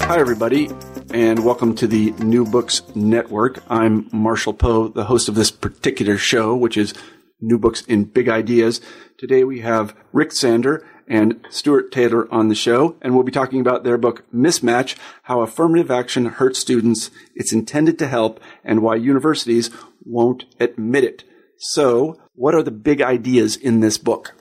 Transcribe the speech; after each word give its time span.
Hi, 0.00 0.18
everybody, 0.18 0.70
and 1.12 1.44
welcome 1.44 1.74
to 1.74 1.86
the 1.86 2.12
New 2.12 2.46
Books 2.46 2.80
Network. 2.94 3.62
I'm 3.68 4.08
Marshall 4.12 4.54
Poe, 4.54 4.88
the 4.88 5.04
host 5.04 5.28
of 5.28 5.34
this 5.34 5.50
particular 5.50 6.16
show, 6.16 6.56
which 6.56 6.78
is 6.78 6.94
New 7.38 7.58
Books 7.58 7.82
in 7.82 8.04
Big 8.04 8.30
Ideas. 8.30 8.80
Today 9.18 9.44
we 9.44 9.60
have 9.60 9.94
Rick 10.14 10.32
Sander 10.32 10.86
and 11.06 11.44
Stuart 11.50 11.92
Taylor 11.92 12.32
on 12.32 12.48
the 12.48 12.54
show, 12.54 12.96
and 13.02 13.14
we'll 13.14 13.24
be 13.24 13.32
talking 13.32 13.60
about 13.60 13.84
their 13.84 13.98
book, 13.98 14.24
Mismatch, 14.32 14.96
How 15.24 15.42
Affirmative 15.42 15.90
Action 15.90 16.24
Hurts 16.24 16.58
Students, 16.58 17.10
It's 17.34 17.52
Intended 17.52 17.98
to 17.98 18.08
Help, 18.08 18.40
and 18.64 18.80
Why 18.80 18.94
Universities 18.94 19.70
Won't 20.02 20.46
Admit 20.58 21.04
It. 21.04 21.24
So, 21.58 22.18
what 22.34 22.54
are 22.54 22.62
the 22.62 22.70
big 22.70 23.02
ideas 23.02 23.54
in 23.54 23.80
this 23.80 23.98
book? 23.98 24.34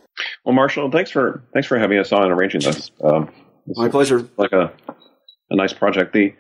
Well, 0.46 0.56
Marshall, 0.56 0.92
thanks 0.92 1.12
for 1.12 1.44
thanks 1.54 1.68
for 1.68 1.78
having 1.78 1.98
us 2.00 2.12
on 2.12 2.24
and 2.24 2.32
arranging 2.32 2.62
this. 2.62 2.92
Um, 3.04 3.30
this 3.66 3.78
My 3.78 3.90
pleasure. 3.90 4.28
Like 4.38 4.54
a 4.54 4.72
a 5.50 5.56
nice 5.56 5.74
project. 5.74 6.14
The 6.14 6.34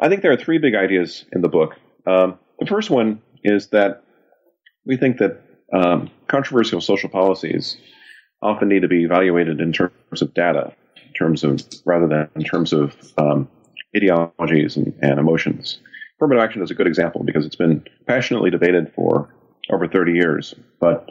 I 0.00 0.08
think 0.08 0.22
there 0.22 0.32
are 0.32 0.36
three 0.36 0.58
big 0.58 0.74
ideas 0.74 1.24
in 1.32 1.42
the 1.42 1.48
book. 1.48 1.76
Um, 2.06 2.38
the 2.58 2.66
first 2.66 2.90
one 2.90 3.22
is 3.44 3.68
that 3.68 4.02
we 4.84 4.96
think 4.96 5.18
that 5.18 5.40
um, 5.72 6.10
controversial 6.26 6.80
social 6.80 7.08
policies 7.08 7.76
often 8.42 8.68
need 8.68 8.82
to 8.82 8.88
be 8.88 9.04
evaluated 9.04 9.60
in 9.60 9.72
terms 9.72 10.20
of 10.20 10.34
data, 10.34 10.74
in 11.06 11.12
terms 11.12 11.44
of 11.44 11.60
rather 11.84 12.08
than 12.08 12.28
in 12.34 12.42
terms 12.42 12.72
of 12.72 12.96
um, 13.18 13.48
ideologies 13.96 14.76
and, 14.76 14.92
and 15.02 15.18
emotions. 15.18 15.80
Affirmative 16.16 16.42
action 16.42 16.62
is 16.62 16.70
a 16.70 16.74
good 16.74 16.86
example 16.86 17.22
because 17.24 17.46
it's 17.46 17.56
been 17.56 17.84
passionately 18.06 18.50
debated 18.50 18.92
for 18.94 19.32
over 19.70 19.86
30 19.86 20.12
years, 20.12 20.54
but 20.80 21.10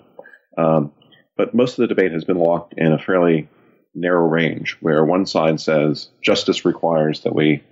um, 0.58 0.92
but 1.42 1.56
most 1.56 1.72
of 1.72 1.78
the 1.78 1.88
debate 1.88 2.12
has 2.12 2.24
been 2.24 2.38
locked 2.38 2.76
in 2.78 2.94
a 2.94 3.00
fairly 3.00 3.50
narrow 3.96 4.28
range 4.28 4.78
where 4.80 5.04
one 5.04 5.26
side 5.26 5.60
says 5.60 6.08
justice 6.22 6.66
requires 6.66 7.22
that 7.22 7.34
we 7.34 7.64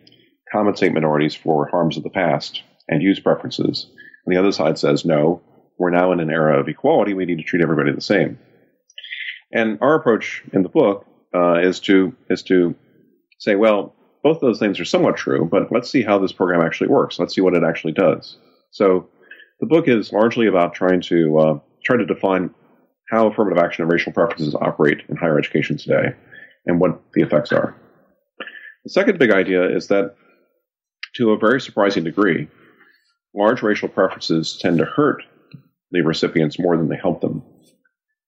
compensate 0.52 0.91
minorities 0.91 1.35
for 1.35 1.68
harms 1.68 1.96
of 1.96 2.02
the 2.02 2.09
past 2.09 2.63
and 2.88 3.03
use 3.03 3.19
preferences. 3.19 3.85
And 4.25 4.35
the 4.35 4.40
other 4.40 4.52
side 4.52 4.79
says 4.79 5.06
no, 5.06 5.44
we're 5.78 5.91
now 5.91 6.12
in 6.13 6.19
an 6.19 6.31
era 6.31 6.59
of 6.59 6.68
equality, 6.68 7.13
we 7.13 7.25
need 7.25 7.38
to 7.38 7.44
treat 7.44 7.62
everybody 7.62 7.91
the 7.91 8.02
same. 8.02 8.40
And 9.53 9.78
our 9.81 9.94
approach 9.94 10.44
in 10.52 10.63
the 10.63 10.69
book 10.69 11.06
uh, 11.35 11.59
is 11.59 11.79
to 11.81 12.16
is 12.28 12.41
to 12.44 12.74
say, 13.38 13.53
well, 13.53 13.94
both 14.24 14.41
those 14.41 14.58
things 14.58 14.79
are 14.79 14.85
somewhat 14.85 15.16
true, 15.16 15.46
but 15.46 15.72
let's 15.72 15.91
see 15.91 16.02
how 16.02 16.18
this 16.18 16.31
program 16.31 16.62
actually 16.62 16.90
works. 16.90 17.19
Let's 17.19 17.35
see 17.35 17.41
what 17.41 17.53
it 17.53 17.63
actually 17.63 17.94
does. 17.94 18.35
So 18.72 19.09
the 19.59 19.68
book 19.68 19.88
is 19.88 20.12
largely 20.12 20.47
about 20.47 20.74
trying 20.74 21.02
to 21.02 21.38
uh, 21.38 21.59
try 21.84 21.97
to 21.97 22.06
define 22.08 22.50
how 23.09 23.28
affirmative 23.28 23.58
action 23.64 23.84
and 23.84 23.92
racial 23.92 24.14
preferences 24.14 24.56
operate 24.56 25.02
in 25.09 25.16
higher 25.16 25.38
education 25.38 25.78
today 25.78 26.14
and 26.66 26.80
what 26.80 27.02
the 27.14 27.22
effects 27.22 27.52
are. 27.52 27.75
The 28.84 28.90
second 28.90 29.20
big 29.20 29.31
idea 29.31 29.75
is 29.75 29.88
that, 29.88 30.16
to 31.16 31.31
a 31.31 31.38
very 31.38 31.59
surprising 31.59 32.03
degree, 32.03 32.47
large 33.34 33.62
racial 33.62 33.90
preferences 33.90 34.58
tend 34.62 34.78
to 34.78 34.86
hurt 34.86 35.24
the 35.92 36.02
recipients 36.02 36.59
more 36.59 36.78
than 36.78 36.88
they 36.88 36.97
help 36.97 37.22
them. 37.22 37.44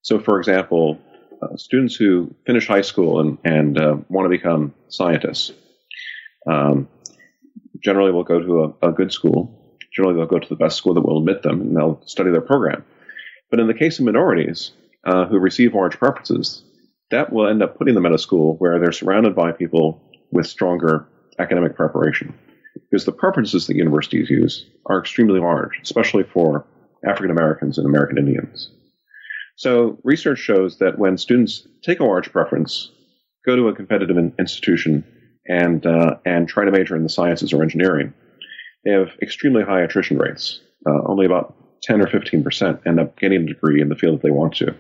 So, 0.02 0.20
for 0.20 0.40
example, 0.40 1.00
uh, 1.42 1.58
students 1.58 1.96
who 1.96 2.34
finish 2.46 2.68
high 2.68 2.82
school 2.82 3.20
and, 3.20 3.38
and 3.44 3.80
uh, 3.80 3.98
want 4.10 4.26
to 4.26 4.30
become 4.30 4.74
scientists 4.90 5.52
um, 6.50 6.88
generally 7.84 8.12
will 8.12 8.24
go 8.24 8.40
to 8.40 8.76
a, 8.82 8.90
a 8.90 8.92
good 8.92 9.12
school. 9.12 9.78
Generally, 9.96 10.18
they'll 10.18 10.26
go 10.26 10.40
to 10.40 10.50
the 10.50 10.56
best 10.56 10.78
school 10.78 10.96
that 10.96 11.02
will 11.02 11.20
admit 11.20 11.44
them 11.44 11.62
and 11.62 11.76
they'll 11.76 12.02
study 12.06 12.32
their 12.32 12.42
program. 12.42 12.84
But 13.52 13.60
in 13.60 13.68
the 13.68 13.76
case 13.76 14.00
of 14.00 14.06
minorities 14.06 14.72
uh, 15.06 15.26
who 15.26 15.38
receive 15.38 15.76
large 15.76 16.00
preferences, 16.00 16.64
that 17.12 17.32
will 17.32 17.48
end 17.48 17.62
up 17.62 17.78
putting 17.78 17.94
them 17.94 18.06
at 18.06 18.14
a 18.14 18.18
school 18.18 18.56
where 18.56 18.80
they're 18.80 18.94
surrounded 18.94 19.36
by 19.36 19.52
people 19.52 20.02
with 20.32 20.48
stronger 20.48 21.08
academic 21.38 21.76
preparation. 21.76 22.34
Because 22.74 23.06
the 23.06 23.12
preferences 23.12 23.68
that 23.68 23.76
universities 23.76 24.30
use 24.30 24.66
are 24.86 25.00
extremely 25.00 25.42
large, 25.42 25.80
especially 25.84 26.24
for 26.24 26.66
African 27.06 27.32
Americans 27.32 27.78
and 27.78 27.86
American 27.86 28.18
Indians. 28.18 28.72
So 29.58 30.00
research 30.04 30.40
shows 30.40 30.80
that 30.80 30.98
when 30.98 31.18
students 31.18 31.68
take 31.84 32.00
a 32.00 32.06
large 32.06 32.32
preference, 32.32 32.90
go 33.46 33.56
to 33.58 33.68
a 33.68 33.76
competitive 33.76 34.18
in- 34.18 34.34
institution, 34.40 35.04
and 35.46 35.86
uh, 35.86 36.16
and 36.26 36.48
try 36.48 36.66
to 36.66 36.72
major 36.72 36.96
in 36.96 37.04
the 37.04 37.10
sciences 37.10 37.52
or 37.52 37.62
engineering, 37.62 38.14
they 38.86 38.92
have 38.92 39.10
extremely 39.22 39.64
high 39.64 39.82
attrition 39.82 40.18
rates. 40.18 40.62
Uh, 40.88 41.02
only 41.06 41.26
about 41.26 41.56
10 41.84 42.02
or 42.02 42.08
15 42.08 42.44
percent 42.44 42.82
end 42.86 43.00
up 43.00 43.18
getting 43.20 43.44
a 43.44 43.46
degree 43.46 43.82
in 43.82 43.90
the 43.90 43.96
field 43.96 44.16
that 44.16 44.24
they 44.24 44.32
want 44.32 44.56
to. 44.56 44.76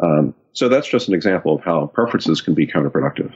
Um, 0.00 0.34
so 0.52 0.68
that's 0.68 0.88
just 0.88 1.08
an 1.08 1.14
example 1.14 1.54
of 1.54 1.62
how 1.62 1.86
preferences 1.86 2.40
can 2.40 2.54
be 2.54 2.66
counterproductive. 2.66 3.32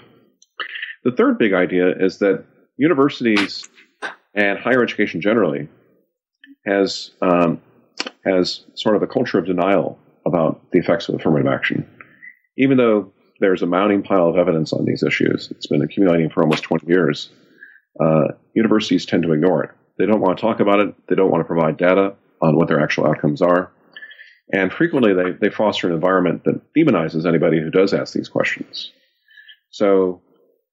The 1.04 1.12
third 1.12 1.38
big 1.38 1.52
idea 1.52 1.90
is 1.98 2.18
that 2.18 2.44
universities 2.76 3.68
and 4.34 4.58
higher 4.58 4.82
education 4.82 5.20
generally 5.20 5.68
has 6.66 7.10
um, 7.20 7.60
has 8.24 8.64
sort 8.74 8.96
of 8.96 9.02
a 9.02 9.06
culture 9.06 9.38
of 9.38 9.46
denial 9.46 9.98
about 10.26 10.70
the 10.70 10.78
effects 10.78 11.08
of 11.08 11.16
affirmative 11.16 11.52
action, 11.52 11.88
even 12.56 12.76
though 12.76 13.12
there's 13.40 13.62
a 13.62 13.66
mounting 13.66 14.02
pile 14.02 14.28
of 14.28 14.36
evidence 14.36 14.72
on 14.72 14.84
these 14.84 15.02
issues. 15.02 15.50
It's 15.50 15.66
been 15.66 15.82
accumulating 15.82 16.30
for 16.30 16.42
almost 16.42 16.62
20 16.62 16.86
years. 16.86 17.30
Uh, 18.00 18.28
universities 18.54 19.04
tend 19.04 19.24
to 19.24 19.32
ignore 19.32 19.64
it. 19.64 19.70
They 19.98 20.06
don't 20.06 20.20
want 20.20 20.38
to 20.38 20.40
talk 20.40 20.60
about 20.60 20.78
it. 20.78 20.94
They 21.08 21.16
don't 21.16 21.30
want 21.30 21.40
to 21.40 21.46
provide 21.46 21.76
data 21.76 22.14
on 22.42 22.56
what 22.56 22.68
their 22.68 22.80
actual 22.80 23.06
outcomes 23.06 23.40
are. 23.40 23.70
And 24.52 24.72
frequently 24.72 25.14
they, 25.14 25.30
they 25.40 25.50
foster 25.50 25.88
an 25.88 25.94
environment 25.94 26.44
that 26.44 26.60
demonizes 26.76 27.26
anybody 27.26 27.60
who 27.60 27.70
does 27.70 27.94
ask 27.94 28.12
these 28.12 28.28
questions. 28.28 28.92
So 29.70 30.20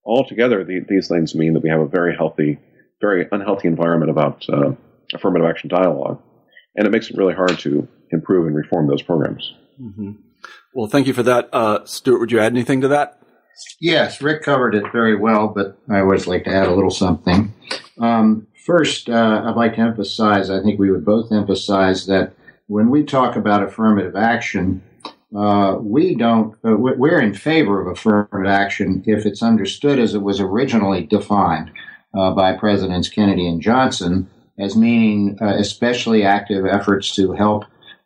altogether, 0.05 0.63
the, 0.63 0.81
these 0.87 1.07
things 1.07 1.35
mean 1.35 1.53
that 1.53 1.63
we 1.63 1.69
have 1.69 1.79
a 1.79 1.87
very 1.87 2.15
healthy, 2.15 2.59
very 2.99 3.27
unhealthy 3.31 3.67
environment 3.67 4.11
about 4.11 4.45
uh, 4.49 4.71
affirmative 5.13 5.47
action 5.47 5.69
dialogue. 5.69 6.21
And 6.75 6.85
it 6.85 6.91
makes 6.91 7.09
it 7.09 7.17
really 7.17 7.33
hard 7.33 7.57
to 7.59 7.87
improve 8.11 8.47
and 8.47 8.55
reform 8.55 8.87
those 8.87 9.01
programs. 9.01 9.53
Mm-hmm. 9.81 10.11
Well, 10.73 10.87
thank 10.87 11.07
you 11.07 11.13
for 11.13 11.23
that. 11.23 11.49
Uh, 11.53 11.85
Stuart, 11.85 12.19
would 12.19 12.31
you 12.31 12.39
add 12.39 12.51
anything 12.51 12.81
to 12.81 12.89
that? 12.89 13.19
Yes, 13.81 14.21
Rick 14.21 14.43
covered 14.43 14.75
it 14.75 14.85
very 14.91 15.15
well, 15.15 15.49
but 15.49 15.77
I 15.89 15.99
always 15.99 16.27
like 16.27 16.45
to 16.45 16.51
add 16.53 16.67
a 16.67 16.73
little 16.73 16.91
something. 16.91 17.53
Um, 17.99 18.47
First, 18.65 19.09
uh, 19.09 19.41
I'd 19.45 19.55
like 19.55 19.75
to 19.75 19.81
emphasize, 19.81 20.49
I 20.49 20.61
think 20.61 20.79
we 20.79 20.91
would 20.91 21.05
both 21.05 21.31
emphasize 21.31 22.05
that 22.07 22.33
when 22.67 22.89
we 22.89 23.03
talk 23.03 23.35
about 23.35 23.63
affirmative 23.63 24.15
action, 24.15 24.83
uh, 25.35 25.77
we 25.79 26.13
don't, 26.13 26.53
uh, 26.63 26.75
we're 26.75 27.21
in 27.21 27.33
favor 27.33 27.81
of 27.81 27.87
affirmative 27.87 28.45
action 28.45 29.01
if 29.07 29.25
it's 29.25 29.41
understood 29.41 29.97
as 29.97 30.13
it 30.13 30.21
was 30.21 30.39
originally 30.39 31.03
defined 31.03 31.71
uh, 32.13 32.31
by 32.31 32.53
Presidents 32.53 33.09
Kennedy 33.09 33.47
and 33.47 33.61
Johnson 33.61 34.29
as 34.59 34.75
meaning 34.75 35.37
uh, 35.41 35.55
especially 35.57 36.23
active 36.23 36.65
efforts 36.65 37.15
to 37.15 37.31
help 37.31 37.63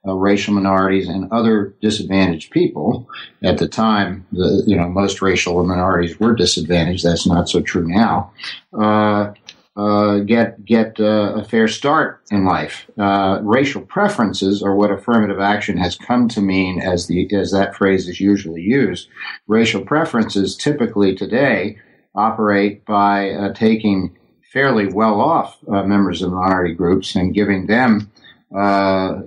uh, 0.08 0.14
racial 0.14 0.54
minorities 0.54 1.08
and 1.08 1.32
other 1.32 1.74
disadvantaged 1.82 2.52
people. 2.52 3.08
At 3.42 3.58
the 3.58 3.68
time, 3.68 4.26
the, 4.32 4.64
you 4.68 4.76
know, 4.76 4.88
most 4.88 5.22
racial 5.22 5.64
minorities 5.66 6.20
were 6.20 6.36
disadvantaged. 6.36 7.04
That's 7.04 7.26
not 7.26 7.50
so 7.50 7.62
true 7.62 7.88
now. 7.88 8.32
Uh, 8.78 9.34
uh, 9.76 10.20
get 10.20 10.64
get 10.66 11.00
uh, 11.00 11.34
a 11.36 11.44
fair 11.44 11.68
start 11.68 12.22
in 12.32 12.46
life. 12.46 12.88
Uh, 12.98 13.40
racial 13.42 13.82
preferences 13.82 14.62
are 14.62 14.76
what 14.76 14.92
affirmative 14.92 15.40
action 15.40 15.78
has 15.78 15.98
come 15.98 16.28
to 16.30 16.42
mean 16.42 16.80
as 16.80 17.08
the 17.08 17.28
as 17.36 17.52
that 17.52 17.76
phrase 17.76 18.08
is 18.08 18.20
usually 18.20 18.62
used. 18.62 19.08
Racial 19.48 19.84
preferences 19.84 20.56
typically 20.56 21.16
today 21.16 21.78
operate 22.16 22.86
by 22.86 23.32
uh, 23.32 23.54
taking 23.54 24.16
fairly 24.52 24.86
well 24.86 25.20
off 25.20 25.58
uh, 25.68 25.82
members 25.84 26.22
of 26.22 26.32
minority 26.32 26.76
groups 26.76 27.16
and 27.16 27.34
giving 27.34 27.66
them 27.66 28.12
uh, 28.54 29.22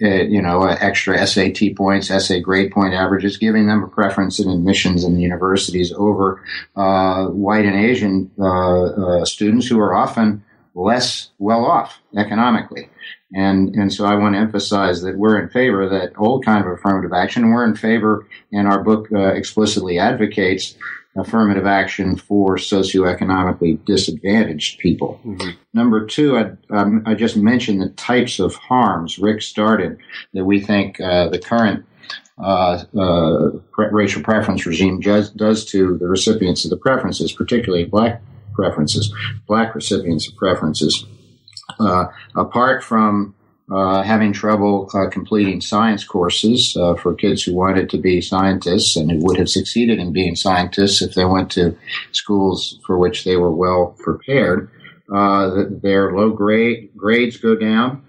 you 0.00 0.40
know, 0.40 0.62
extra 0.64 1.26
SAT 1.26 1.76
points, 1.76 2.10
essay 2.10 2.40
grade 2.40 2.70
point 2.70 2.94
averages, 2.94 3.36
giving 3.36 3.66
them 3.66 3.82
a 3.82 3.88
preference 3.88 4.38
in 4.38 4.48
admissions 4.48 5.04
in 5.04 5.18
universities 5.18 5.92
over 5.96 6.42
uh, 6.76 7.26
white 7.26 7.64
and 7.64 7.76
Asian 7.76 8.30
uh, 8.38 8.82
uh, 8.84 9.24
students 9.24 9.66
who 9.66 9.78
are 9.80 9.94
often 9.94 10.44
less 10.74 11.30
well 11.38 11.64
off 11.64 12.00
economically. 12.16 12.88
And, 13.32 13.74
and 13.74 13.92
so 13.92 14.06
I 14.06 14.14
want 14.14 14.34
to 14.34 14.40
emphasize 14.40 15.02
that 15.02 15.16
we're 15.16 15.40
in 15.40 15.48
favor 15.50 15.82
of 15.82 15.90
that 15.90 16.12
old 16.16 16.44
kind 16.44 16.64
of 16.64 16.70
affirmative 16.70 17.12
action. 17.12 17.50
We're 17.50 17.64
in 17.64 17.76
favor, 17.76 18.26
and 18.52 18.66
our 18.66 18.82
book 18.82 19.08
uh, 19.12 19.34
explicitly 19.34 19.98
advocates 19.98 20.76
affirmative 21.16 21.66
action 21.66 22.16
for 22.16 22.56
socioeconomically 22.56 23.84
disadvantaged 23.84 24.78
people. 24.78 25.20
Mm-hmm. 25.24 25.50
Number 25.74 26.06
two, 26.06 26.38
I, 26.38 26.52
um, 26.70 27.02
I, 27.04 27.14
just 27.14 27.36
mentioned 27.36 27.80
the 27.80 27.88
types 27.90 28.38
of 28.38 28.54
harms 28.54 29.18
Rick 29.18 29.42
started 29.42 29.98
that 30.34 30.44
we 30.44 30.60
think 30.60 31.00
uh, 31.00 31.28
the 31.28 31.38
current 31.38 31.84
uh, 32.38 32.84
uh, 32.96 33.50
racial 33.76 34.22
preference 34.22 34.64
regime 34.66 35.00
does, 35.00 35.30
does 35.30 35.64
to 35.66 35.98
the 35.98 36.06
recipients 36.06 36.64
of 36.64 36.70
the 36.70 36.76
preferences, 36.76 37.32
particularly 37.32 37.84
black 37.84 38.22
preferences, 38.54 39.12
black 39.46 39.74
recipients 39.74 40.28
of 40.28 40.36
preferences. 40.36 41.04
Uh, 41.78 42.06
apart 42.34 42.82
from 42.82 43.34
uh, 43.70 44.02
having 44.02 44.32
trouble 44.32 44.90
uh, 44.94 45.08
completing 45.08 45.60
science 45.60 46.04
courses 46.04 46.76
uh, 46.76 46.94
for 46.94 47.14
kids 47.14 47.44
who 47.44 47.54
wanted 47.54 47.88
to 47.88 47.98
be 47.98 48.20
scientists 48.20 48.96
and 48.96 49.10
who 49.10 49.18
would 49.20 49.38
have 49.38 49.48
succeeded 49.48 50.00
in 50.00 50.12
being 50.12 50.34
scientists 50.34 51.00
if 51.00 51.14
they 51.14 51.24
went 51.24 51.50
to 51.52 51.76
schools 52.10 52.80
for 52.84 52.98
which 52.98 53.22
they 53.24 53.36
were 53.36 53.52
well 53.52 53.94
prepared. 54.00 54.68
Uh, 55.14 55.64
their 55.82 56.12
low 56.12 56.30
grade 56.30 56.90
grades 56.96 57.36
go 57.36 57.54
down, 57.54 58.04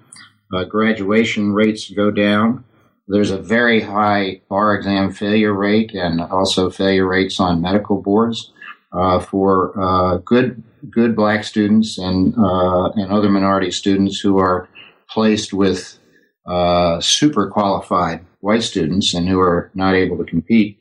uh, 0.52 0.64
graduation 0.64 1.54
rates 1.54 1.92
go 1.92 2.10
down. 2.10 2.64
There's 3.08 3.32
a 3.32 3.38
very 3.38 3.82
high 3.82 4.42
bar 4.50 4.76
exam 4.76 5.12
failure 5.12 5.54
rate 5.54 5.94
and 5.94 6.22
also 6.22 6.72
failure 6.72 7.08
rates 7.08 7.40
on 7.40 7.62
medical 7.62 8.02
boards 8.02 8.52
uh, 8.94 9.20
for 9.20 10.22
good 10.26 10.64
good 10.90 11.16
black 11.16 11.44
students 11.44 12.00
and 12.00 12.34
and 12.36 13.12
other 13.12 13.30
minority 13.30 13.70
students 13.70 14.20
who 14.20 14.40
are 14.40 14.68
placed 15.12 15.54
with 15.54 16.00
uh, 16.46 17.00
super 17.00 17.50
qualified 17.50 18.26
white 18.40 18.64
students 18.64 19.14
and 19.14 19.28
who 19.28 19.40
are 19.40 19.72
not 19.74 19.94
able 19.96 20.18
to 20.18 20.24
compete. 20.24 20.78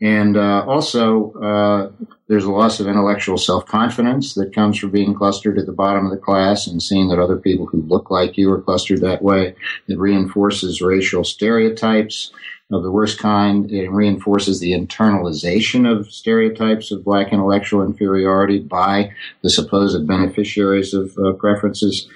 And 0.00 0.36
uh, 0.36 0.64
also, 0.66 1.32
uh, 1.34 2.04
there's 2.26 2.44
a 2.44 2.50
loss 2.50 2.80
of 2.80 2.88
intellectual 2.88 3.38
self 3.38 3.66
confidence 3.66 4.34
that 4.34 4.52
comes 4.52 4.76
from 4.76 4.90
being 4.90 5.14
clustered 5.14 5.58
at 5.58 5.66
the 5.66 5.72
bottom 5.72 6.04
of 6.04 6.10
the 6.10 6.18
class 6.18 6.66
and 6.66 6.82
seeing 6.82 7.08
that 7.08 7.20
other 7.20 7.36
people 7.36 7.66
who 7.66 7.82
look 7.82 8.10
like 8.10 8.36
you 8.36 8.50
are 8.50 8.60
clustered 8.60 9.00
that 9.02 9.22
way. 9.22 9.54
It 9.86 9.98
reinforces 9.98 10.82
racial 10.82 11.22
stereotypes 11.22 12.32
of 12.72 12.82
the 12.82 12.90
worst 12.90 13.20
kind. 13.20 13.70
It 13.70 13.90
reinforces 13.90 14.58
the 14.58 14.72
internalization 14.72 15.88
of 15.88 16.10
stereotypes 16.10 16.90
of 16.90 17.04
black 17.04 17.32
intellectual 17.32 17.84
inferiority 17.84 18.58
by 18.58 19.12
the 19.42 19.50
supposed 19.50 20.04
beneficiaries 20.08 20.94
of 20.94 21.16
uh, 21.16 21.32
preferences. 21.34 22.08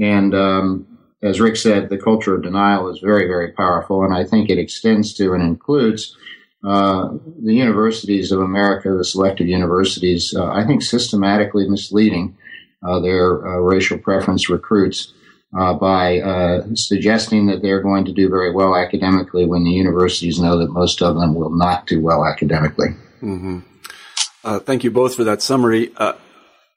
And 0.00 0.34
um, 0.34 0.97
as 1.22 1.40
Rick 1.40 1.56
said, 1.56 1.88
the 1.88 1.98
culture 1.98 2.34
of 2.34 2.42
denial 2.42 2.88
is 2.88 3.00
very, 3.00 3.26
very 3.26 3.52
powerful, 3.52 4.04
and 4.04 4.14
I 4.14 4.24
think 4.24 4.48
it 4.48 4.58
extends 4.58 5.12
to 5.14 5.32
and 5.34 5.42
includes 5.42 6.16
uh, 6.64 7.10
the 7.42 7.54
universities 7.54 8.32
of 8.32 8.40
America, 8.40 8.92
the 8.92 9.04
selective 9.04 9.46
universities, 9.46 10.34
uh, 10.36 10.46
I 10.46 10.66
think 10.66 10.82
systematically 10.82 11.68
misleading 11.68 12.36
uh, 12.84 13.00
their 13.00 13.46
uh, 13.46 13.58
racial 13.58 13.98
preference 13.98 14.48
recruits 14.48 15.12
uh, 15.56 15.74
by 15.74 16.60
suggesting 16.74 17.46
that 17.46 17.62
they're 17.62 17.82
going 17.82 18.04
to 18.04 18.12
do 18.12 18.28
very 18.28 18.52
well 18.52 18.76
academically 18.76 19.46
when 19.46 19.64
the 19.64 19.70
universities 19.70 20.38
know 20.38 20.58
that 20.58 20.70
most 20.70 21.00
of 21.00 21.16
them 21.16 21.34
will 21.34 21.56
not 21.56 21.86
do 21.86 22.00
well 22.00 22.24
academically. 22.24 22.88
Mm-hmm. 23.22 24.58
thank 24.58 24.84
you 24.84 24.90
both 24.90 25.14
for 25.14 25.24
that 25.24 25.42
summary. 25.42 25.92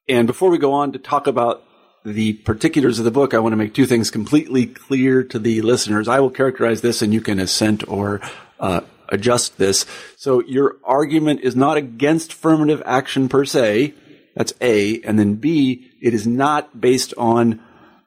and 0.08 0.26
before 0.28 0.50
we 0.50 0.58
go 0.58 0.74
on 0.74 0.92
to 0.94 1.00
talk 1.00 1.28
about 1.28 1.64
the 2.04 2.34
particulars 2.34 3.00
of 3.00 3.06
the 3.06 3.12
book, 3.12 3.34
I 3.34 3.40
want 3.40 3.54
to 3.54 3.58
make 3.58 3.74
two 3.74 3.86
things 3.86 4.10
completely 4.10 4.66
clear 4.66 5.24
to 5.24 5.40
the 5.40 5.62
listeners. 5.62 6.08
I 6.08 6.20
will 6.20 6.30
characterize 6.30 6.82
this 6.82 7.02
and 7.02 7.14
you 7.14 7.22
can 7.22 7.40
assent 7.40 7.88
or 7.88 8.22
uh, 8.60 8.82
adjust 9.10 9.58
this. 9.58 9.86
So 10.18 10.42
your 10.44 10.78
argument 10.84 11.42
is 11.42 11.56
not 11.56 11.78
against 11.78 12.34
affirmative 12.34 12.82
action 12.86 13.30
per 13.30 13.46
se. 13.46 13.94
That's 14.36 14.54
A. 14.62 15.02
And 15.02 15.20
then 15.20 15.36
B, 15.36 15.92
it 16.02 16.14
is 16.14 16.26
not 16.26 16.80
based 16.80 17.14
on 17.18 17.62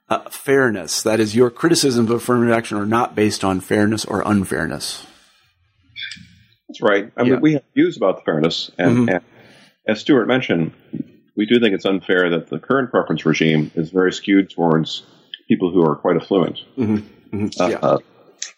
uh, 0.08 0.29
fairness. 0.31 1.02
That 1.02 1.20
is, 1.20 1.37
your 1.37 1.50
criticisms 1.50 2.11
of 2.11 2.17
affirmative 2.17 2.55
action 2.55 2.79
are 2.79 2.87
not 2.87 3.14
based 3.14 3.44
on 3.44 3.61
fairness 3.61 4.05
or 4.05 4.23
unfairness. 4.23 5.06
That's 6.69 6.82
right. 6.82 7.12
I 7.17 7.23
mean, 7.23 7.40
we 7.40 7.52
have 7.52 7.62
views 7.75 7.97
about 7.97 8.17
the 8.17 8.23
fairness, 8.23 8.70
and, 8.79 8.97
mm-hmm. 8.97 9.08
and 9.08 9.25
as 9.87 10.00
Stuart 10.00 10.26
mentioned, 10.26 10.73
we 11.36 11.46
do 11.46 11.60
think 11.60 11.75
it's 11.75 11.84
unfair 11.84 12.31
that 12.31 12.48
the 12.48 12.58
current 12.58 12.90
preference 12.90 13.26
regime 13.26 13.70
is 13.75 13.90
very 13.90 14.12
skewed 14.12 14.50
towards 14.50 15.02
people 15.48 15.70
who 15.70 15.82
are 15.82 15.96
quite 15.96 16.16
affluent. 16.16 16.60
Mm-hmm. 16.78 17.36
Mm-hmm. 17.36 17.62
Uh, 17.62 17.69
yeah. 17.69 17.78
uh, 17.78 17.98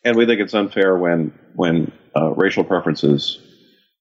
and 0.05 0.17
we 0.17 0.27
think 0.27 0.41
it's 0.41 0.55
unfair 0.55 0.97
when 0.97 1.33
when 1.55 1.93
uh, 2.17 2.31
racial 2.33 2.65
preferences 2.65 3.39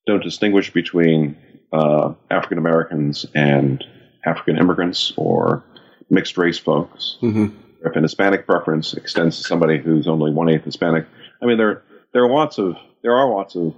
don't 0.05 0.23
distinguish 0.23 0.71
between 0.71 1.37
uh, 1.73 2.13
African 2.29 2.57
Americans 2.57 3.25
and 3.33 3.83
African 4.25 4.57
immigrants 4.57 5.13
or 5.17 5.63
mixed 6.09 6.37
race 6.37 6.59
folks. 6.59 7.17
Mm-hmm. 7.21 7.47
If 7.85 7.95
an 7.95 8.03
Hispanic 8.03 8.45
preference 8.45 8.93
extends 8.93 9.37
to 9.37 9.43
somebody 9.43 9.77
who's 9.77 10.07
only 10.07 10.31
one 10.31 10.49
eighth 10.49 10.65
Hispanic, 10.65 11.05
I 11.41 11.45
mean 11.45 11.57
there 11.57 11.83
there 12.13 12.23
are 12.23 12.29
lots 12.29 12.57
of 12.57 12.75
there 13.03 13.15
are 13.15 13.29
lots 13.29 13.55
of 13.55 13.75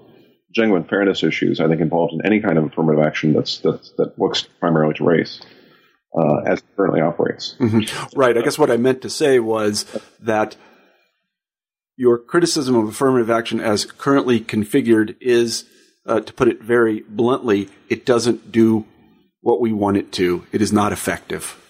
genuine 0.51 0.83
fairness 0.85 1.23
issues, 1.23 1.59
I 1.59 1.67
think, 1.67 1.81
involved 1.81 2.13
in 2.13 2.25
any 2.25 2.41
kind 2.41 2.57
of 2.57 2.65
affirmative 2.65 3.03
action 3.03 3.33
that's, 3.33 3.59
that's 3.59 3.91
that 3.97 4.17
looks 4.17 4.43
primarily 4.59 4.93
to 4.95 5.03
race. 5.03 5.41
Uh, 6.17 6.37
as 6.47 6.59
it 6.59 6.65
currently 6.75 7.01
operates. 7.01 7.55
Mm-hmm. 7.59 8.17
Right. 8.17 8.35
I 8.35 8.41
guess 8.41 8.57
what 8.57 8.71
I 8.71 8.77
meant 8.77 9.03
to 9.03 9.09
say 9.09 9.37
was 9.39 9.85
that 10.21 10.55
your 11.95 12.17
criticism 12.17 12.75
of 12.75 12.87
affirmative 12.87 13.29
action 13.29 13.59
as 13.59 13.85
currently 13.85 14.39
configured 14.39 15.15
is, 15.19 15.65
uh, 16.07 16.21
to 16.21 16.33
put 16.33 16.47
it 16.47 16.61
very 16.61 17.01
bluntly, 17.07 17.69
it 17.89 18.05
doesn't 18.05 18.51
do 18.51 18.85
what 19.41 19.61
we 19.61 19.73
want 19.73 19.97
it 19.97 20.11
to. 20.13 20.47
It 20.51 20.61
is 20.61 20.73
not 20.73 20.91
effective. 20.91 21.61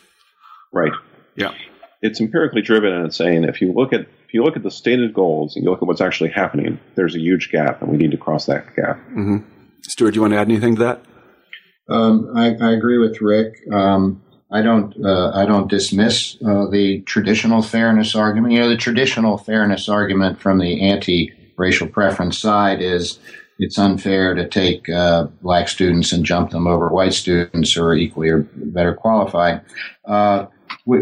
Right. 0.72 0.94
Yeah. 1.36 1.54
It's 2.02 2.22
empirically 2.22 2.62
driven 2.62 2.94
and 2.94 3.08
it's 3.08 3.18
saying 3.18 3.44
if 3.44 3.60
you 3.60 3.74
look 3.74 3.92
at 3.92 4.08
if 4.28 4.34
you 4.34 4.44
look 4.44 4.58
at 4.58 4.64
the 4.64 4.72
stated 4.72 5.14
goals 5.14 5.56
and 5.56 5.64
you 5.64 5.72
look 5.72 5.82
at 5.82 5.88
what's 5.88 6.02
actually 6.02 6.32
happening, 6.32 6.78
there's 6.96 7.16
a 7.16 7.20
huge 7.20 7.50
gap, 7.50 7.82
and 7.82 7.90
we 7.90 7.98
need 7.98 8.12
to 8.12 8.18
cross 8.18 8.46
that 8.48 8.76
gap. 8.76 8.98
Mm-hmm. 9.12 9.38
Stuart, 9.84 10.12
do 10.12 10.16
you 10.16 10.22
want 10.22 10.34
to 10.34 10.38
add 10.38 10.50
anything 10.50 10.76
to 10.76 10.84
that? 10.84 11.02
Um, 11.90 12.30
I, 12.36 12.54
I, 12.56 12.74
agree 12.74 12.98
with 12.98 13.22
Rick. 13.22 13.56
Um, 13.72 14.22
I 14.52 14.62
don't. 14.62 14.94
Uh, 15.02 15.32
I 15.34 15.46
don't 15.46 15.70
dismiss 15.70 16.36
uh, 16.46 16.68
the 16.70 17.02
traditional 17.06 17.62
fairness 17.62 18.14
argument. 18.16 18.54
You 18.54 18.60
know, 18.60 18.70
the 18.70 18.76
traditional 18.76 19.38
fairness 19.38 19.88
argument 19.88 20.42
from 20.42 20.60
the 20.60 20.82
anti-racial 20.82 21.88
preference 21.88 22.38
side 22.38 22.82
is 22.82 23.20
it's 23.60 23.80
unfair 23.80 24.36
to 24.36 24.46
take 24.46 24.90
uh, 24.90 25.28
black 25.42 25.70
students 25.70 26.12
and 26.12 26.26
jump 26.26 26.52
them 26.52 26.68
over 26.68 26.90
white 26.90 27.14
students 27.14 27.72
who 27.72 27.84
are 27.84 27.96
equally 27.96 28.28
or 28.28 28.40
better 28.56 28.94
qualified. 28.94 29.62
Uh, 30.04 30.48
we, 30.86 31.02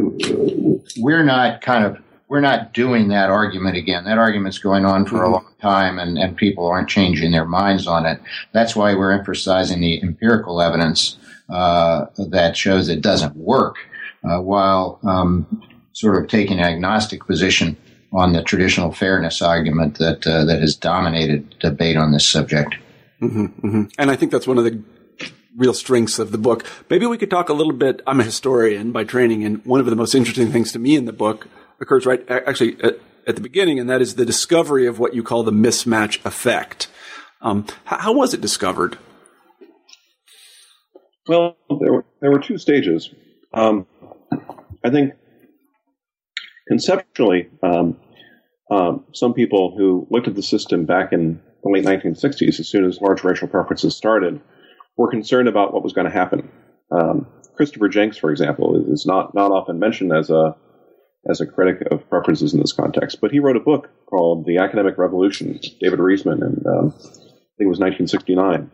we're 0.97 1.23
not 1.23 1.61
kind 1.61 1.85
of 1.85 1.97
we're 2.27 2.41
not 2.41 2.73
doing 2.73 3.09
that 3.09 3.29
argument 3.29 3.77
again. 3.77 4.05
That 4.05 4.17
argument's 4.17 4.57
going 4.57 4.85
on 4.85 5.05
for 5.05 5.17
mm-hmm. 5.17 5.25
a 5.25 5.29
long 5.29 5.53
time 5.61 5.99
and, 5.99 6.17
and 6.17 6.35
people 6.35 6.65
aren't 6.65 6.89
changing 6.89 7.31
their 7.31 7.45
minds 7.45 7.87
on 7.87 8.05
it. 8.05 8.19
That's 8.51 8.75
why 8.75 8.95
we're 8.95 9.11
emphasizing 9.11 9.79
the 9.79 10.01
empirical 10.01 10.61
evidence 10.61 11.17
uh, 11.49 12.05
that 12.17 12.57
shows 12.57 12.89
it 12.89 13.01
doesn't 13.01 13.35
work, 13.35 13.75
uh, 14.23 14.41
while 14.41 14.99
um, 15.03 15.61
sort 15.93 16.21
of 16.21 16.29
taking 16.29 16.59
an 16.59 16.65
agnostic 16.65 17.25
position 17.25 17.77
on 18.11 18.33
the 18.33 18.41
traditional 18.41 18.91
fairness 18.91 19.41
argument 19.41 19.99
that 19.99 20.25
uh, 20.25 20.45
that 20.45 20.61
has 20.61 20.75
dominated 20.75 21.55
debate 21.59 21.97
on 21.97 22.11
this 22.11 22.27
subject. 22.27 22.75
Mm-hmm, 23.21 23.45
mm-hmm. 23.45 23.83
And 23.99 24.09
I 24.09 24.15
think 24.15 24.31
that's 24.31 24.47
one 24.47 24.57
of 24.57 24.63
the 24.63 24.81
real 25.55 25.73
strengths 25.73 26.17
of 26.17 26.31
the 26.31 26.37
book. 26.37 26.65
Maybe 26.89 27.05
we 27.05 27.17
could 27.17 27.29
talk 27.29 27.49
a 27.49 27.53
little 27.53 27.73
bit. 27.73 28.01
I'm 28.07 28.19
a 28.19 28.23
historian 28.23 28.91
by 28.91 29.03
training, 29.03 29.43
and 29.43 29.63
one 29.65 29.79
of 29.79 29.85
the 29.85 29.95
most 29.95 30.15
interesting 30.15 30.51
things 30.51 30.71
to 30.71 30.79
me 30.79 30.95
in 30.95 31.05
the 31.05 31.13
book 31.13 31.47
occurs 31.81 32.05
right 32.05 32.23
actually 32.29 32.81
at, 32.81 32.99
at 33.27 33.35
the 33.35 33.41
beginning, 33.41 33.79
and 33.79 33.89
that 33.89 34.01
is 34.01 34.15
the 34.15 34.25
discovery 34.25 34.87
of 34.87 34.99
what 34.99 35.13
you 35.13 35.23
call 35.23 35.43
the 35.43 35.51
mismatch 35.51 36.23
effect. 36.25 36.87
Um, 37.41 37.65
how, 37.85 37.97
how, 37.97 38.13
was 38.13 38.33
it 38.33 38.41
discovered? 38.41 38.97
Well, 41.27 41.57
there 41.69 41.91
were, 41.91 42.05
there 42.21 42.31
were 42.31 42.39
two 42.39 42.57
stages. 42.57 43.09
Um, 43.53 43.87
I 44.83 44.89
think 44.89 45.13
conceptually, 46.67 47.49
um, 47.63 47.97
um, 48.71 49.05
some 49.13 49.33
people 49.33 49.75
who 49.77 50.07
looked 50.09 50.27
at 50.27 50.35
the 50.35 50.43
system 50.43 50.85
back 50.85 51.13
in 51.13 51.41
the 51.63 51.69
late 51.69 51.85
1960s, 51.85 52.59
as 52.59 52.67
soon 52.67 52.85
as 52.85 52.99
large 53.01 53.23
racial 53.23 53.47
preferences 53.47 53.95
started, 53.95 54.39
were 54.97 55.09
concerned 55.09 55.47
about 55.47 55.73
what 55.73 55.83
was 55.83 55.93
going 55.93 56.05
to 56.05 56.13
happen. 56.13 56.49
Um, 56.91 57.27
Christopher 57.55 57.89
Jencks, 57.89 58.19
for 58.19 58.31
example, 58.31 58.91
is 58.91 59.05
not 59.05 59.33
not 59.33 59.51
often 59.51 59.79
mentioned 59.79 60.11
as 60.13 60.29
a 60.29 60.55
as 61.29 61.41
a 61.41 61.45
critic 61.45 61.87
of 61.91 62.07
preferences 62.09 62.53
in 62.53 62.59
this 62.59 62.73
context, 62.73 63.19
but 63.21 63.31
he 63.31 63.39
wrote 63.39 63.55
a 63.55 63.61
book 63.61 63.89
called 64.05 64.45
"The 64.45 64.57
Academic 64.57 64.97
Revolution." 64.97 65.59
David 65.79 65.99
Riesman, 65.99 66.41
and 66.43 66.65
um, 66.67 66.93
I 66.95 67.57
think 67.57 67.67
it 67.67 67.67
was 67.67 67.79
1969. 67.79 68.69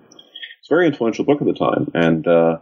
It's 0.59 0.69
a 0.69 0.73
very 0.73 0.87
influential 0.87 1.25
book 1.25 1.41
at 1.41 1.47
the 1.47 1.53
time, 1.53 1.91
and 1.93 2.27
uh, 2.27 2.57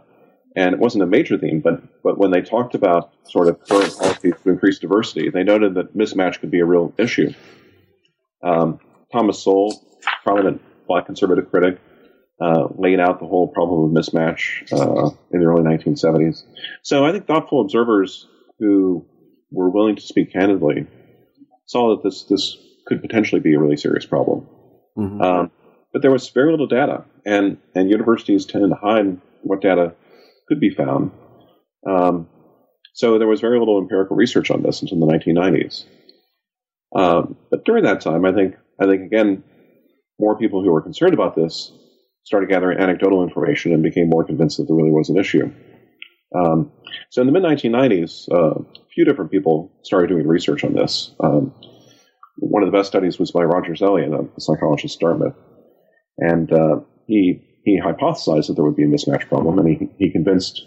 and 0.56 0.74
it 0.74 0.80
wasn't 0.80 1.04
a 1.04 1.06
major 1.06 1.38
theme, 1.38 1.60
but 1.60 1.82
but 2.02 2.18
when 2.18 2.30
they 2.30 2.42
talked 2.42 2.74
about 2.74 3.12
sort 3.28 3.48
of 3.48 3.60
current 3.68 3.96
policies 3.96 4.34
to 4.42 4.50
increase 4.50 4.78
diversity, 4.78 5.30
they 5.30 5.44
noted 5.44 5.74
that 5.74 5.96
mismatch 5.96 6.40
could 6.40 6.50
be 6.50 6.60
a 6.60 6.64
real 6.64 6.92
issue. 6.98 7.32
Um, 8.42 8.80
Thomas 9.12 9.42
Sowell, 9.42 9.80
prominent 10.22 10.62
black 10.86 11.06
conservative 11.06 11.50
critic, 11.50 11.78
uh, 12.40 12.68
laid 12.76 13.00
out 13.00 13.20
the 13.20 13.26
whole 13.26 13.48
problem 13.48 13.84
of 13.84 14.04
mismatch 14.04 14.72
uh, 14.72 15.14
in 15.30 15.40
the 15.40 15.46
early 15.46 15.62
1970s. 15.62 16.42
So 16.82 17.04
I 17.04 17.12
think 17.12 17.26
thoughtful 17.26 17.60
observers 17.60 18.26
who 18.58 19.06
were 19.50 19.70
willing 19.70 19.96
to 19.96 20.02
speak 20.02 20.32
candidly 20.32 20.86
saw 21.66 21.94
that 21.94 22.02
this 22.02 22.24
this 22.24 22.56
could 22.86 23.00
potentially 23.00 23.40
be 23.40 23.54
a 23.54 23.60
really 23.60 23.76
serious 23.76 24.06
problem. 24.06 24.46
Mm-hmm. 24.96 25.20
Um, 25.20 25.50
but 25.92 26.02
there 26.02 26.10
was 26.10 26.28
very 26.30 26.50
little 26.50 26.66
data, 26.66 27.04
and 27.24 27.58
and 27.74 27.90
universities 27.90 28.46
tend 28.46 28.68
to 28.70 28.76
hide 28.76 29.20
what 29.42 29.60
data 29.60 29.94
could 30.48 30.60
be 30.60 30.70
found. 30.70 31.12
Um, 31.86 32.28
so 32.92 33.18
there 33.18 33.28
was 33.28 33.40
very 33.40 33.58
little 33.58 33.78
empirical 33.78 34.16
research 34.16 34.50
on 34.50 34.62
this 34.62 34.82
until 34.82 34.98
the 35.00 35.06
1990s. 35.06 35.84
Um, 36.94 37.36
but 37.50 37.64
during 37.64 37.84
that 37.84 38.00
time, 38.00 38.24
I 38.24 38.32
think 38.32 38.56
I 38.80 38.86
think 38.86 39.02
again, 39.02 39.44
more 40.18 40.36
people 40.36 40.62
who 40.62 40.72
were 40.72 40.82
concerned 40.82 41.14
about 41.14 41.36
this 41.36 41.72
started 42.24 42.48
gathering 42.48 42.78
anecdotal 42.78 43.22
information 43.22 43.72
and 43.72 43.82
became 43.82 44.08
more 44.08 44.24
convinced 44.24 44.58
that 44.58 44.66
there 44.66 44.76
really 44.76 44.90
was 44.90 45.08
an 45.08 45.16
issue. 45.16 45.50
Um, 46.34 46.72
so 47.10 47.20
in 47.20 47.26
the 47.26 47.32
mid 47.32 47.42
1990s, 47.42 48.30
uh, 48.32 48.60
a 48.60 48.88
few 48.94 49.04
different 49.04 49.30
people 49.30 49.72
started 49.82 50.08
doing 50.08 50.26
research 50.26 50.64
on 50.64 50.74
this. 50.74 51.12
Um, 51.20 51.54
one 52.36 52.62
of 52.62 52.70
the 52.70 52.76
best 52.76 52.88
studies 52.88 53.18
was 53.18 53.32
by 53.32 53.42
Rogers 53.42 53.82
Elliott, 53.82 54.12
a 54.12 54.40
psychologist 54.40 54.96
at 54.96 55.00
Dartmouth, 55.00 55.36
and 56.18 56.52
uh, 56.52 56.80
he 57.06 57.46
he 57.64 57.80
hypothesized 57.80 58.46
that 58.46 58.54
there 58.54 58.64
would 58.64 58.76
be 58.76 58.84
a 58.84 58.88
mismatch 58.88 59.28
problem, 59.28 59.58
and 59.58 59.68
he 59.68 59.88
he 59.98 60.10
convinced 60.10 60.64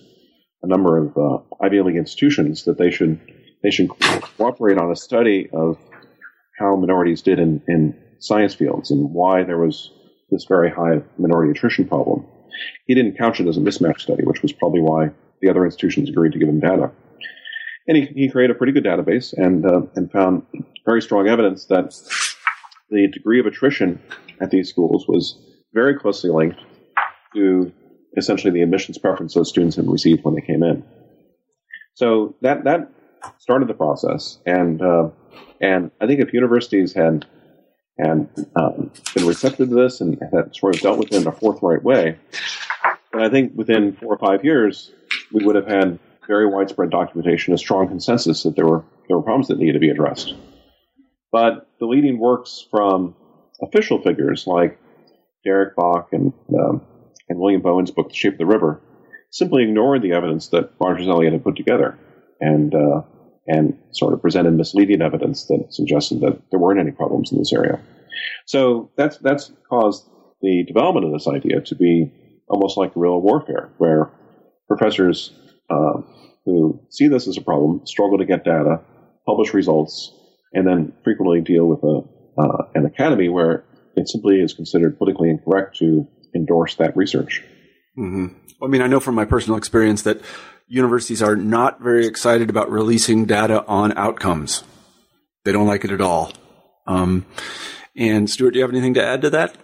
a 0.62 0.67
number 0.67 0.98
of 0.98 1.17
uh, 1.17 1.38
Ivy 1.62 1.82
League 1.82 1.96
institutions 1.98 2.65
that 2.65 2.77
they 2.77 2.91
should 2.91 3.20
they 3.63 3.72
should 3.72 3.89
cooperate 4.38 4.77
on 4.77 4.91
a 4.91 4.96
study 4.96 5.50
of 5.53 5.77
how 6.60 6.75
minorities 6.75 7.22
did 7.22 7.39
in, 7.39 7.62
in 7.67 7.98
science 8.20 8.53
fields 8.53 8.91
and 8.91 9.10
why 9.12 9.43
there 9.43 9.58
was 9.58 9.91
this 10.29 10.46
very 10.48 10.70
high 10.70 11.01
minority 11.17 11.51
attrition 11.51 11.88
problem. 11.88 12.25
He 12.86 12.93
didn't 12.93 13.17
couch 13.17 13.39
it 13.39 13.48
as 13.48 13.58
a 13.58 13.62
mismatch 13.62 14.01
study, 14.01 14.24
which 14.24 14.41
was 14.41 14.51
probably 14.51 14.82
why 14.82 15.10
the 15.43 15.50
other 15.50 15.65
institutions 15.65 16.09
agreed 16.09 16.31
to 16.31 16.39
give 16.39 16.47
him 16.47 16.62
data. 16.62 16.89
And 17.88 17.97
he, 17.97 18.05
he 18.05 18.29
created 18.29 18.55
a 18.55 18.57
pretty 18.57 18.71
good 18.71 18.85
database 18.85 19.33
and, 19.33 19.65
uh, 19.65 19.81
and 19.95 20.09
found 20.09 20.43
very 20.85 21.01
strong 21.01 21.27
evidence 21.27 21.65
that 21.65 21.93
the 22.89 23.07
degree 23.07 23.41
of 23.41 23.45
attrition 23.45 24.01
at 24.41 24.51
these 24.51 24.69
schools 24.69 25.05
was 25.07 25.38
very 25.73 26.00
closely 26.00 26.29
linked 26.29 26.59
to 27.35 27.73
essentially 28.15 28.53
the 28.53 28.62
admissions 28.62 28.97
preference 28.97 29.33
those 29.33 29.50
students 29.50 29.75
had 29.75 29.88
received 29.88 30.23
when 30.23 30.35
they 30.35 30.41
came 30.41 30.63
in. 30.63 30.83
So 31.95 32.35
that 32.41 32.63
that 32.63 32.89
started 33.38 33.67
the 33.67 33.73
process, 33.73 34.39
and 34.45 34.81
uh, 34.81 35.09
and 35.62 35.91
I 36.01 36.07
think 36.07 36.19
if 36.19 36.33
universities 36.33 36.93
had 36.93 37.25
and 37.97 38.27
um, 38.55 38.91
been 39.13 39.27
receptive 39.27 39.69
to 39.69 39.75
this 39.75 40.01
and 40.01 40.19
had 40.33 40.55
sort 40.55 40.75
of 40.75 40.81
dealt 40.81 40.97
with 40.97 41.13
it 41.13 41.21
in 41.21 41.27
a 41.27 41.31
forthright 41.31 41.83
way, 41.83 42.17
I 43.13 43.29
think 43.29 43.53
within 43.55 43.95
four 43.95 44.13
or 44.13 44.17
five 44.17 44.43
years 44.43 44.91
we 45.33 45.45
would 45.45 45.55
have 45.55 45.67
had 45.67 45.99
very 46.27 46.47
widespread 46.47 46.89
documentation, 46.89 47.53
a 47.53 47.57
strong 47.57 47.87
consensus 47.87 48.43
that 48.43 48.55
there 48.55 48.65
were 48.65 48.83
there 49.07 49.17
were 49.17 49.23
problems 49.23 49.49
that 49.49 49.59
needed 49.59 49.73
to 49.73 49.79
be 49.79 49.89
addressed. 49.89 50.33
But 51.31 51.67
the 51.79 51.85
leading 51.85 52.19
works 52.19 52.65
from 52.71 53.15
official 53.61 54.01
figures 54.01 54.47
like 54.47 54.79
Derek 55.43 55.75
Bok 55.75 56.09
and 56.13 56.31
um, 56.57 56.81
and 57.29 57.39
William 57.39 57.61
Bowen's 57.61 57.91
book, 57.91 58.09
The 58.09 58.15
Shape 58.15 58.33
of 58.33 58.39
the 58.39 58.45
River, 58.45 58.81
simply 59.31 59.63
ignored 59.63 60.01
the 60.01 60.13
evidence 60.13 60.49
that 60.49 60.71
Rogers 60.79 61.07
Elliott 61.07 61.33
had 61.33 61.43
put 61.43 61.55
together 61.55 61.97
and 62.39 62.73
uh, 62.73 63.01
and 63.47 63.77
sort 63.91 64.13
of 64.13 64.21
presented 64.21 64.53
misleading 64.53 65.01
evidence 65.01 65.47
that 65.47 65.67
suggested 65.69 66.21
that 66.21 66.39
there 66.51 66.59
weren't 66.59 66.79
any 66.79 66.91
problems 66.91 67.31
in 67.31 67.39
this 67.39 67.51
area. 67.51 67.81
So 68.45 68.91
that's 68.95 69.17
that's 69.17 69.51
caused 69.69 70.07
the 70.41 70.63
development 70.67 71.05
of 71.05 71.13
this 71.13 71.27
idea 71.27 71.61
to 71.61 71.75
be 71.75 72.11
almost 72.47 72.77
like 72.77 72.93
guerrilla 72.93 73.19
warfare, 73.19 73.71
where 73.77 74.11
professors 74.67 75.32
uh, 75.70 76.01
who 76.46 76.82
see 76.89 77.08
this 77.08 77.27
as 77.27 77.38
a 77.38 77.41
problem 77.41 77.86
struggle 77.86 78.17
to 78.17 78.25
get 78.25 78.43
data, 78.43 78.82
publish 79.25 79.53
results, 79.53 80.12
and 80.53 80.67
then 80.67 80.93
frequently 81.03 81.41
deal 81.41 81.65
with 81.65 81.84
a, 81.84 82.01
uh, 82.41 82.70
an 82.75 82.86
academy 82.86 83.29
where 83.29 83.65
it 83.96 84.08
simply 84.08 84.39
is 84.39 84.53
considered 84.53 84.98
politically 84.98 85.29
incorrect 85.29 85.77
to 85.77 86.08
endorse 86.36 86.75
that 86.75 86.96
research. 86.98 87.43
Mm-hmm. 87.98 88.27
I 88.63 88.67
mean, 88.67 88.82
I 88.82 88.88
know 88.88 89.00
from 89.00 89.15
my 89.15 89.25
personal 89.25 89.58
experience 89.58 90.03
that 90.03 90.22
universities 90.67 91.22
are 91.22 91.36
not 91.36 91.82
very 91.82 92.08
excited 92.08 92.50
about 92.50 92.72
releasing 92.72 93.25
data 93.25 93.65
on 93.65 93.96
outcomes. 93.98 94.63
They 95.43 95.51
don't 95.51 95.67
like 95.67 95.84
it 95.84 95.91
at 95.91 96.01
all. 96.01 96.32
Um, 96.88 97.25
and 97.96 98.29
Stuart, 98.29 98.51
do 98.51 98.60
you 98.60 98.63
have 98.63 98.72
anything 98.72 98.96
to 98.96 99.05
add 99.05 99.22
to 99.22 99.29
that? 99.32 99.55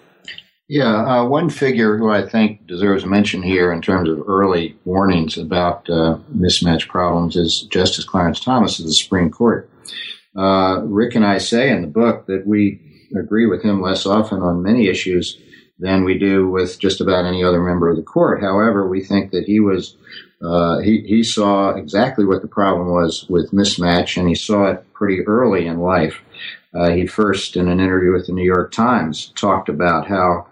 Yeah, 0.70 1.22
uh, 1.22 1.26
one 1.26 1.50
figure 1.50 1.98
who 1.98 2.12
I 2.12 2.30
think 2.30 2.68
deserves 2.68 3.04
mention 3.04 3.42
here 3.42 3.74
in 3.74 3.82
terms 3.82 4.08
of 4.08 4.22
early 4.28 4.78
warnings 4.86 5.36
about 5.36 5.90
uh, 5.90 6.20
mismatch 6.32 6.88
problems 6.88 7.36
is 7.36 7.64
Justice 7.64 8.06
Clarence 8.06 8.40
Thomas 8.40 8.78
of 8.78 8.86
the 8.86 8.94
Supreme 8.94 9.32
Court. 9.32 9.68
Uh, 10.38 10.82
Rick 10.84 11.16
and 11.16 11.26
I 11.26 11.40
say 11.40 11.72
in 11.72 11.82
the 11.82 11.88
book 11.88 12.28
that 12.28 12.46
we 12.46 12.80
agree 13.18 13.48
with 13.48 13.64
him 13.64 13.82
less 13.82 14.06
often 14.06 14.44
on 14.44 14.62
many 14.62 14.88
issues 14.88 15.40
than 15.80 16.04
we 16.04 16.20
do 16.20 16.48
with 16.48 16.78
just 16.78 17.02
about 17.02 17.26
any 17.26 17.44
other 17.44 17.64
member 17.64 17.90
of 17.90 17.96
the 17.96 18.04
court. 18.04 18.40
However, 18.40 18.88
we 18.88 19.04
think 19.04 19.32
that 19.32 19.46
he 19.46 19.60
was 19.60 19.98
uh, 20.44 20.82
he 20.82 21.02
he 21.08 21.24
saw 21.24 21.72
exactly 21.72 22.26
what 22.26 22.44
the 22.44 22.48
problem 22.48 22.92
was 22.92 23.26
with 23.28 23.52
mismatch, 23.52 24.18
and 24.18 24.30
he 24.30 24.36
saw 24.36 24.68
it 24.68 24.94
pretty 24.94 25.26
early 25.26 25.66
in 25.66 25.80
life. 25.80 26.22
Uh, 26.76 26.92
he 26.92 27.08
first, 27.08 27.58
in 27.58 27.68
an 27.68 27.80
interview 27.80 28.14
with 28.14 28.28
the 28.28 28.34
New 28.34 28.46
York 28.46 28.72
Times, 28.72 29.34
talked 29.36 29.68
about 29.68 30.08
how 30.08 30.46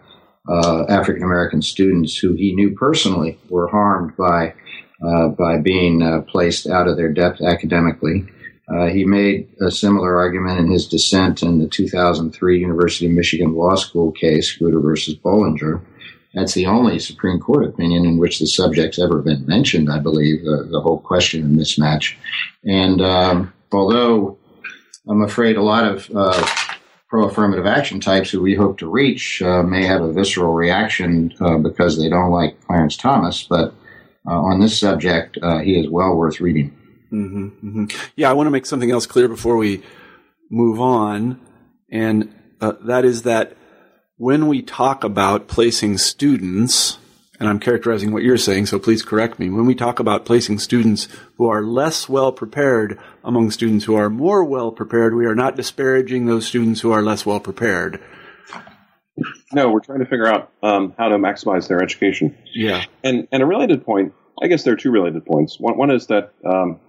uh, 0.48 0.86
African 0.90 1.24
American 1.24 1.62
students 1.62 2.18
who 2.18 2.34
he 2.34 2.56
knew 2.56 2.76
personally 2.76 3.40
were 3.50 3.68
harmed 3.68 4.16
by 4.16 4.54
uh, 5.02 5.30
by 5.30 5.58
being 5.58 6.02
uh, 6.02 6.22
placed 6.22 6.68
out 6.68 6.88
of 6.88 6.98
their 6.98 7.12
depth 7.12 7.42
academically. 7.42 8.26
Uh, 8.70 8.88
he 8.88 9.06
made 9.06 9.48
a 9.62 9.72
similar 9.72 10.18
argument 10.18 10.60
in 10.60 10.70
his 10.70 10.88
dissent 10.88 11.42
in 11.42 11.60
the 11.60 11.68
2003 11.68 12.60
University 12.60 13.06
of 13.06 13.14
Michigan 13.14 13.54
Law 13.54 13.76
School 13.76 14.12
case, 14.12 14.58
Grutter 14.58 14.82
versus 14.82 15.16
Bollinger. 15.16 15.82
That's 16.34 16.54
the 16.54 16.66
only 16.66 17.00
Supreme 17.00 17.40
Court 17.40 17.66
opinion 17.66 18.06
in 18.06 18.18
which 18.18 18.40
the 18.40 18.48
subject's 18.48 19.00
ever 19.00 19.22
been 19.22 19.46
mentioned, 19.46 19.92
I 19.92 20.00
believe, 20.00 20.44
the, 20.44 20.82
whole 20.82 21.00
question 21.00 21.44
of 21.44 21.50
mismatch. 21.50 22.16
And 22.66 23.02
um, 23.02 23.54
although 23.72 24.38
I'm 25.08 25.22
afraid 25.22 25.56
a 25.56 25.64
lot 25.64 25.86
of 25.86 26.12
uh, 26.14 26.48
pro 27.08 27.28
affirmative 27.28 27.66
action 27.66 28.00
types 28.00 28.30
who 28.30 28.42
we 28.42 28.56
hope 28.56 28.78
to 28.80 28.90
reach 28.90 29.42
uh, 29.42 29.64
may 29.64 29.86
have 29.86 30.02
a 30.02 30.12
visceral 30.12 30.54
reaction 30.54 31.34
uh, 31.40 31.58
because 31.58 31.98
they 31.98 32.10
don't 32.10 32.32
like 32.32 32.60
Clarence 32.66 32.98
Thomas, 32.98 33.44
but 33.44 33.74
uh, 34.28 34.40
on 34.40 34.60
this 34.60 34.78
subject, 34.78 35.38
uh, 35.42 35.60
he 35.60 35.80
is 35.80 35.90
well 35.90 36.16
worth 36.16 36.42
reading. 36.42 36.76
Mm-hmm, 37.12 37.48
mm-hmm. 37.48 37.86
Yeah, 38.18 38.30
I 38.30 38.34
want 38.34 38.48
to 38.48 38.52
make 38.52 38.66
something 38.66 38.92
else 38.92 39.06
clear 39.06 39.30
before 39.30 39.56
we 39.56 39.82
move 40.50 40.82
on, 40.82 41.40
and 41.90 42.34
uh, 42.60 42.74
that 42.82 43.06
is 43.06 43.22
that 43.24 43.56
when 44.18 44.48
we 44.48 44.62
talk 44.62 45.04
about 45.04 45.48
placing 45.48 45.98
students 45.98 46.98
and 47.40 47.48
I'm 47.48 47.60
characterizing 47.60 48.12
what 48.12 48.24
you're 48.24 48.38
saying, 48.38 48.66
so 48.66 48.80
please 48.80 49.04
correct 49.04 49.38
me. 49.40 49.50
When 49.50 49.66
we 49.66 49.76
talk 49.76 50.00
about 50.00 50.26
placing 50.26 50.60
students 50.60 51.08
who 51.38 51.48
are 51.48 51.64
less 51.64 52.10
well 52.10 52.32
prepared 52.32 53.00
among 53.24 53.52
students 53.52 53.86
who 53.86 53.96
are 53.96 54.10
more 54.10 54.44
well 54.44 54.72
prepared, 54.72 55.16
we 55.16 55.26
are 55.26 55.36
not 55.36 55.56
disparaging 55.56 56.26
those 56.26 56.48
students 56.48 56.82
who 56.82 56.92
are 56.92 57.02
less 57.02 57.26
well 57.26 57.40
prepared. 57.40 58.02
No, 59.52 59.70
we're 59.70 59.80
trying 59.80 60.00
to 60.00 60.06
figure 60.06 60.28
out 60.28 60.52
um, 60.62 60.94
how 60.98 61.10
to 61.10 61.18
maximize 61.18 61.68
their 61.68 61.82
education. 61.82 62.38
Yeah. 62.54 62.86
And 63.04 63.28
and 63.32 63.42
a 63.42 63.46
related 63.46 63.86
point, 63.86 64.14
I 64.42 64.48
guess 64.48 64.64
there 64.64 64.74
are 64.74 64.78
two 64.78 64.92
related 64.92 65.26
points. 65.26 65.60
One, 65.60 65.78
one 65.78 65.92
is 65.92 66.08
that 66.08 66.34
um, 66.46 66.80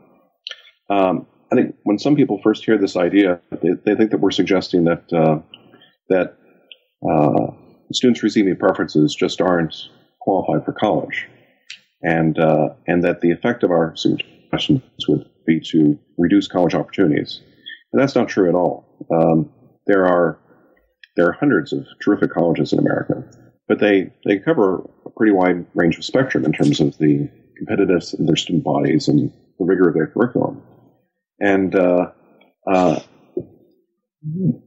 um, 0.91 1.27
I 1.51 1.57
think 1.57 1.77
when 1.85 1.99
some 1.99 2.17
people 2.17 2.41
first 2.43 2.65
hear 2.65 2.77
this 2.79 2.97
idea, 2.97 3.41
they, 3.51 3.71
they 3.85 3.95
think 3.95 4.11
that 4.11 4.21
we're 4.21 4.31
suggesting 4.31 4.85
that 4.85 5.05
uh, 5.13 5.41
that 6.09 6.37
uh, 7.09 7.53
students 7.93 8.23
receiving 8.23 8.57
preferences 8.57 9.15
just 9.15 9.41
aren't 9.41 9.75
qualified 10.29 10.63
for 10.67 10.73
college, 10.73 11.27
and 12.03 12.39
uh, 12.39 12.69
and 12.87 13.03
that 13.03 13.23
the 13.23 13.31
effect 13.31 13.63
of 13.63 13.71
our 13.71 13.97
suggestions 13.97 14.83
would 15.09 15.25
be 15.47 15.59
to 15.59 15.99
reduce 16.19 16.47
college 16.47 16.75
opportunities, 16.75 17.41
and 17.93 18.03
that's 18.03 18.15
not 18.15 18.29
true 18.29 18.47
at 18.47 18.55
all. 18.55 19.07
Um, 19.11 19.51
there 19.87 20.05
are 20.05 20.39
there 21.17 21.27
are 21.29 21.33
hundreds 21.33 21.73
of 21.73 21.87
terrific 22.05 22.31
colleges 22.31 22.75
in 22.75 22.79
America, 22.79 23.25
but 23.69 23.81
they 23.81 24.13
they 24.27 24.39
cover 24.39 24.87
a 25.07 25.11
pretty 25.17 25.33
wide 25.33 25.65
range 25.75 25.97
of 25.97 26.05
spectrum 26.05 26.45
in 26.45 26.53
terms 26.53 26.79
of 26.79 26.99
the 26.99 27.31
competitiveness 27.59 28.13
of 28.19 28.27
their 28.27 28.37
student 28.37 28.65
bodies 28.65 29.09
and 29.09 29.33
the 29.59 29.65
rigor 29.65 29.89
of 29.89 29.95
their 29.95 30.09
curriculum, 30.09 30.63
and 31.41 31.75
uh, 31.75 32.11
uh, 32.71 33.01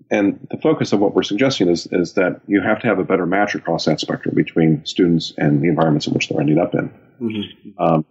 and 0.09 0.47
the 0.49 0.57
focus 0.61 0.93
of 0.93 0.99
what 0.99 1.13
we're 1.13 1.23
suggesting 1.23 1.69
is, 1.69 1.87
is 1.91 2.13
that 2.13 2.41
you 2.47 2.61
have 2.61 2.79
to 2.81 2.87
have 2.87 2.99
a 2.99 3.03
better 3.03 3.25
match 3.25 3.55
across 3.55 3.85
that 3.85 3.99
spectrum 3.99 4.35
between 4.35 4.85
students 4.85 5.33
and 5.37 5.61
the 5.61 5.67
environments 5.67 6.07
in 6.07 6.13
which 6.13 6.29
they're 6.29 6.39
ending 6.39 6.59
up 6.59 6.73
in. 6.73 6.89
Mm-hmm. 7.21 7.83
Um, 7.83 8.05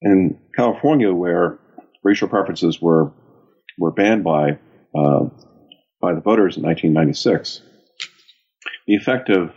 in 0.00 0.38
California, 0.56 1.12
where 1.12 1.58
racial 2.02 2.28
preferences 2.28 2.80
were 2.80 3.12
were 3.78 3.92
banned 3.92 4.24
by 4.24 4.58
uh, 4.94 5.24
by 6.00 6.14
the 6.14 6.20
voters 6.20 6.56
in 6.56 6.62
1996, 6.62 7.62
the 8.86 8.96
effect 8.96 9.30
of 9.30 9.52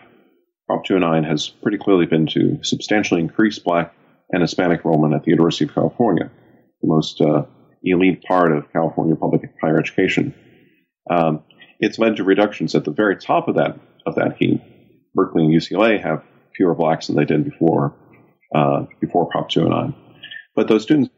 Prop 0.68 0.84
209 0.86 1.30
has 1.30 1.50
pretty 1.50 1.78
clearly 1.78 2.06
been 2.06 2.28
to 2.28 2.60
substantially 2.64 3.22
increase 3.22 3.60
black 3.60 3.94
and 4.32 4.42
Hispanic 4.42 4.82
enrollment 4.84 5.14
at 5.14 5.24
the 5.24 5.32
University 5.32 5.66
of 5.66 5.74
California, 5.74 6.30
the 6.82 6.88
most 6.88 7.22
uh, 7.22 7.44
elite 7.84 8.24
part 8.24 8.52
of 8.52 8.72
California 8.74 9.16
public 9.16 9.50
higher 9.62 9.80
education. 9.80 10.34
Um, 11.10 11.44
it's 11.80 12.00
led 12.00 12.18
to 12.18 12.24
reductions 12.24 12.76
at 12.76 12.86
the 12.86 12.92
very 12.92 13.18
top 13.18 13.48
of 13.48 13.56
that 13.56 13.80
of 14.06 14.16
that 14.16 14.38
heap. 14.38 14.62
Berkeley 15.14 15.46
and 15.46 15.54
UCLA 15.54 16.02
have 16.02 16.24
fewer 16.56 16.76
blacks 16.76 17.08
than 17.08 17.16
they 17.16 17.26
did 17.26 17.44
before 17.44 17.94
uh, 18.54 18.86
before 19.00 19.30
Prop 19.30 19.50
209. 19.50 19.94
But 20.56 20.68
those 20.68 20.84
students 20.84 21.12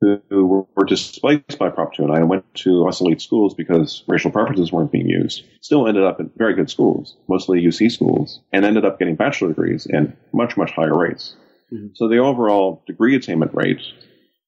who, 0.00 0.66
were 0.76 0.84
displaced 0.84 1.58
by 1.58 1.70
Prop 1.70 1.92
209 1.94 2.20
and 2.20 2.30
went 2.30 2.54
to 2.54 2.84
less 2.84 3.00
elite 3.00 3.20
schools 3.20 3.54
because 3.54 4.04
racial 4.06 4.30
preferences 4.30 4.70
weren't 4.70 4.92
being 4.92 5.08
used 5.08 5.44
still 5.60 5.88
ended 5.88 6.04
up 6.04 6.20
in 6.20 6.30
very 6.36 6.54
good 6.54 6.70
schools, 6.70 7.16
mostly 7.28 7.60
UC 7.60 7.90
schools, 7.90 8.40
and 8.52 8.64
ended 8.64 8.84
up 8.84 8.98
getting 8.98 9.16
bachelor 9.16 9.48
degrees 9.48 9.86
and 9.90 10.16
much, 10.32 10.56
much 10.56 10.70
higher 10.70 10.96
rates. 10.96 11.34
Mm-hmm. 11.72 11.88
So 11.94 12.08
the 12.08 12.18
overall 12.18 12.82
degree 12.86 13.16
attainment 13.16 13.52
rate 13.54 13.80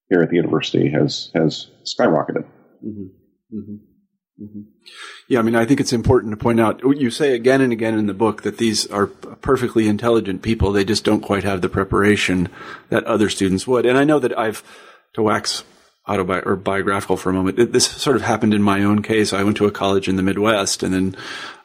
here 0.09 0.23
at 0.23 0.31
the 0.31 0.37
university 0.37 0.91
has, 0.91 1.31
has 1.35 1.69
skyrocketed. 1.85 2.45
Mm-hmm. 2.85 3.57
Mm-hmm. 3.57 3.77
Mm-hmm. 4.41 4.63
Yeah, 5.29 5.39
I 5.39 5.43
mean, 5.43 5.55
I 5.55 5.67
think 5.67 5.81
it's 5.81 5.93
important 5.93 6.33
to 6.33 6.37
point 6.37 6.61
out. 6.61 6.81
You 6.83 7.11
say 7.11 7.35
again 7.35 7.61
and 7.61 7.73
again 7.73 7.99
in 7.99 8.07
the 8.07 8.15
book 8.15 8.43
that 8.43 8.57
these 8.57 8.87
are 8.87 9.07
perfectly 9.07 9.87
intelligent 9.87 10.43
people. 10.43 10.73
They 10.73 10.85
just 10.85 11.05
don't 11.05 11.21
quite 11.21 11.45
have 11.45 11.61
the 11.61 11.69
preparation 11.69 12.49
that 12.89 13.05
other 13.05 13.29
students 13.29 13.67
would. 13.67 13.85
And 13.85 13.99
I 13.99 14.05
know 14.05 14.19
that 14.19 14.37
I've 14.39 14.63
to 15.13 15.23
wax 15.23 15.65
autobi- 16.09 16.45
or 16.47 16.57
biographical 16.57 17.17
for 17.17 17.31
a 17.31 17.33
moment. 17.33 17.73
This 17.73 17.87
sort 17.87 18.17
of 18.17 18.23
happened 18.23 18.55
in 18.55 18.63
my 18.63 18.83
own 18.83 19.03
case. 19.03 19.33
I 19.33 19.45
went 19.45 19.57
to 19.59 19.67
a 19.67 19.71
college 19.71 20.09
in 20.09 20.17
the 20.17 20.23
Midwest, 20.23 20.83
and 20.83 20.95
then 20.95 21.17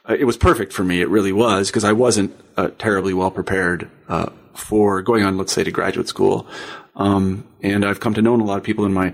uh, 0.07 0.15
it 0.19 0.25
was 0.25 0.37
perfect 0.37 0.73
for 0.73 0.83
me. 0.83 1.01
It 1.01 1.09
really 1.09 1.31
was 1.31 1.69
because 1.69 1.83
I 1.83 1.93
wasn't 1.93 2.37
uh, 2.57 2.69
terribly 2.77 3.13
well 3.13 3.31
prepared 3.31 3.89
uh, 4.09 4.31
for 4.53 5.01
going 5.01 5.23
on, 5.23 5.37
let's 5.37 5.53
say, 5.53 5.63
to 5.63 5.71
graduate 5.71 6.07
school. 6.07 6.45
Um, 6.95 7.45
and 7.61 7.85
I've 7.85 7.99
come 7.99 8.13
to 8.13 8.21
know 8.21 8.35
a 8.35 8.37
lot 8.37 8.57
of 8.57 8.63
people 8.63 8.85
in 8.85 8.93
my 8.93 9.13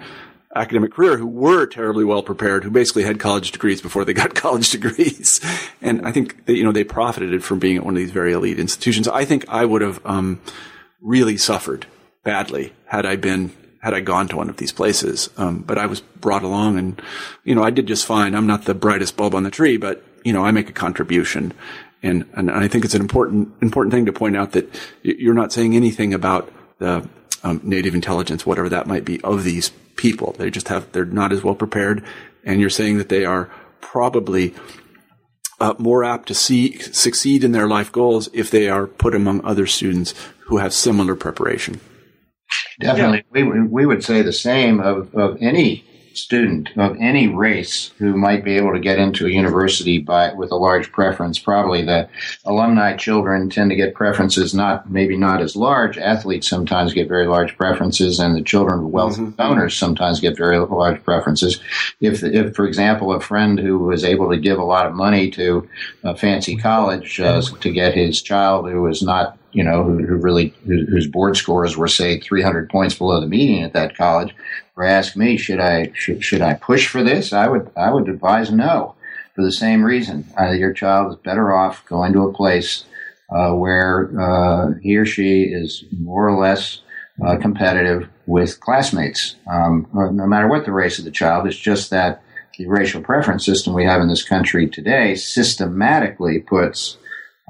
academic 0.55 0.91
career 0.93 1.17
who 1.17 1.27
were 1.27 1.65
terribly 1.65 2.03
well 2.03 2.23
prepared, 2.23 2.63
who 2.63 2.69
basically 2.69 3.03
had 3.03 3.19
college 3.19 3.51
degrees 3.51 3.81
before 3.81 4.05
they 4.05 4.13
got 4.13 4.35
college 4.35 4.69
degrees. 4.69 5.41
And 5.81 6.05
I 6.05 6.11
think 6.11 6.45
that, 6.45 6.55
you 6.55 6.63
know, 6.63 6.71
they 6.71 6.83
profited 6.83 7.43
from 7.43 7.59
being 7.59 7.77
at 7.77 7.85
one 7.85 7.95
of 7.95 7.99
these 7.99 8.11
very 8.11 8.33
elite 8.33 8.59
institutions. 8.59 9.07
I 9.07 9.25
think 9.25 9.45
I 9.47 9.65
would 9.65 9.81
have, 9.81 9.99
um, 10.05 10.41
really 11.01 11.37
suffered 11.37 11.87
badly 12.23 12.73
had 12.85 13.05
I 13.05 13.15
been, 13.15 13.51
had 13.81 13.93
I 13.93 14.01
gone 14.01 14.27
to 14.27 14.37
one 14.37 14.49
of 14.49 14.57
these 14.57 14.71
places. 14.71 15.29
Um, 15.37 15.59
but 15.59 15.77
I 15.77 15.87
was 15.87 16.01
brought 16.01 16.43
along 16.43 16.77
and, 16.77 17.01
you 17.43 17.55
know, 17.55 17.63
I 17.63 17.71
did 17.71 17.87
just 17.87 18.05
fine. 18.05 18.35
I'm 18.35 18.47
not 18.47 18.65
the 18.65 18.75
brightest 18.75 19.17
bulb 19.17 19.33
on 19.33 19.43
the 19.43 19.49
tree, 19.49 19.77
but, 19.77 20.03
you 20.23 20.33
know, 20.33 20.45
I 20.45 20.51
make 20.51 20.69
a 20.69 20.73
contribution. 20.73 21.53
And, 22.03 22.27
and 22.33 22.51
I 22.51 22.67
think 22.67 22.85
it's 22.85 22.93
an 22.93 23.01
important, 23.01 23.51
important 23.61 23.93
thing 23.93 24.05
to 24.05 24.13
point 24.13 24.37
out 24.37 24.51
that 24.51 24.79
you're 25.01 25.33
not 25.33 25.51
saying 25.51 25.75
anything 25.75 26.13
about 26.13 26.51
the 26.79 27.07
um, 27.43 27.61
native 27.63 27.95
intelligence, 27.95 28.45
whatever 28.45 28.69
that 28.69 28.87
might 28.87 29.05
be, 29.05 29.19
of 29.21 29.43
these 29.43 29.69
people. 29.95 30.33
They 30.37 30.49
just 30.49 30.67
have, 30.67 30.91
they're 30.91 31.05
not 31.05 31.31
as 31.31 31.43
well 31.43 31.55
prepared. 31.55 32.03
And 32.43 32.59
you're 32.59 32.69
saying 32.69 32.97
that 32.97 33.09
they 33.09 33.25
are 33.25 33.49
probably 33.81 34.53
uh, 35.59 35.75
more 35.77 36.03
apt 36.03 36.27
to 36.27 36.33
see, 36.33 36.77
succeed 36.79 37.43
in 37.43 37.51
their 37.51 37.67
life 37.67 37.91
goals 37.91 38.29
if 38.33 38.49
they 38.49 38.67
are 38.67 38.87
put 38.87 39.13
among 39.13 39.45
other 39.45 39.67
students 39.67 40.13
who 40.45 40.57
have 40.57 40.73
similar 40.73 41.15
preparation. 41.15 41.79
Definitely. 42.79 43.23
We, 43.31 43.43
we 43.67 43.85
would 43.85 44.03
say 44.03 44.21
the 44.21 44.33
same 44.33 44.79
of, 44.79 45.13
of 45.15 45.37
any 45.39 45.85
student 46.13 46.69
of 46.77 46.97
any 46.99 47.27
race 47.27 47.91
who 47.97 48.15
might 48.15 48.43
be 48.43 48.57
able 48.57 48.73
to 48.73 48.79
get 48.79 48.99
into 48.99 49.25
a 49.25 49.29
university 49.29 49.97
by 49.99 50.33
with 50.33 50.51
a 50.51 50.55
large 50.55 50.91
preference. 50.91 51.39
Probably 51.39 51.83
the 51.83 52.09
alumni 52.45 52.95
children 52.95 53.49
tend 53.49 53.69
to 53.69 53.75
get 53.75 53.93
preferences 53.93 54.53
not 54.53 54.89
maybe 54.89 55.17
not 55.17 55.41
as 55.41 55.55
large. 55.55 55.97
Athletes 55.97 56.47
sometimes 56.47 56.93
get 56.93 57.07
very 57.07 57.27
large 57.27 57.55
preferences, 57.57 58.19
and 58.19 58.35
the 58.35 58.43
children 58.43 58.79
of 58.79 58.87
wealthy 58.87 59.21
mm-hmm. 59.21 59.41
donors 59.41 59.77
sometimes 59.77 60.19
get 60.19 60.37
very 60.37 60.59
large 60.59 61.03
preferences. 61.03 61.61
If, 61.99 62.23
if, 62.23 62.55
for 62.55 62.65
example, 62.65 63.13
a 63.13 63.19
friend 63.19 63.59
who 63.59 63.79
was 63.79 64.03
able 64.03 64.29
to 64.29 64.37
give 64.37 64.59
a 64.59 64.63
lot 64.63 64.85
of 64.85 64.93
money 64.93 65.31
to 65.31 65.67
a 66.03 66.15
fancy 66.15 66.57
college 66.57 67.19
uh, 67.19 67.41
to 67.41 67.71
get 67.71 67.93
his 67.93 68.21
child 68.21 68.69
who 68.69 68.81
was 68.81 69.01
not 69.01 69.37
you 69.53 69.63
know, 69.63 69.83
who, 69.83 70.05
who 70.05 70.15
really 70.15 70.53
whose 70.65 71.07
board 71.07 71.35
scores 71.35 71.75
were 71.75 71.87
say 71.87 72.19
300 72.19 72.69
points 72.69 72.95
below 72.95 73.19
the 73.19 73.27
median 73.27 73.63
at 73.63 73.73
that 73.73 73.97
college, 73.97 74.33
or 74.81 74.85
ask 74.85 75.15
me, 75.15 75.37
should 75.37 75.59
I 75.59 75.91
should, 75.93 76.23
should 76.23 76.41
I 76.41 76.55
push 76.55 76.87
for 76.87 77.03
this? 77.03 77.33
I 77.33 77.47
would 77.47 77.71
I 77.77 77.91
would 77.91 78.09
advise 78.09 78.51
no, 78.51 78.95
for 79.35 79.43
the 79.43 79.51
same 79.51 79.83
reason. 79.83 80.27
Uh, 80.39 80.51
your 80.51 80.73
child 80.73 81.11
is 81.11 81.19
better 81.19 81.53
off 81.53 81.85
going 81.85 82.13
to 82.13 82.23
a 82.23 82.33
place 82.33 82.85
uh, 83.29 83.51
where 83.51 84.11
uh, 84.19 84.73
he 84.81 84.97
or 84.97 85.05
she 85.05 85.43
is 85.43 85.85
more 85.91 86.27
or 86.27 86.41
less 86.41 86.81
uh, 87.23 87.37
competitive 87.37 88.09
with 88.25 88.59
classmates, 88.59 89.35
um, 89.47 89.87
no 89.93 90.25
matter 90.25 90.47
what 90.47 90.65
the 90.65 90.71
race 90.71 90.97
of 90.97 91.05
the 91.05 91.11
child. 91.11 91.45
It's 91.45 91.55
just 91.55 91.91
that 91.91 92.23
the 92.57 92.65
racial 92.67 93.01
preference 93.01 93.45
system 93.45 93.75
we 93.75 93.85
have 93.85 94.01
in 94.01 94.07
this 94.07 94.23
country 94.23 94.67
today 94.67 95.13
systematically 95.13 96.39
puts 96.39 96.97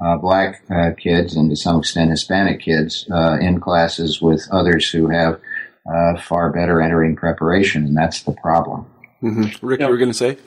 uh, 0.04 0.16
black 0.18 0.62
uh, 0.70 0.90
kids 0.98 1.34
and 1.34 1.48
to 1.48 1.56
some 1.56 1.78
extent 1.78 2.10
Hispanic 2.10 2.60
kids 2.60 3.06
uh, 3.10 3.38
in 3.40 3.60
classes 3.60 4.20
with 4.20 4.46
others 4.50 4.90
who 4.90 5.08
have 5.08 5.40
uh, 5.86 6.20
far 6.20 6.52
better 6.52 6.80
entering 6.80 7.16
preparation, 7.16 7.84
and 7.84 7.96
that's 7.96 8.22
the 8.22 8.32
problem. 8.32 8.86
Mm-hmm. 9.22 9.66
Rick, 9.66 9.80
yeah. 9.80 9.86
you 9.86 9.92
were 9.92 9.98
going 9.98 10.10
to 10.10 10.16
say? 10.16 10.38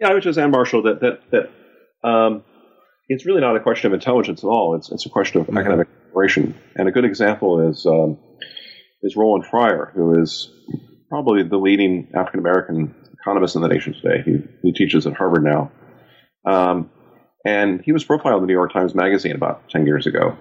Yeah, 0.00 0.08
I 0.08 0.14
was 0.14 0.24
just 0.24 0.38
add, 0.38 0.50
Marshall, 0.50 0.82
that 0.82 1.00
that 1.00 1.20
that 1.30 2.08
um, 2.08 2.44
it's 3.08 3.26
really 3.26 3.40
not 3.40 3.56
a 3.56 3.60
question 3.60 3.88
of 3.88 3.94
intelligence 3.94 4.44
at 4.44 4.48
all. 4.48 4.76
It's 4.76 4.90
it's 4.90 5.06
a 5.06 5.10
question 5.10 5.40
of 5.40 5.46
mm-hmm. 5.46 5.58
academic 5.58 5.88
preparation. 6.02 6.54
And 6.74 6.88
a 6.88 6.92
good 6.92 7.04
example 7.04 7.68
is 7.68 7.86
um, 7.86 8.18
is 9.02 9.16
Roland 9.16 9.46
Fryer, 9.50 9.92
who 9.94 10.20
is 10.20 10.50
probably 11.08 11.42
the 11.42 11.56
leading 11.56 12.10
African 12.14 12.40
American 12.40 12.94
economist 13.20 13.56
in 13.56 13.62
the 13.62 13.68
nation 13.68 13.94
today. 13.94 14.22
He 14.24 14.38
he 14.62 14.72
teaches 14.72 15.06
at 15.06 15.14
Harvard 15.14 15.44
now. 15.44 15.70
Um, 16.44 16.90
and 17.44 17.80
he 17.84 17.92
was 17.92 18.04
profiled 18.04 18.38
in 18.38 18.42
the 18.42 18.46
New 18.48 18.52
York 18.52 18.72
Times 18.72 18.94
Magazine 18.94 19.34
about 19.34 19.68
ten 19.68 19.86
years 19.86 20.06
ago 20.06 20.36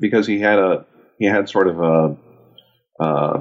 because 0.00 0.26
he 0.26 0.40
had 0.40 0.58
a 0.58 0.86
he 1.18 1.26
had 1.26 1.48
sort 1.48 1.68
of 1.68 1.80
a 1.80 2.16
uh, 3.00 3.40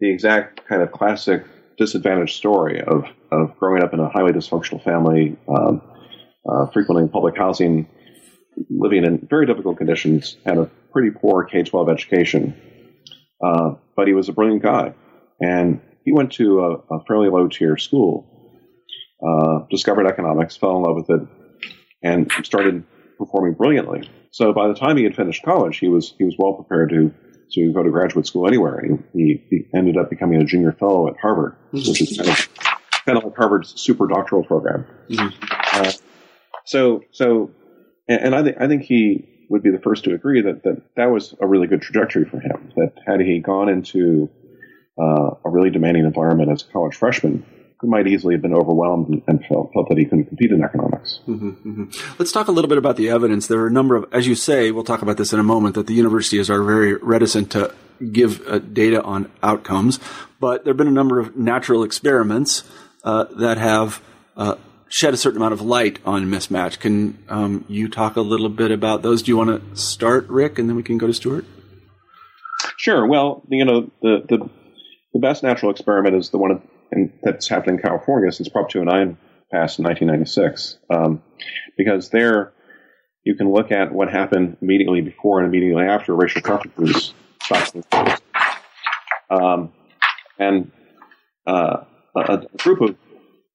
the 0.00 0.10
exact 0.10 0.66
kind 0.68 0.82
of 0.82 0.90
classic 0.92 1.44
disadvantaged 1.76 2.36
story 2.36 2.80
of 2.80 3.04
of 3.30 3.56
growing 3.58 3.82
up 3.82 3.92
in 3.92 4.00
a 4.00 4.08
highly 4.08 4.32
dysfunctional 4.32 4.82
family, 4.82 5.36
um, 5.48 5.82
uh, 6.50 6.66
frequenting 6.72 7.08
public 7.08 7.36
housing, 7.36 7.86
living 8.70 9.04
in 9.04 9.26
very 9.28 9.46
difficult 9.46 9.76
conditions, 9.76 10.36
had 10.46 10.58
a 10.58 10.70
pretty 10.92 11.10
poor 11.10 11.44
K 11.44 11.62
twelve 11.62 11.88
education, 11.88 12.54
uh, 13.44 13.74
but 13.96 14.06
he 14.06 14.14
was 14.14 14.28
a 14.28 14.32
brilliant 14.32 14.62
guy, 14.62 14.94
and 15.40 15.80
he 16.04 16.12
went 16.12 16.32
to 16.32 16.60
a, 16.60 16.96
a 16.96 17.04
fairly 17.04 17.28
low 17.28 17.48
tier 17.48 17.76
school, 17.76 18.26
uh, 19.22 19.66
discovered 19.70 20.06
economics, 20.06 20.56
fell 20.56 20.78
in 20.78 20.82
love 20.82 20.96
with 20.96 21.10
it 21.10 21.28
and 22.02 22.30
started 22.44 22.84
performing 23.18 23.54
brilliantly. 23.54 24.08
So 24.30 24.52
by 24.52 24.68
the 24.68 24.74
time 24.74 24.96
he 24.96 25.04
had 25.04 25.16
finished 25.16 25.42
college, 25.42 25.78
he 25.78 25.88
was 25.88 26.14
he 26.18 26.24
was 26.24 26.34
well 26.38 26.54
prepared 26.54 26.90
to 26.90 27.12
to 27.52 27.72
go 27.72 27.82
to 27.82 27.90
graduate 27.90 28.26
school 28.26 28.46
anywhere. 28.46 28.82
He, 29.12 29.42
he 29.50 29.66
ended 29.74 29.96
up 29.96 30.10
becoming 30.10 30.40
a 30.40 30.44
junior 30.44 30.72
fellow 30.72 31.08
at 31.08 31.16
Harvard, 31.20 31.56
mm-hmm. 31.72 31.88
which 31.88 32.00
is 32.02 32.16
kind 32.16 32.30
of, 32.30 32.48
kind 33.04 33.18
of 33.18 33.24
like 33.24 33.36
Harvard's 33.36 33.80
super 33.80 34.06
doctoral 34.06 34.44
program. 34.44 34.86
Mm-hmm. 35.08 35.80
Uh, 35.80 35.92
so 36.64 37.02
so, 37.12 37.50
and, 38.08 38.20
and 38.20 38.34
I 38.34 38.42
think 38.42 38.56
I 38.60 38.66
think 38.68 38.82
he 38.82 39.46
would 39.48 39.62
be 39.62 39.70
the 39.70 39.80
first 39.80 40.04
to 40.04 40.14
agree 40.14 40.42
that 40.42 40.62
that 40.64 40.82
that 40.96 41.06
was 41.06 41.34
a 41.40 41.46
really 41.46 41.66
good 41.66 41.82
trajectory 41.82 42.24
for 42.24 42.40
him. 42.40 42.72
That 42.76 42.92
had 43.06 43.20
he 43.20 43.40
gone 43.40 43.68
into 43.68 44.28
uh, 45.00 45.30
a 45.44 45.50
really 45.50 45.70
demanding 45.70 46.04
environment 46.04 46.50
as 46.50 46.62
a 46.62 46.72
college 46.72 46.96
freshman, 46.96 47.44
he 47.80 47.86
might 47.86 48.08
easily 48.08 48.34
have 48.34 48.42
been 48.42 48.54
overwhelmed 48.54 49.22
and 49.26 49.44
felt, 49.46 49.72
felt 49.72 49.88
that 49.88 49.98
he 49.98 50.04
couldn't 50.04 50.26
compete 50.26 50.50
in 50.50 50.64
economics. 50.64 51.20
Mm-hmm, 51.28 51.48
mm-hmm. 51.50 52.14
Let's 52.18 52.32
talk 52.32 52.48
a 52.48 52.52
little 52.52 52.68
bit 52.68 52.78
about 52.78 52.96
the 52.96 53.08
evidence. 53.08 53.46
There 53.46 53.60
are 53.60 53.68
a 53.68 53.72
number 53.72 53.94
of, 53.94 54.06
as 54.12 54.26
you 54.26 54.34
say, 54.34 54.70
we'll 54.70 54.84
talk 54.84 55.02
about 55.02 55.16
this 55.16 55.32
in 55.32 55.38
a 55.38 55.44
moment, 55.44 55.76
that 55.76 55.86
the 55.86 55.94
universities 55.94 56.50
are 56.50 56.62
very 56.62 56.94
reticent 56.94 57.52
to 57.52 57.72
give 58.12 58.46
uh, 58.48 58.58
data 58.58 59.02
on 59.02 59.30
outcomes, 59.42 60.00
but 60.40 60.64
there 60.64 60.72
have 60.72 60.76
been 60.76 60.88
a 60.88 60.92
number 60.92 61.20
of 61.20 61.36
natural 61.36 61.82
experiments 61.82 62.64
uh, 63.04 63.24
that 63.36 63.58
have 63.58 64.02
uh, 64.36 64.56
shed 64.88 65.14
a 65.14 65.16
certain 65.16 65.36
amount 65.36 65.52
of 65.52 65.60
light 65.60 65.98
on 66.04 66.26
mismatch. 66.26 66.80
Can 66.80 67.18
um, 67.28 67.64
you 67.68 67.88
talk 67.88 68.16
a 68.16 68.20
little 68.20 68.48
bit 68.48 68.70
about 68.70 69.02
those? 69.02 69.22
Do 69.22 69.30
you 69.30 69.36
want 69.36 69.50
to 69.50 69.76
start, 69.76 70.28
Rick, 70.28 70.58
and 70.58 70.68
then 70.68 70.76
we 70.76 70.82
can 70.82 70.98
go 70.98 71.06
to 71.06 71.14
Stuart? 71.14 71.44
Sure. 72.76 73.06
Well, 73.06 73.42
you 73.48 73.64
know, 73.64 73.90
the, 74.02 74.24
the, 74.28 74.50
the 75.12 75.18
best 75.18 75.42
natural 75.42 75.70
experiment 75.70 76.16
is 76.16 76.30
the 76.30 76.38
one 76.38 76.62
and 76.90 77.12
that's 77.22 77.48
happened 77.48 77.78
in 77.78 77.82
California 77.82 78.30
since 78.32 78.48
Prop 78.48 78.68
209 78.68 79.16
passed 79.52 79.78
in 79.78 79.84
1996. 79.84 80.78
Um, 80.90 81.22
because 81.76 82.10
there 82.10 82.52
you 83.24 83.34
can 83.34 83.50
look 83.50 83.70
at 83.72 83.92
what 83.92 84.10
happened 84.10 84.56
immediately 84.62 85.00
before 85.00 85.40
and 85.40 85.48
immediately 85.48 85.84
after 85.84 86.14
racial 86.14 86.40
preferences 86.40 87.12
stopped 87.42 87.76
um, 89.30 89.72
and 90.38 90.70
uh, 91.46 91.84
a, 92.16 92.20
a, 92.20 92.46
group 92.56 92.80
of 92.80 92.96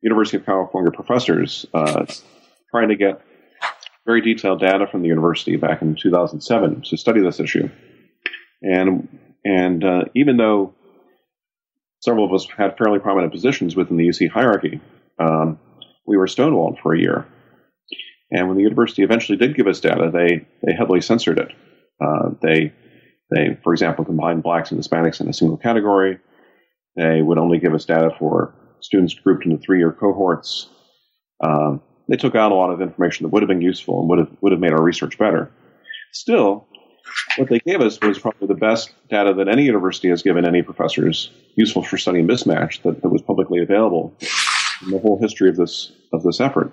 University 0.02 0.38
of 0.38 0.46
California 0.46 0.92
professors 0.92 1.66
uh, 1.74 2.06
trying 2.72 2.90
to 2.90 2.96
get 2.96 3.22
very 4.06 4.22
detailed 4.22 4.60
data 4.60 4.86
from 4.88 5.02
the 5.02 5.08
university 5.08 5.56
back 5.56 5.82
in 5.82 5.96
2007 5.96 6.82
to 6.82 6.98
study 6.98 7.22
this 7.22 7.40
issue. 7.40 7.70
And 8.62 9.20
and 9.46 9.84
uh, 9.84 10.06
even 10.14 10.38
though 10.38 10.74
several 12.04 12.26
of 12.26 12.34
us 12.34 12.46
had 12.58 12.78
fairly 12.78 13.00
prominent 13.00 13.32
positions 13.32 13.78
within 13.78 13.96
the 13.96 14.06
UC 14.06 14.30
hierarchy. 14.30 14.82
Um, 15.20 15.58
we 16.06 16.18
were 16.18 16.28
stonewalled 16.28 16.82
for 16.82 16.94
a 16.94 17.00
year. 17.00 17.26
And 18.30 18.48
when 18.48 18.58
the 18.58 18.64
university 18.64 19.04
eventually 19.04 19.38
did 19.38 19.56
give 19.56 19.68
us 19.68 19.80
data, 19.80 20.12
they, 20.12 20.46
they 20.64 20.74
heavily 20.74 21.00
censored 21.00 21.40
it. 21.40 21.52
Uh, 22.04 22.32
they, 22.42 22.74
they, 23.32 23.58
for 23.64 23.72
example, 23.72 24.04
combined 24.04 24.44
blacks 24.44 24.72
and 24.72 24.82
Hispanics 24.82 25.22
in 25.22 25.30
a 25.30 25.34
single 25.34 25.56
category. 25.56 26.20
They 26.98 27.22
would 27.22 27.38
only 27.38 27.60
give 27.60 27.74
us 27.74 27.86
data 27.86 28.10
for 28.20 28.54
students 28.82 29.14
grouped 29.14 29.46
into 29.46 29.58
three 29.60 29.78
year 29.78 29.94
cohorts. 29.94 30.68
Um, 31.42 31.82
they 32.10 32.18
took 32.18 32.36
out 32.36 32.52
a 32.52 32.56
lot 32.56 32.72
of 32.72 32.82
information 32.82 33.24
that 33.24 33.30
would 33.30 33.44
have 33.44 33.48
been 33.48 33.62
useful 33.62 34.02
and 34.02 34.10
would 34.10 34.20
have, 34.20 34.30
would 34.42 34.52
have 34.52 34.60
made 34.60 34.74
our 34.74 34.84
research 34.84 35.18
better. 35.18 35.52
Still, 36.12 36.68
what 37.38 37.50
they 37.50 37.60
gave 37.60 37.82
us 37.82 38.00
was 38.02 38.20
probably 38.20 38.48
the 38.48 38.54
best 38.54 38.94
data 39.10 39.34
that 39.34 39.48
any 39.48 39.64
university 39.64 40.10
has 40.10 40.22
given 40.22 40.46
any 40.46 40.62
professors 40.62 41.32
useful 41.56 41.84
for 41.84 41.98
studying 41.98 42.28
mismatch 42.28 42.82
that, 42.84 43.02
that 43.02 43.10
was 43.10 43.22
publicly 43.22 43.62
available 43.62 44.16
in 44.84 44.92
the 44.92 45.00
whole 45.00 45.20
history 45.20 45.50
of 45.50 45.56
this 45.56 45.92
of 46.12 46.24
this 46.24 46.40
effort. 46.40 46.72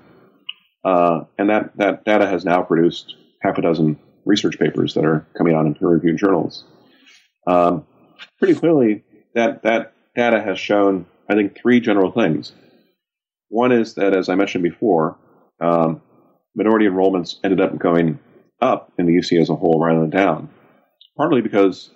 Uh, 0.84 1.24
and 1.38 1.50
that, 1.50 1.76
that 1.76 2.04
data 2.04 2.26
has 2.26 2.44
now 2.44 2.62
produced 2.62 3.16
half 3.42 3.58
a 3.58 3.62
dozen 3.62 3.98
research 4.24 4.58
papers 4.58 4.94
that 4.94 5.04
are 5.04 5.26
coming 5.36 5.54
out 5.54 5.66
in 5.66 5.74
peer-reviewed 5.74 6.16
journals. 6.16 6.64
Um, 7.46 7.86
pretty 8.38 8.54
clearly, 8.54 9.04
that 9.34 9.62
that 9.62 9.92
data 10.16 10.40
has 10.40 10.58
shown, 10.58 11.06
I 11.28 11.34
think, 11.34 11.56
three 11.56 11.80
general 11.80 12.12
things. 12.12 12.52
One 13.48 13.72
is 13.72 13.94
that, 13.94 14.14
as 14.14 14.28
I 14.28 14.34
mentioned 14.36 14.62
before, 14.62 15.18
um, 15.60 16.00
minority 16.54 16.86
enrollments 16.86 17.36
ended 17.44 17.60
up 17.60 17.78
going 17.78 18.18
up 18.61 18.92
in 18.99 19.07
the 19.07 19.12
UC 19.12 19.40
as 19.40 19.51
a 19.51 19.57
whole 19.57 19.81
rather 19.83 20.01
than 20.01 20.11
down. 20.11 20.49
Partly 21.16 21.40
because 21.40 21.90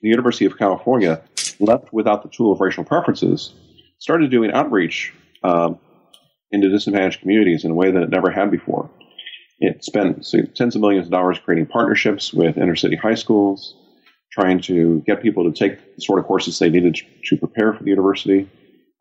the 0.00 0.08
University 0.08 0.46
of 0.46 0.58
California, 0.58 1.22
left 1.60 1.92
without 1.92 2.22
the 2.22 2.28
tool 2.28 2.52
of 2.52 2.60
racial 2.60 2.84
preferences, 2.84 3.54
started 3.98 4.30
doing 4.30 4.50
outreach 4.52 5.12
um, 5.44 5.78
into 6.50 6.68
disadvantaged 6.68 7.20
communities 7.20 7.64
in 7.64 7.70
a 7.70 7.74
way 7.74 7.90
that 7.90 8.02
it 8.02 8.10
never 8.10 8.30
had 8.30 8.50
before. 8.50 8.90
It 9.60 9.84
spent 9.84 10.26
tens 10.56 10.74
of 10.74 10.80
millions 10.80 11.06
of 11.06 11.12
dollars 11.12 11.38
creating 11.38 11.66
partnerships 11.66 12.32
with 12.32 12.58
inner 12.58 12.74
city 12.74 12.96
high 12.96 13.14
schools, 13.14 13.76
trying 14.32 14.60
to 14.62 15.02
get 15.06 15.22
people 15.22 15.44
to 15.44 15.52
take 15.52 15.94
the 15.94 16.02
sort 16.02 16.18
of 16.18 16.24
courses 16.24 16.58
they 16.58 16.68
needed 16.68 16.98
to 17.26 17.36
prepare 17.36 17.72
for 17.72 17.84
the 17.84 17.90
university, 17.90 18.50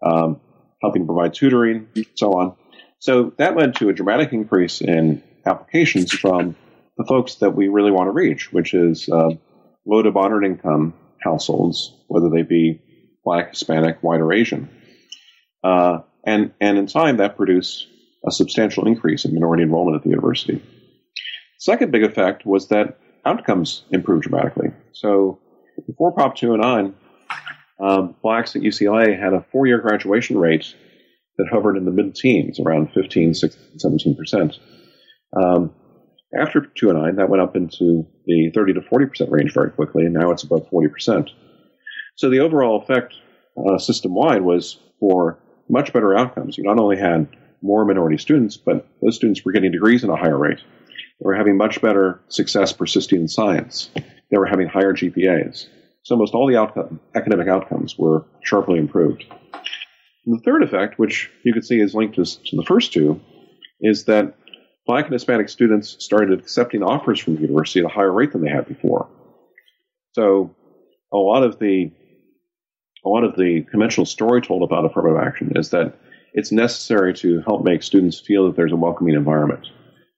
um, 0.05 0.39
helping 0.81 1.05
provide 1.05 1.33
tutoring, 1.33 1.87
so 2.15 2.33
on. 2.33 2.55
So 2.99 3.33
that 3.37 3.55
led 3.55 3.75
to 3.77 3.89
a 3.89 3.93
dramatic 3.93 4.33
increase 4.33 4.81
in 4.81 5.23
applications 5.45 6.11
from 6.11 6.55
the 6.97 7.05
folks 7.05 7.35
that 7.35 7.51
we 7.51 7.67
really 7.67 7.91
want 7.91 8.07
to 8.07 8.11
reach, 8.11 8.51
which 8.51 8.73
is 8.73 9.09
uh, 9.09 9.31
low 9.85 10.01
to 10.01 10.11
moderate 10.11 10.49
income 10.49 10.93
households, 11.21 11.95
whether 12.07 12.29
they 12.29 12.41
be 12.41 12.81
black, 13.23 13.51
Hispanic, 13.51 14.01
white, 14.01 14.21
or 14.21 14.33
Asian. 14.33 14.69
Uh, 15.63 15.99
and, 16.25 16.51
and 16.59 16.77
in 16.77 16.87
time, 16.87 17.17
that 17.17 17.37
produced 17.37 17.87
a 18.25 18.31
substantial 18.31 18.87
increase 18.87 19.25
in 19.25 19.33
minority 19.33 19.63
enrollment 19.63 19.95
at 19.95 20.03
the 20.03 20.09
university. 20.09 20.61
Second 21.59 21.91
big 21.91 22.03
effect 22.03 22.45
was 22.45 22.67
that 22.69 22.97
outcomes 23.25 23.83
improved 23.91 24.23
dramatically. 24.23 24.71
So 24.93 25.39
before 25.87 26.11
Prop 26.11 26.35
209, 26.35 26.95
um, 27.79 28.15
blacks 28.21 28.55
at 28.55 28.61
UCLA 28.61 29.19
had 29.19 29.33
a 29.33 29.45
four 29.51 29.65
year 29.65 29.79
graduation 29.79 30.37
rate 30.37 30.75
that 31.37 31.47
hovered 31.51 31.77
in 31.77 31.85
the 31.85 31.91
mid 31.91 32.15
teens, 32.15 32.59
around 32.59 32.91
15, 32.93 33.33
16, 33.33 33.77
17%. 33.77 34.57
Um, 35.35 35.73
after 36.39 36.61
209, 36.61 37.15
that 37.17 37.29
went 37.29 37.41
up 37.41 37.55
into 37.55 38.05
the 38.25 38.51
30 38.53 38.73
to 38.73 38.81
40% 38.81 39.29
range 39.29 39.53
very 39.53 39.71
quickly, 39.71 40.05
and 40.05 40.13
now 40.13 40.31
it's 40.31 40.43
above 40.43 40.69
40%. 40.69 41.29
So 42.15 42.29
the 42.29 42.39
overall 42.39 42.81
effect 42.81 43.15
uh, 43.57 43.77
system 43.77 44.13
wide 44.13 44.41
was 44.41 44.79
for 44.99 45.39
much 45.69 45.91
better 45.93 46.15
outcomes. 46.15 46.57
You 46.57 46.63
not 46.63 46.79
only 46.79 46.97
had 46.97 47.27
more 47.61 47.85
minority 47.85 48.17
students, 48.17 48.57
but 48.57 48.87
those 49.01 49.15
students 49.15 49.43
were 49.43 49.51
getting 49.51 49.71
degrees 49.71 50.03
at 50.03 50.09
a 50.09 50.15
higher 50.15 50.37
rate. 50.37 50.59
They 50.59 51.25
were 51.25 51.35
having 51.35 51.57
much 51.57 51.81
better 51.81 52.21
success 52.29 52.73
persisting 52.73 53.21
in 53.21 53.27
science. 53.27 53.89
They 54.29 54.37
were 54.37 54.47
having 54.47 54.67
higher 54.67 54.93
GPAs. 54.93 55.67
So 56.03 56.15
almost 56.15 56.33
all 56.33 56.47
the 56.47 56.57
outcome, 56.57 56.99
academic 57.13 57.47
outcomes 57.47 57.97
were 57.97 58.25
sharply 58.43 58.79
improved. 58.79 59.23
And 60.25 60.37
the 60.37 60.43
third 60.43 60.63
effect, 60.63 60.97
which 60.97 61.29
you 61.43 61.53
can 61.53 61.61
see 61.61 61.79
is 61.79 61.93
linked 61.93 62.15
to, 62.15 62.25
to 62.25 62.55
the 62.55 62.63
first 62.63 62.93
two, 62.93 63.19
is 63.81 64.05
that 64.05 64.35
black 64.85 65.05
and 65.05 65.13
Hispanic 65.13 65.49
students 65.49 65.95
started 66.03 66.37
accepting 66.37 66.83
offers 66.83 67.19
from 67.19 67.35
the 67.35 67.41
university 67.41 67.79
at 67.79 67.85
a 67.85 67.89
higher 67.89 68.11
rate 68.11 68.31
than 68.31 68.41
they 68.41 68.49
had 68.49 68.67
before. 68.67 69.09
So 70.13 70.55
a 71.11 71.17
lot 71.17 71.43
of 71.43 71.59
the 71.59 71.91
a 73.03 73.09
lot 73.09 73.23
of 73.23 73.35
the 73.35 73.63
conventional 73.71 74.05
story 74.05 74.41
told 74.41 74.61
about 74.63 74.85
affirmative 74.85 75.21
action 75.25 75.53
is 75.55 75.71
that 75.71 75.97
it's 76.33 76.51
necessary 76.51 77.13
to 77.15 77.41
help 77.41 77.63
make 77.63 77.83
students 77.83 78.19
feel 78.19 78.45
that 78.45 78.55
there's 78.55 78.71
a 78.71 78.75
welcoming 78.75 79.15
environment. 79.15 79.67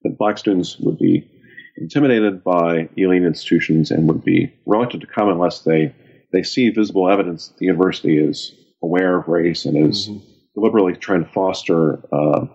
That 0.03 0.17
black 0.17 0.37
students 0.37 0.77
would 0.79 0.97
be 0.97 1.29
intimidated 1.77 2.43
by 2.43 2.89
elite 2.97 3.23
institutions 3.23 3.89
and 3.89 4.07
would 4.07 4.23
be 4.23 4.53
reluctant 4.65 5.01
to 5.01 5.07
come 5.07 5.29
unless 5.29 5.61
they, 5.61 5.95
they 6.31 6.43
see 6.43 6.69
visible 6.69 7.09
evidence 7.09 7.47
that 7.47 7.57
the 7.57 7.65
university 7.65 8.17
is 8.17 8.53
aware 8.83 9.17
of 9.17 9.27
race 9.27 9.65
and 9.65 9.89
is 9.89 10.09
mm-hmm. 10.09 10.19
deliberately 10.55 10.93
trying 10.93 11.23
to 11.23 11.31
foster 11.31 12.03
uh, 12.11 12.45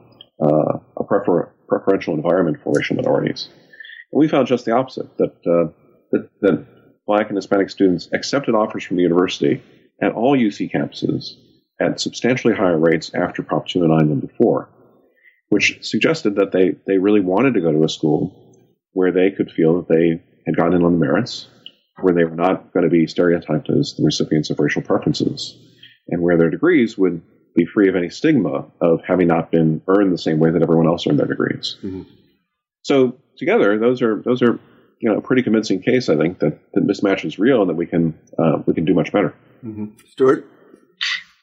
uh, 0.40 0.78
a 0.98 1.04
prefer- 1.04 1.50
preferential 1.68 2.14
environment 2.14 2.58
for 2.62 2.72
racial 2.74 2.96
minorities. 2.96 3.48
And 4.12 4.18
we 4.18 4.28
found 4.28 4.48
just 4.48 4.64
the 4.64 4.72
opposite 4.72 5.16
that, 5.18 5.32
uh, 5.46 5.72
that, 6.12 6.30
that 6.40 6.66
black 7.06 7.28
and 7.28 7.36
Hispanic 7.36 7.70
students 7.70 8.08
accepted 8.12 8.54
offers 8.54 8.84
from 8.84 8.96
the 8.96 9.02
university 9.02 9.62
at 10.00 10.12
all 10.12 10.36
UC 10.36 10.72
campuses 10.72 11.34
at 11.80 12.00
substantially 12.00 12.54
higher 12.54 12.78
rates 12.78 13.12
after 13.14 13.42
Prop 13.42 13.66
209 13.66 14.08
than 14.08 14.20
before, 14.20 14.68
which 15.48 15.78
suggested 15.82 16.36
that 16.36 16.52
they, 16.52 16.76
they 16.86 16.98
really 16.98 17.20
wanted 17.20 17.54
to 17.54 17.60
go 17.60 17.72
to 17.72 17.84
a 17.84 17.88
school 17.88 18.34
where 18.92 19.12
they 19.12 19.30
could 19.30 19.50
feel 19.50 19.76
that 19.76 19.88
they 19.88 20.22
had 20.46 20.56
gotten 20.56 20.74
in 20.74 20.82
on 20.82 20.92
the 20.92 20.98
merits, 20.98 21.46
where 22.00 22.14
they 22.14 22.24
were 22.24 22.36
not 22.36 22.72
going 22.72 22.84
to 22.84 22.90
be 22.90 23.06
stereotyped 23.06 23.70
as 23.70 23.94
the 23.96 24.04
recipients 24.04 24.50
of 24.50 24.58
racial 24.58 24.82
preferences, 24.82 25.56
and 26.08 26.22
where 26.22 26.36
their 26.36 26.50
degrees 26.50 26.96
would 26.96 27.22
be 27.58 27.66
free 27.66 27.88
of 27.88 27.96
any 27.96 28.08
stigma 28.08 28.66
of 28.80 29.00
having 29.06 29.28
not 29.28 29.50
been 29.50 29.82
earned 29.88 30.12
the 30.12 30.18
same 30.18 30.38
way 30.38 30.50
that 30.50 30.62
everyone 30.62 30.86
else 30.86 31.06
earned 31.06 31.18
their 31.18 31.26
degrees. 31.26 31.76
Mm-hmm. 31.82 32.02
So 32.82 33.16
together, 33.36 33.78
those 33.78 34.00
are 34.00 34.22
those 34.22 34.42
are 34.42 34.58
you 35.00 35.10
know 35.10 35.18
a 35.18 35.20
pretty 35.20 35.42
convincing 35.42 35.82
case, 35.82 36.08
I 36.08 36.16
think, 36.16 36.38
that, 36.38 36.58
that 36.72 36.86
mismatch 36.86 37.24
is 37.24 37.38
real 37.38 37.60
and 37.60 37.70
that 37.70 37.74
we 37.74 37.86
can 37.86 38.18
uh, 38.38 38.62
we 38.66 38.74
can 38.74 38.84
do 38.84 38.94
much 38.94 39.12
better. 39.12 39.34
Mm-hmm. 39.64 39.86
Stuart. 40.10 40.46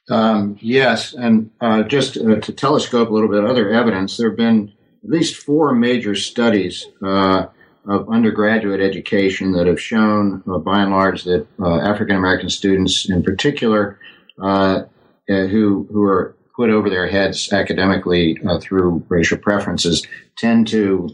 Um, 0.09 0.57
yes, 0.61 1.13
and 1.13 1.49
uh, 1.59 1.83
just 1.83 2.17
uh, 2.17 2.39
to 2.39 2.53
telescope 2.53 3.09
a 3.09 3.13
little 3.13 3.29
bit 3.29 3.43
other 3.43 3.71
evidence, 3.71 4.17
there 4.17 4.29
have 4.29 4.37
been 4.37 4.71
at 5.03 5.09
least 5.09 5.35
four 5.35 5.73
major 5.73 6.15
studies 6.15 6.85
uh, 7.03 7.47
of 7.87 8.09
undergraduate 8.09 8.81
education 8.81 9.51
that 9.53 9.67
have 9.67 9.81
shown, 9.81 10.43
uh, 10.47 10.59
by 10.59 10.81
and 10.81 10.91
large, 10.91 11.23
that 11.23 11.47
uh, 11.59 11.79
African 11.81 12.15
American 12.15 12.49
students, 12.49 13.09
in 13.09 13.23
particular, 13.23 13.99
uh, 14.41 14.83
uh, 15.29 15.45
who 15.45 15.87
who 15.91 16.03
are 16.03 16.35
put 16.55 16.69
over 16.69 16.89
their 16.89 17.07
heads 17.07 17.51
academically 17.51 18.37
through 18.61 19.03
racial 19.09 19.37
preferences, 19.37 20.07
tend 20.37 20.67
to 20.67 21.09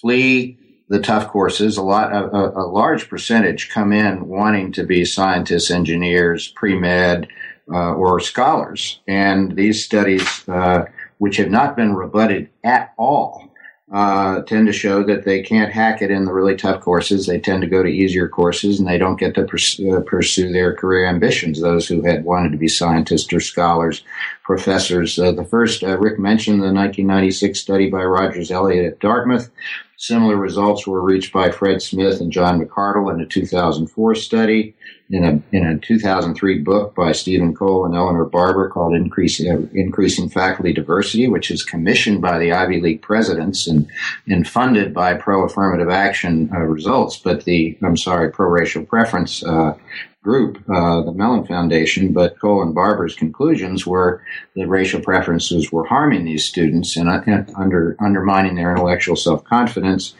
flee 0.00 0.56
the 0.88 1.00
tough 1.00 1.28
courses. 1.28 1.76
A 1.76 1.82
lot, 1.82 2.12
a, 2.12 2.24
a 2.58 2.66
large 2.66 3.08
percentage 3.08 3.70
come 3.70 3.92
in 3.92 4.26
wanting 4.26 4.72
to 4.72 4.84
be 4.84 5.04
scientists, 5.04 5.70
engineers, 5.70 6.48
pre 6.48 6.78
med, 6.78 7.28
uh, 7.72 7.92
or 7.92 8.20
scholars. 8.20 9.00
And 9.06 9.54
these 9.54 9.84
studies, 9.84 10.48
uh, 10.48 10.84
which 11.18 11.36
have 11.36 11.50
not 11.50 11.76
been 11.76 11.94
rebutted 11.94 12.50
at 12.64 12.92
all, 12.98 13.49
uh, 13.92 14.42
tend 14.42 14.68
to 14.68 14.72
show 14.72 15.02
that 15.02 15.24
they 15.24 15.42
can't 15.42 15.72
hack 15.72 16.00
it 16.00 16.12
in 16.12 16.24
the 16.24 16.32
really 16.32 16.54
tough 16.54 16.80
courses. 16.80 17.26
They 17.26 17.40
tend 17.40 17.62
to 17.62 17.68
go 17.68 17.82
to 17.82 17.88
easier 17.88 18.28
courses 18.28 18.78
and 18.78 18.88
they 18.88 18.98
don't 18.98 19.18
get 19.18 19.34
to 19.34 19.44
pursue, 19.44 19.96
uh, 19.96 20.00
pursue 20.00 20.52
their 20.52 20.74
career 20.74 21.06
ambitions, 21.06 21.60
those 21.60 21.88
who 21.88 22.02
had 22.02 22.24
wanted 22.24 22.52
to 22.52 22.58
be 22.58 22.68
scientists 22.68 23.32
or 23.32 23.40
scholars, 23.40 24.04
professors. 24.44 25.18
Uh, 25.18 25.32
the 25.32 25.44
first, 25.44 25.82
uh, 25.82 25.98
Rick 25.98 26.20
mentioned 26.20 26.60
the 26.60 26.72
1996 26.72 27.58
study 27.58 27.90
by 27.90 28.04
Rogers 28.04 28.52
Elliott 28.52 28.84
at 28.84 29.00
Dartmouth. 29.00 29.50
Similar 30.00 30.36
results 30.36 30.86
were 30.86 31.02
reached 31.02 31.30
by 31.30 31.50
Fred 31.50 31.82
Smyth 31.82 32.22
and 32.22 32.32
John 32.32 32.58
McArdle 32.58 33.12
in 33.12 33.20
a 33.20 33.26
2004 33.26 34.14
study 34.14 34.74
in 35.10 35.24
a 35.24 35.42
in 35.54 35.66
a 35.66 35.78
2003 35.78 36.60
book 36.60 36.94
by 36.94 37.12
Stephen 37.12 37.54
Cole 37.54 37.84
and 37.84 37.94
Eleanor 37.94 38.24
Barber 38.24 38.70
called 38.70 38.94
Increasing 38.94 39.52
uh, 39.52 39.66
Increasing 39.74 40.30
Faculty 40.30 40.72
Diversity, 40.72 41.28
which 41.28 41.50
is 41.50 41.62
commissioned 41.62 42.22
by 42.22 42.38
the 42.38 42.50
Ivy 42.50 42.80
League 42.80 43.02
presidents 43.02 43.66
and 43.66 43.90
and 44.26 44.48
funded 44.48 44.94
by 44.94 45.12
pro 45.12 45.44
affirmative 45.44 45.90
action 45.90 46.48
uh, 46.50 46.60
results, 46.60 47.18
but 47.18 47.44
the 47.44 47.76
I'm 47.82 47.98
sorry 47.98 48.30
pro 48.32 48.48
racial 48.48 48.86
preference 48.86 49.44
uh, 49.44 49.76
group, 50.22 50.62
uh, 50.68 51.00
the 51.02 51.12
Mellon 51.12 51.46
Foundation. 51.46 52.12
But 52.12 52.38
Cole 52.38 52.62
and 52.62 52.74
Barber's 52.74 53.14
conclusions 53.14 53.86
were 53.86 54.22
that 54.54 54.68
racial 54.68 55.00
preferences 55.00 55.72
were 55.72 55.86
harming 55.86 56.24
these 56.24 56.44
students 56.44 56.96
and, 56.96 57.08
uh, 57.08 57.20
under 57.56 57.96
undermining 58.00 58.54
their 58.54 58.72
intellectual 58.72 59.16
self 59.16 59.44
confidence 59.44 60.14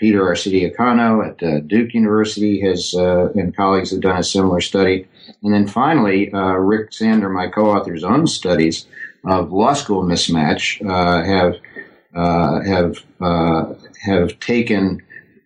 Peter 0.00 0.22
Arcidiacono 0.22 1.28
at 1.28 1.42
uh, 1.42 1.60
Duke 1.60 1.92
University 1.92 2.58
has 2.62 2.94
uh, 2.94 3.30
and 3.34 3.54
colleagues 3.54 3.90
have 3.90 4.00
done 4.00 4.18
a 4.18 4.24
similar 4.24 4.60
study. 4.60 5.06
And 5.42 5.52
then 5.52 5.68
finally, 5.68 6.32
uh, 6.32 6.54
Rick 6.54 6.94
Sander, 6.94 7.28
my 7.28 7.48
co-author's 7.48 8.02
own 8.02 8.26
studies 8.26 8.86
of 9.26 9.52
law 9.52 9.74
school 9.74 10.02
mismatch 10.02 10.80
uh, 10.88 11.22
have 11.22 11.56
have 12.66 13.04
have 14.00 14.40
taken 14.40 15.02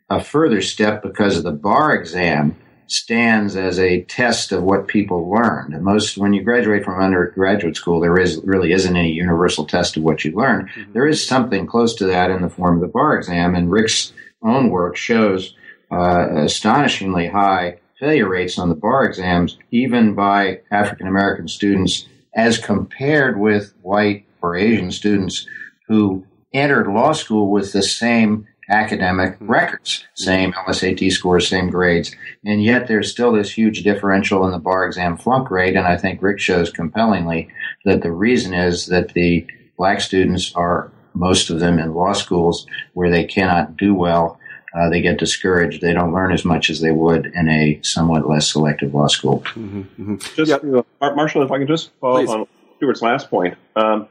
a 0.08 0.22
further 0.22 0.62
step 0.62 1.02
because 1.02 1.36
of 1.36 1.42
the 1.42 1.50
bar 1.52 1.92
exam 1.92 2.56
stands 2.86 3.56
as 3.56 3.78
a 3.78 4.02
test 4.02 4.52
of 4.52 4.62
what 4.62 4.88
people 4.88 5.30
learned. 5.30 5.80
Most, 5.82 6.18
when 6.18 6.32
you 6.32 6.42
graduate 6.42 6.84
from 6.84 7.00
undergraduate 7.00 7.76
school, 7.76 8.00
there 8.00 8.18
is 8.18 8.40
really 8.44 8.72
isn't 8.72 8.96
any 8.96 9.12
universal 9.12 9.66
test 9.66 9.96
of 9.96 10.02
what 10.02 10.24
you 10.24 10.32
learned. 10.32 10.68
Mm-hmm. 10.68 10.92
There 10.92 11.06
is 11.06 11.26
something 11.26 11.66
close 11.66 11.94
to 11.96 12.06
that 12.06 12.30
in 12.30 12.42
the 12.42 12.50
form 12.50 12.76
of 12.76 12.80
the 12.82 12.88
bar 12.88 13.16
exam, 13.16 13.54
and 13.54 13.70
Rick's 13.70 14.12
own 14.42 14.70
work 14.70 14.96
shows 14.96 15.54
uh, 15.90 16.28
astonishingly 16.36 17.28
high 17.28 17.78
failure 17.98 18.28
rates 18.28 18.58
on 18.58 18.68
the 18.68 18.74
bar 18.74 19.04
exams, 19.04 19.56
even 19.70 20.14
by 20.14 20.60
African 20.70 21.06
American 21.06 21.48
students, 21.48 22.06
as 22.34 22.58
compared 22.58 23.38
with 23.38 23.74
white 23.82 24.26
or 24.42 24.56
Asian 24.56 24.90
students 24.90 25.46
who 25.88 26.26
entered 26.52 26.86
law 26.86 27.12
school 27.12 27.50
with 27.50 27.72
the 27.72 27.82
same 27.82 28.46
academic 28.68 29.36
hmm. 29.38 29.50
records, 29.50 30.06
same 30.14 30.52
LSAT 30.52 31.10
scores, 31.12 31.48
same 31.48 31.70
grades, 31.70 32.14
and 32.44 32.62
yet 32.62 32.88
there's 32.88 33.10
still 33.10 33.32
this 33.32 33.50
huge 33.50 33.82
differential 33.82 34.44
in 34.46 34.52
the 34.52 34.58
bar 34.58 34.86
exam 34.86 35.16
flunk 35.16 35.50
rate. 35.50 35.76
And 35.76 35.86
I 35.86 35.96
think 35.96 36.22
Rick 36.22 36.40
shows 36.40 36.70
compellingly 36.70 37.48
that 37.84 38.02
the 38.02 38.12
reason 38.12 38.54
is 38.54 38.86
that 38.86 39.14
the 39.14 39.46
black 39.76 40.00
students 40.00 40.54
are 40.54 40.92
most 41.14 41.50
of 41.50 41.60
them 41.60 41.78
in 41.78 41.94
law 41.94 42.12
schools 42.12 42.66
where 42.94 43.10
they 43.10 43.24
cannot 43.24 43.76
do 43.76 43.94
well. 43.94 44.38
Uh, 44.76 44.90
they 44.90 45.00
get 45.00 45.18
discouraged. 45.18 45.80
They 45.80 45.92
don't 45.92 46.12
learn 46.12 46.32
as 46.32 46.44
much 46.44 46.68
as 46.68 46.80
they 46.80 46.90
would 46.90 47.26
in 47.26 47.48
a 47.48 47.80
somewhat 47.82 48.28
less 48.28 48.50
selective 48.50 48.92
law 48.92 49.06
school. 49.06 49.40
Mm-hmm, 49.40 49.80
mm-hmm. 49.80 50.16
Just, 50.34 50.50
yep. 50.50 50.64
uh, 51.00 51.14
Marshall, 51.14 51.44
if 51.44 51.52
I 51.52 51.58
can 51.58 51.68
just 51.68 51.92
follow 52.00 52.18
Please. 52.18 52.30
up 52.30 52.40
on 52.40 52.46
Stuart's 52.78 53.02
last 53.02 53.30
point. 53.30 53.56
Um, 53.76 54.08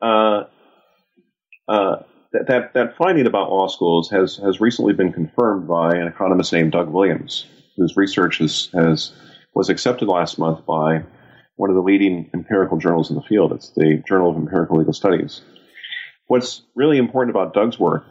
uh, 0.00 0.44
uh, 1.68 1.96
that, 2.32 2.46
that, 2.48 2.74
that 2.74 2.96
finding 2.96 3.26
about 3.26 3.50
law 3.50 3.68
schools 3.68 4.10
has, 4.10 4.36
has 4.36 4.60
recently 4.60 4.92
been 4.92 5.12
confirmed 5.12 5.68
by 5.68 5.94
an 5.94 6.06
economist 6.06 6.52
named 6.52 6.72
Doug 6.72 6.88
Williams, 6.88 7.46
whose 7.76 7.96
research 7.96 8.38
has, 8.38 8.70
has 8.74 9.12
was 9.54 9.68
accepted 9.68 10.08
last 10.08 10.38
month 10.38 10.64
by 10.64 11.02
one 11.56 11.70
of 11.70 11.76
the 11.76 11.82
leading 11.82 12.30
empirical 12.34 12.78
journals 12.78 13.10
in 13.10 13.16
the 13.16 13.22
field. 13.22 13.52
It's 13.52 13.70
the 13.70 14.02
Journal 14.08 14.30
of 14.30 14.36
Empirical 14.36 14.78
Legal 14.78 14.94
Studies. 14.94 15.42
What's 16.26 16.62
really 16.74 16.96
important 16.96 17.36
about 17.36 17.52
Doug's 17.52 17.78
work 17.78 18.04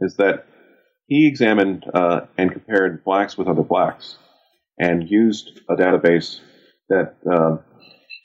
is 0.00 0.16
that 0.16 0.46
he 1.06 1.26
examined 1.26 1.84
uh, 1.92 2.20
and 2.38 2.52
compared 2.52 3.04
blacks 3.04 3.36
with 3.36 3.48
other 3.48 3.62
blacks 3.62 4.16
and 4.78 5.08
used 5.08 5.60
a 5.68 5.74
database 5.74 6.38
that 6.88 7.16
uh, 7.30 7.56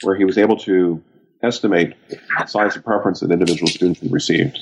where 0.04 0.16
he 0.16 0.26
was 0.26 0.38
able 0.38 0.58
to 0.58 1.02
estimate 1.44 1.96
the 2.10 2.46
size 2.46 2.76
of 2.76 2.84
preference 2.84 3.22
that 3.22 3.32
individual 3.32 3.68
students 3.68 4.00
had 4.02 4.12
received. 4.12 4.58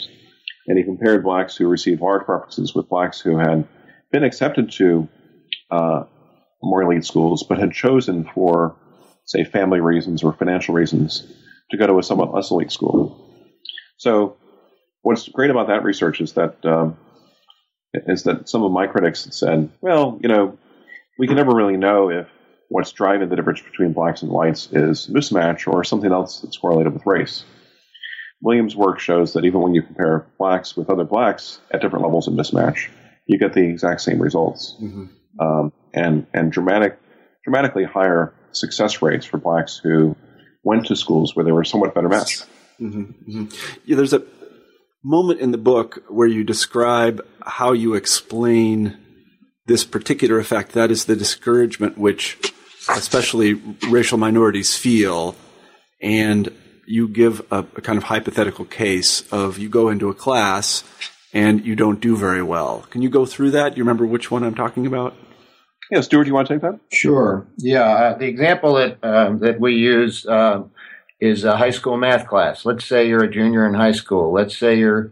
And 0.68 0.78
he 0.78 0.84
compared 0.84 1.24
blacks 1.24 1.56
who 1.56 1.68
received 1.68 2.02
large 2.02 2.26
preferences 2.26 2.76
with 2.76 2.90
blacks 2.90 3.22
who 3.22 3.38
had 3.38 3.68
been 4.12 4.24
accepted 4.24 4.72
to 4.74 5.08
uh, 5.72 6.04
more 6.62 6.84
elite 6.84 7.06
schools, 7.06 7.44
but 7.44 7.58
had 7.58 7.72
chosen 7.72 8.30
for, 8.34 8.76
say, 9.26 9.44
family 9.44 9.80
reasons 9.80 10.24
or 10.24 10.34
financial 10.34 10.74
reasons 10.74 11.26
to 11.72 11.78
go 11.78 11.88
to 11.88 12.00
a 12.00 12.04
somewhat 12.04 12.34
less 12.34 12.52
elite 12.52 12.72
school. 12.72 13.24
So 13.98 14.38
what's 15.02 15.28
great 15.30 15.50
about 15.50 15.68
that 15.68 15.84
research 15.84 16.22
is 16.22 16.34
that 16.34 16.64
um, 16.66 16.98
is 17.94 18.24
that 18.24 18.50
some 18.50 18.64
of 18.64 18.72
my 18.72 18.88
critics 18.88 19.24
had 19.24 19.34
said, 19.34 19.70
well, 19.82 20.20
you 20.22 20.30
know, 20.30 20.58
we 21.18 21.28
can 21.28 21.36
never 21.36 21.56
really 21.56 21.78
know 21.78 22.10
if 22.10 22.28
what's 22.70 22.92
driving 22.92 23.30
the 23.30 23.36
difference 23.36 23.62
between 23.62 23.94
blacks 23.94 24.22
and 24.22 24.32
whites 24.32 24.70
is 24.72 25.08
mismatch 25.08 25.72
or 25.72 25.84
something 25.84 26.12
else 26.12 26.42
that's 26.42 26.58
correlated 26.58 26.94
with 26.94 27.06
race. 27.06 27.44
Williams' 28.42 28.76
work 28.76 29.00
shows 29.00 29.34
that 29.34 29.46
even 29.46 29.62
when 29.62 29.74
you 29.74 29.82
compare 29.82 30.28
blacks 30.38 30.78
with 30.78 30.90
other 30.90 31.04
blacks 31.04 31.60
at 31.72 31.82
different 31.82 32.06
levels 32.06 32.28
of 32.28 32.34
mismatch, 32.34 32.90
you 33.26 33.40
get 33.40 33.54
the 33.54 33.64
exact 33.64 34.02
same 34.02 34.22
results, 34.22 34.76
mm-hmm. 34.82 35.06
um, 35.40 35.74
and 35.94 36.28
and 36.34 36.52
dramatic, 36.52 37.00
dramatically 37.44 37.84
higher 37.84 38.34
success 38.52 39.02
rates 39.02 39.26
for 39.26 39.38
blacks 39.38 39.78
who 39.78 40.16
went 40.64 40.86
to 40.88 40.96
schools 40.96 41.36
where 41.36 41.46
they 41.46 41.52
were 41.52 41.64
somewhat 41.64 41.94
better 41.94 42.10
matched. 42.10 42.46
Mm-hmm. 42.80 43.02
Mm-hmm. 43.02 43.80
Yeah, 43.86 43.96
there's 43.96 44.14
a 44.14 44.24
moment 45.04 45.40
in 45.40 45.52
the 45.52 45.58
book 45.58 46.04
where 46.10 46.28
you 46.28 46.44
describe 46.44 47.26
how 47.42 47.74
you 47.74 47.96
explain 47.96 48.98
this 49.66 49.84
particular 49.84 50.40
effect. 50.40 50.74
That 50.74 50.92
is 50.92 51.06
the 51.06 51.16
discouragement 51.16 51.98
which, 51.98 52.54
especially 52.90 53.54
racial 53.90 54.18
minorities, 54.18 54.76
feel, 54.76 55.36
and 56.02 56.50
you 56.88 57.08
give 57.08 57.42
a, 57.52 57.60
a, 57.60 57.82
kind 57.82 57.98
of 57.98 58.06
hypothetical 58.06 58.66
case 58.66 59.22
of 59.32 59.58
you 59.58 59.68
go 59.70 59.90
into 59.90 60.10
a 60.10 60.14
class 60.14 60.84
and 61.34 61.66
you 61.66 61.76
don't 61.76 62.00
do 62.00 62.16
very 62.16 62.42
well. 62.42 62.86
Can 62.90 63.02
you 63.02 63.10
go 63.10 63.26
through 63.26 63.52
that? 63.52 63.74
Do 63.74 63.78
you 63.78 63.84
remember 63.84 64.06
which 64.06 64.32
one 64.32 64.44
I'm 64.44 64.56
talking 64.56 64.88
about? 64.88 65.14
Yeah, 65.92 66.02
Stuart, 66.02 66.24
do 66.24 66.30
you 66.30 66.34
want 66.34 66.48
to 66.48 66.56
take 66.56 66.62
that? 66.62 66.80
Sure. 66.92 67.46
Yeah, 67.58 67.84
uh, 67.84 68.18
the 68.18 68.26
example 68.26 68.76
that 68.76 68.98
uh, 69.04 69.34
that 69.38 69.60
we 69.60 69.76
use 69.76 70.26
uh, 70.26 70.64
is 71.20 71.44
a 71.44 71.56
high 71.56 71.70
school 71.70 71.98
math 71.98 72.28
class. 72.28 72.66
Let's 72.66 72.86
say 72.86 73.08
you're 73.08 73.24
a 73.24 73.32
junior 73.32 73.66
in 73.68 73.74
high 73.74 73.94
school. 73.94 74.34
Let's 74.34 74.58
say 74.58 74.78
you're 74.78 75.06
a 75.06 75.12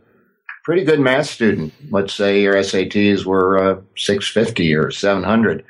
pretty 0.64 0.84
good 0.84 1.00
math 1.00 1.28
student. 1.28 1.74
Let's 1.92 2.14
say 2.14 2.42
your 2.42 2.56
SATs 2.56 3.26
were 3.26 3.58
uh, 3.58 3.82
650 3.96 4.76
or 4.76 4.92
700. 4.92 5.64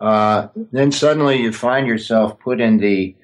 Uh, 0.00 0.48
then 0.72 0.92
suddenly 0.92 1.40
you 1.40 1.52
find 1.52 1.86
yourself 1.86 2.38
put 2.38 2.60
in 2.60 2.78
the 2.78 3.16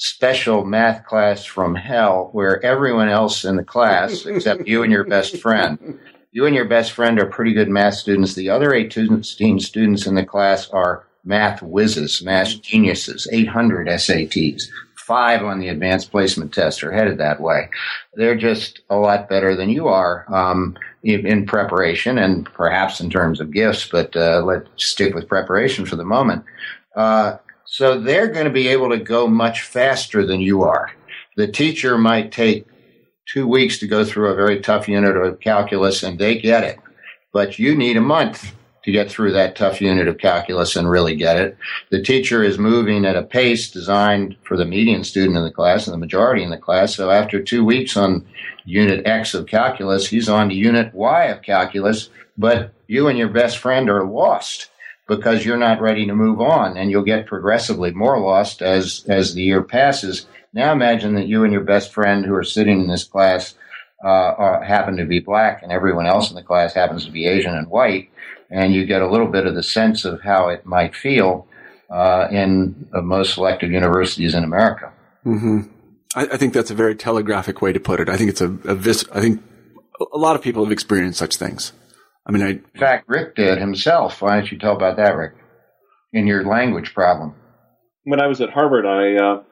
special 0.00 0.64
math 0.64 1.04
class 1.04 1.44
from 1.44 1.74
hell 1.74 2.30
where 2.32 2.64
everyone 2.64 3.08
else 3.08 3.44
in 3.44 3.56
the 3.56 3.64
class, 3.64 4.24
except 4.26 4.66
you 4.66 4.82
and 4.82 4.90
your 4.90 5.04
best 5.04 5.36
friend, 5.36 5.98
you 6.32 6.46
and 6.46 6.54
your 6.54 6.64
best 6.64 6.92
friend 6.92 7.18
are 7.18 7.26
pretty 7.26 7.52
good 7.52 7.68
math 7.68 7.94
students. 7.94 8.34
The 8.34 8.48
other 8.48 8.72
18 8.72 9.22
students 9.22 10.06
in 10.06 10.14
the 10.14 10.24
class 10.24 10.68
are 10.70 11.06
math 11.22 11.62
whizzes, 11.62 12.22
math 12.22 12.62
geniuses, 12.62 13.28
800 13.30 13.88
SATs 13.88 14.68
five 15.10 15.42
on 15.42 15.58
the 15.58 15.66
advanced 15.66 16.12
placement 16.12 16.54
test 16.54 16.84
are 16.84 16.92
headed 16.92 17.18
that 17.18 17.40
way. 17.40 17.68
They're 18.14 18.36
just 18.36 18.82
a 18.90 18.94
lot 18.94 19.28
better 19.28 19.56
than 19.56 19.68
you 19.68 19.88
are 19.88 20.24
um, 20.32 20.78
in, 21.02 21.46
preparation 21.46 22.16
and 22.16 22.44
perhaps 22.44 23.00
in 23.00 23.10
terms 23.10 23.40
of 23.40 23.52
gifts, 23.52 23.88
but 23.88 24.14
uh, 24.14 24.40
let's 24.44 24.68
stick 24.76 25.12
with 25.12 25.26
preparation 25.26 25.84
for 25.84 25.96
the 25.96 26.04
moment. 26.04 26.44
Uh, 26.94 27.38
so 27.72 28.00
they're 28.00 28.26
going 28.26 28.46
to 28.46 28.50
be 28.50 28.66
able 28.66 28.90
to 28.90 28.98
go 28.98 29.28
much 29.28 29.62
faster 29.62 30.26
than 30.26 30.40
you 30.40 30.64
are. 30.64 30.90
The 31.36 31.46
teacher 31.46 31.96
might 31.96 32.32
take 32.32 32.66
two 33.32 33.46
weeks 33.46 33.78
to 33.78 33.86
go 33.86 34.04
through 34.04 34.28
a 34.28 34.34
very 34.34 34.58
tough 34.58 34.88
unit 34.88 35.16
of 35.16 35.38
calculus 35.38 36.02
and 36.02 36.18
they 36.18 36.36
get 36.36 36.64
it. 36.64 36.80
But 37.32 37.60
you 37.60 37.76
need 37.76 37.96
a 37.96 38.00
month 38.00 38.56
to 38.82 38.90
get 38.90 39.08
through 39.08 39.32
that 39.34 39.54
tough 39.54 39.80
unit 39.80 40.08
of 40.08 40.18
calculus 40.18 40.74
and 40.74 40.90
really 40.90 41.14
get 41.14 41.36
it. 41.36 41.56
The 41.90 42.02
teacher 42.02 42.42
is 42.42 42.58
moving 42.58 43.04
at 43.04 43.14
a 43.14 43.22
pace 43.22 43.70
designed 43.70 44.36
for 44.42 44.56
the 44.56 44.64
median 44.64 45.04
student 45.04 45.36
in 45.36 45.44
the 45.44 45.52
class 45.52 45.86
and 45.86 45.94
the 45.94 45.98
majority 45.98 46.42
in 46.42 46.50
the 46.50 46.58
class. 46.58 46.96
So 46.96 47.12
after 47.12 47.40
two 47.40 47.64
weeks 47.64 47.96
on 47.96 48.26
unit 48.64 49.06
X 49.06 49.32
of 49.32 49.46
calculus, 49.46 50.08
he's 50.08 50.28
on 50.28 50.48
to 50.48 50.56
unit 50.56 50.92
Y 50.92 51.26
of 51.26 51.42
calculus, 51.42 52.10
but 52.36 52.72
you 52.88 53.06
and 53.06 53.16
your 53.16 53.28
best 53.28 53.58
friend 53.58 53.88
are 53.88 54.04
lost 54.04 54.69
because 55.10 55.44
you're 55.44 55.56
not 55.56 55.80
ready 55.80 56.06
to 56.06 56.14
move 56.14 56.40
on 56.40 56.76
and 56.76 56.88
you'll 56.88 57.02
get 57.02 57.26
progressively 57.26 57.90
more 57.90 58.20
lost 58.20 58.62
as, 58.62 59.04
as 59.08 59.34
the 59.34 59.42
year 59.42 59.60
passes. 59.60 60.26
Now 60.52 60.72
imagine 60.72 61.16
that 61.16 61.26
you 61.26 61.42
and 61.42 61.52
your 61.52 61.64
best 61.64 61.92
friend 61.92 62.24
who 62.24 62.32
are 62.36 62.44
sitting 62.44 62.80
in 62.80 62.86
this 62.86 63.02
class 63.02 63.54
uh, 64.04 64.08
are, 64.08 64.62
happen 64.62 64.96
to 64.98 65.04
be 65.04 65.18
black 65.18 65.64
and 65.64 65.72
everyone 65.72 66.06
else 66.06 66.30
in 66.30 66.36
the 66.36 66.44
class 66.44 66.74
happens 66.74 67.04
to 67.06 67.10
be 67.10 67.26
Asian 67.26 67.56
and 67.56 67.66
white 67.66 68.08
and 68.52 68.72
you 68.72 68.86
get 68.86 69.02
a 69.02 69.10
little 69.10 69.26
bit 69.26 69.48
of 69.48 69.56
the 69.56 69.64
sense 69.64 70.04
of 70.04 70.22
how 70.22 70.48
it 70.48 70.64
might 70.64 70.94
feel 70.94 71.48
uh, 71.90 72.28
in 72.30 72.88
uh, 72.94 73.00
most 73.00 73.34
selected 73.34 73.72
universities 73.72 74.32
in 74.32 74.44
America. 74.44 74.92
Mm-hmm. 75.26 75.62
I, 76.14 76.22
I, 76.22 76.36
think 76.36 76.54
that's 76.54 76.70
a 76.70 76.74
very 76.74 76.94
telegraphic 76.94 77.60
way 77.60 77.72
to 77.72 77.80
put 77.80 77.98
it. 77.98 78.08
I 78.08 78.16
think 78.16 78.30
it's 78.30 78.40
a, 78.40 78.46
a 78.64 78.76
vis- 78.76 79.08
I 79.12 79.20
think 79.20 79.42
a 80.00 80.18
lot 80.18 80.36
of 80.36 80.42
people 80.42 80.64
have 80.64 80.72
experienced 80.72 81.18
such 81.18 81.36
things. 81.36 81.72
I 82.30 82.32
mean, 82.32 82.42
I, 82.44 82.50
in 82.50 82.78
fact, 82.78 83.08
Rick 83.08 83.34
did 83.34 83.58
himself. 83.58 84.22
Why 84.22 84.36
don't 84.36 84.52
you 84.52 84.56
tell 84.56 84.76
about 84.76 84.96
that, 84.98 85.16
Rick? 85.16 85.32
In 86.12 86.28
your 86.28 86.44
language 86.44 86.94
problem. 86.94 87.34
When 88.04 88.20
I 88.20 88.28
was 88.28 88.40
at 88.40 88.50
Harvard, 88.50 88.86
I, 88.86 89.16
uh, 89.16 89.42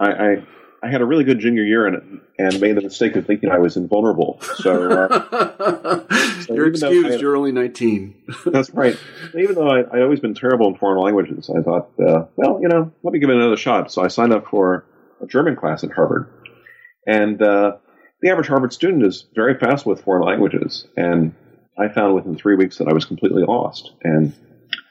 I, 0.00 0.10
I 0.10 0.36
I 0.82 0.90
had 0.90 1.02
a 1.02 1.04
really 1.04 1.24
good 1.24 1.40
junior 1.40 1.62
year 1.62 1.86
and 1.86 2.22
and 2.38 2.58
made 2.58 2.74
the 2.74 2.80
mistake 2.80 3.14
of 3.16 3.26
thinking 3.26 3.50
I 3.50 3.58
was 3.58 3.76
invulnerable. 3.76 4.40
So, 4.40 4.90
uh, 4.90 6.06
so 6.40 6.54
you're 6.54 6.68
excused. 6.68 7.10
Had, 7.10 7.20
you're 7.20 7.36
only 7.36 7.52
19. 7.52 8.14
that's 8.46 8.70
right. 8.70 8.98
Even 9.38 9.56
though 9.56 9.68
I, 9.68 9.80
I 9.80 10.00
always 10.00 10.20
been 10.20 10.32
terrible 10.32 10.68
in 10.68 10.76
foreign 10.76 11.02
languages, 11.02 11.50
I 11.50 11.60
thought, 11.60 11.90
uh, 12.00 12.24
well, 12.36 12.60
you 12.62 12.68
know, 12.68 12.90
let 13.02 13.12
me 13.12 13.18
give 13.18 13.28
it 13.28 13.36
another 13.36 13.58
shot. 13.58 13.92
So 13.92 14.02
I 14.02 14.08
signed 14.08 14.32
up 14.32 14.46
for 14.46 14.86
a 15.22 15.26
German 15.26 15.54
class 15.54 15.84
at 15.84 15.92
Harvard, 15.92 16.32
and 17.06 17.42
uh, 17.42 17.72
the 18.22 18.30
average 18.30 18.48
Harvard 18.48 18.72
student 18.72 19.04
is 19.04 19.26
very 19.34 19.58
fast 19.58 19.84
with 19.84 20.02
foreign 20.02 20.26
languages, 20.26 20.86
and 20.96 21.34
I 21.78 21.88
found 21.88 22.14
within 22.14 22.36
three 22.36 22.56
weeks 22.56 22.78
that 22.78 22.88
I 22.88 22.92
was 22.92 23.04
completely 23.04 23.42
lost 23.44 23.92
and 24.02 24.34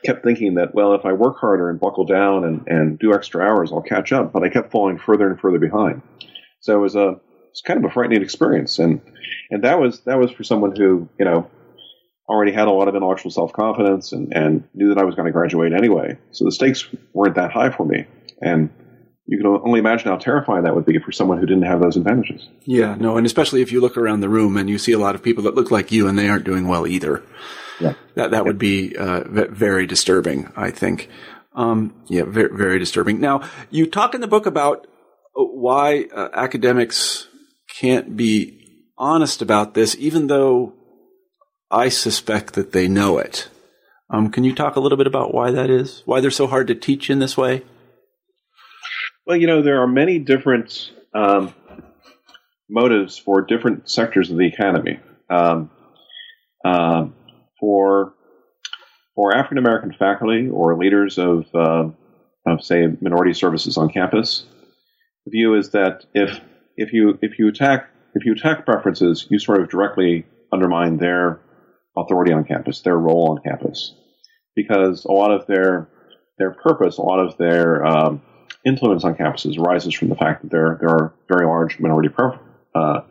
kept 0.06 0.24
thinking 0.24 0.56
that, 0.56 0.74
well, 0.74 0.94
if 0.96 1.06
I 1.06 1.14
work 1.14 1.38
harder 1.38 1.70
and 1.70 1.80
buckle 1.80 2.06
down 2.06 2.44
and, 2.44 2.68
and 2.68 3.00
do 3.00 3.14
extra 3.14 3.44
hours, 3.46 3.72
I'll 3.72 3.82
catch 3.82 4.12
up. 4.12 4.32
But 4.32 4.44
I 4.44 4.50
kept 4.50 4.72
falling 4.72 4.98
further 4.98 5.30
and 5.30 5.40
further 5.40 5.60
behind. 5.60 6.02
So 6.62 6.76
it 6.76 6.82
was 6.82 6.96
a 6.96 7.20
it's 7.52 7.62
kind 7.62 7.84
of 7.84 7.90
a 7.90 7.94
frightening 7.94 8.22
experience, 8.22 8.80
and 8.80 9.02
and 9.50 9.64
that 9.64 9.80
was 9.80 10.02
that 10.02 10.20
was 10.20 10.32
for 10.32 10.44
someone 10.44 10.76
who 10.76 11.10
you 11.18 11.26
know 11.26 11.50
already 12.28 12.52
had 12.52 12.68
a 12.68 12.72
lot 12.72 12.88
of 12.88 12.96
intellectual 12.96 13.32
self 13.32 13.52
confidence 13.54 14.12
and 14.12 14.34
and 14.34 14.64
knew 14.74 14.90
that 14.90 14.98
I 14.98 15.04
was 15.04 15.16
going 15.16 15.26
to 15.26 15.32
graduate 15.32 15.74
anyway. 15.74 16.18
So 16.32 16.46
the 16.46 16.52
stakes 16.52 16.88
weren't 17.14 17.36
that 17.36 17.52
high 17.52 17.70
for 17.70 17.86
me, 17.86 18.06
and 18.42 18.70
you 19.30 19.38
can 19.38 19.46
only 19.46 19.78
imagine 19.78 20.10
how 20.10 20.18
terrifying 20.18 20.64
that 20.64 20.74
would 20.74 20.88
be 20.88 20.98
for 20.98 21.12
someone 21.12 21.38
who 21.38 21.46
didn't 21.46 21.64
have 21.64 21.80
those 21.80 21.96
advantages. 21.96 22.48
Yeah, 22.66 22.96
no, 22.96 23.16
and 23.16 23.28
especially 23.28 23.62
if 23.62 23.72
you 23.72 23.80
look 23.80 23.96
around 23.96 24.22
the 24.22 24.30
room 24.30 24.58
and 24.58 24.68
you 24.68 24.80
see 24.80 24.92
a 24.92 24.98
lot 24.98 25.14
of 25.14 25.22
people 25.22 25.44
that 25.44 25.54
look 25.54 25.70
like 25.70 25.92
you 25.92 26.08
and 26.08 26.18
they 26.18 26.28
aren't 26.28 26.46
doing 26.46 26.68
well 26.68 26.88
either. 26.88 27.24
Yeah. 27.80 27.94
That 28.16 28.32
that 28.32 28.44
would 28.46 28.58
be 28.58 28.98
uh, 28.98 29.24
very 29.28 29.86
disturbing, 29.86 30.52
I 30.56 30.72
think. 30.72 31.10
Um, 31.54 31.94
yeah, 32.08 32.24
very, 32.24 32.50
very 32.52 32.80
disturbing. 32.80 33.20
Now, 33.20 33.48
you 33.70 33.86
talk 33.86 34.16
in 34.16 34.22
the 34.22 34.28
book 34.28 34.48
about 34.48 34.88
uh, 35.38 35.44
why 35.44 36.06
uh, 36.12 36.30
academics 36.34 37.28
can't 37.80 38.18
be 38.18 38.88
honest 38.98 39.44
about 39.44 39.76
this, 39.76 39.96
even 40.00 40.26
though 40.26 40.74
I 41.70 41.90
suspect 41.90 42.56
that 42.56 42.72
they 42.72 42.88
know 42.88 43.20
it. 43.20 43.48
Um, 44.10 44.32
can 44.32 44.44
you 44.44 44.56
talk 44.56 44.76
a 44.76 44.80
little 44.80 44.98
bit 44.98 45.06
about 45.06 45.36
why 45.36 45.52
that 45.52 45.70
is? 45.70 46.02
Why 46.06 46.20
they're 46.20 46.32
so 46.32 46.48
hard 46.48 46.66
to 46.68 46.76
teach 46.76 47.12
in 47.12 47.20
this 47.20 47.38
way? 47.38 47.64
Well, 49.30 49.38
you 49.38 49.46
know, 49.46 49.62
there 49.62 49.80
are 49.84 49.88
many 49.88 50.18
different 50.18 50.90
um, 51.14 51.54
motives 52.68 53.16
for 53.16 53.44
different 53.44 53.88
sectors 53.88 54.32
of 54.32 54.38
the 54.38 54.48
economy. 54.48 55.00
Um, 55.30 55.70
um 56.66 57.14
for 57.60 58.16
for 59.14 59.38
African 59.38 59.60
American 59.60 59.94
faculty 59.94 60.50
or 60.50 60.76
leaders 60.80 61.20
of 61.20 61.46
uh, 61.54 61.90
of 62.48 62.64
say 62.64 62.88
minority 63.02 63.34
services 63.36 63.78
on 63.78 63.90
campus, 63.90 64.48
the 65.28 65.30
view 65.30 65.54
is 65.54 65.70
that 65.74 66.06
if 66.16 66.42
if 66.76 66.92
you 66.92 67.20
if 67.22 67.38
you 67.38 67.50
attack 67.50 67.88
if 68.16 68.26
you 68.26 68.34
attack 68.34 68.66
preferences, 68.66 69.28
you 69.30 69.38
sort 69.38 69.62
of 69.62 69.70
directly 69.70 70.26
undermine 70.52 70.98
their 70.98 71.40
authority 71.96 72.34
on 72.34 72.46
campus, 72.46 72.82
their 72.82 72.98
role 72.98 73.30
on 73.30 73.44
campus, 73.44 73.94
because 74.56 75.06
a 75.06 75.12
lot 75.12 75.30
of 75.30 75.46
their 75.46 75.88
their 76.40 76.50
purpose, 76.50 76.98
a 76.98 77.04
lot 77.04 77.20
of 77.20 77.38
their 77.38 77.86
um, 77.86 78.24
influence 78.66 79.04
on 79.04 79.16
campuses 79.16 79.58
arises 79.58 79.94
from 79.94 80.10
the 80.10 80.16
fact 80.16 80.42
that 80.42 80.52
there 80.52 80.78
there 80.80 80.90
are 80.90 81.14
very 81.28 81.46
large 81.46 81.80
minority 81.80 82.10
uh, 82.76 83.02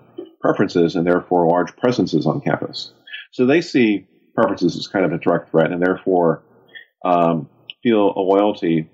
preferences 0.41 0.95
and 0.95 1.07
therefore 1.07 1.49
large 1.49 1.75
presences 1.77 2.27
on 2.27 2.41
campus. 2.41 2.93
So 3.33 3.47
they 3.47 3.61
see 3.61 4.07
preferences 4.35 4.77
as 4.77 4.87
kind 4.87 5.05
of 5.05 5.13
a 5.13 5.19
direct 5.19 5.51
threat, 5.51 5.73
and 5.73 5.83
therefore 5.83 6.43
um, 7.05 7.49
feel 7.83 8.13
a 8.17 8.21
loyalty 8.21 8.91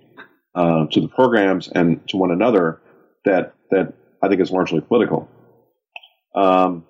uh, 0.54 0.86
to 0.92 1.00
the 1.00 1.08
programs 1.08 1.68
and 1.68 2.06
to 2.08 2.16
one 2.16 2.30
another 2.30 2.80
that 3.24 3.54
that 3.70 3.94
I 4.22 4.28
think 4.28 4.40
is 4.40 4.50
largely 4.50 4.80
political. 4.80 5.28
Um, 6.34 6.84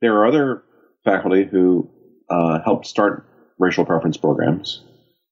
there 0.00 0.16
are 0.16 0.26
other 0.26 0.64
faculty 1.04 1.44
who 1.44 1.90
uh, 2.28 2.60
helped 2.62 2.86
start 2.86 3.26
racial 3.58 3.84
preference 3.84 4.16
programs 4.16 4.82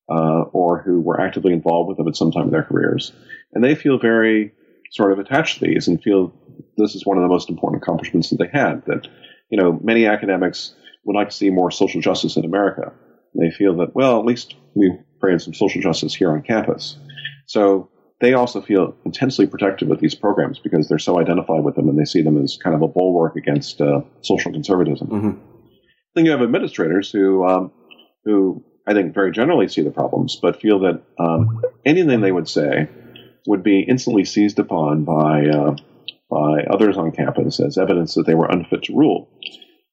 uh, 0.09 0.43
or 0.53 0.83
who 0.83 1.01
were 1.01 1.21
actively 1.21 1.53
involved 1.53 1.89
with 1.89 1.99
them 1.99 2.09
at 2.09 2.17
some 2.17 2.31
time 2.33 2.45
in 2.45 2.51
their 2.51 2.63
careers, 2.63 3.13
and 3.53 3.63
they 3.63 3.75
feel 3.75 3.99
very 3.99 4.53
sort 4.91 5.13
of 5.13 5.19
attached 5.19 5.59
to 5.59 5.67
these 5.67 5.89
and 5.89 6.03
feel 6.03 6.33
this 6.77 6.95
is 6.95 7.05
one 7.05 7.19
of 7.19 7.23
the 7.23 7.29
most 7.29 7.51
important 7.51 7.83
accomplishments 7.83 8.31
that 8.31 8.39
they 8.39 8.49
had. 8.53 8.85
That 8.87 9.09
you 9.51 9.59
know 9.59 9.79
many 9.83 10.07
academics 10.07 10.75
would 11.05 11.17
like 11.17 11.31
to 11.31 11.37
see 11.37 11.51
more 11.51 11.71
social 11.71 12.01
justice 12.01 12.37
in 12.37 12.45
America. 12.45 12.93
They 13.35 13.51
feel 13.51 13.77
that, 13.79 13.95
well, 13.95 14.19
at 14.19 14.25
least 14.25 14.55
we've 14.75 14.99
created 15.21 15.41
some 15.41 15.55
social 15.55 15.81
justice 15.81 16.15
here 16.15 16.31
on 16.31 16.43
campus. 16.43 16.97
So 17.47 17.91
they 18.21 18.35
also 18.35 18.61
feel 18.61 18.95
intensely 19.05 19.47
protective 19.47 19.91
of 19.91 20.01
these 20.01 20.15
programs 20.15 20.59
because 20.59 20.89
they're 20.89 20.99
so 20.99 21.21
identified 21.21 21.65
with 21.65 21.77
them 21.77 21.89
and 21.89 21.99
they 21.99 22.05
see 22.05 22.23
them 22.23 22.43
as 22.43 22.59
kind 22.63 22.75
of 22.75 22.83
a 22.83 22.89
bulwark 22.89 23.37
against 23.37 23.81
uh, 23.81 24.01
social 24.23 24.53
conservatism. 24.53 25.09
Mm-hmm. 25.09 25.41
Then 26.15 26.25
you 26.25 26.33
have 26.33 26.43
administrators 26.43 27.11
who, 27.11 27.47
um, 27.47 27.73
who 28.25 28.65
I 28.89 28.95
think 28.95 29.13
very 29.13 29.33
generally 29.33 29.69
see 29.69 29.83
the 29.83 29.91
problems, 29.91 30.37
but 30.41 30.63
feel 30.63 30.81
that 30.81 31.03
um, 31.19 31.63
anything 31.85 32.23
they 32.23 32.33
would 32.33 32.49
say 32.49 32.89
would 33.47 33.63
be 33.63 33.81
instantly 33.81 34.25
seized 34.25 34.59
upon 34.59 35.05
by 35.05 35.47
uh, 35.47 35.77
by 36.31 36.63
others 36.71 36.97
on 36.97 37.13
campus 37.13 37.61
as 37.61 37.77
evidence 37.77 38.15
that 38.15 38.25
they 38.25 38.35
were 38.35 38.47
unfit 38.51 38.85
to 38.85 38.97
rule 38.97 39.29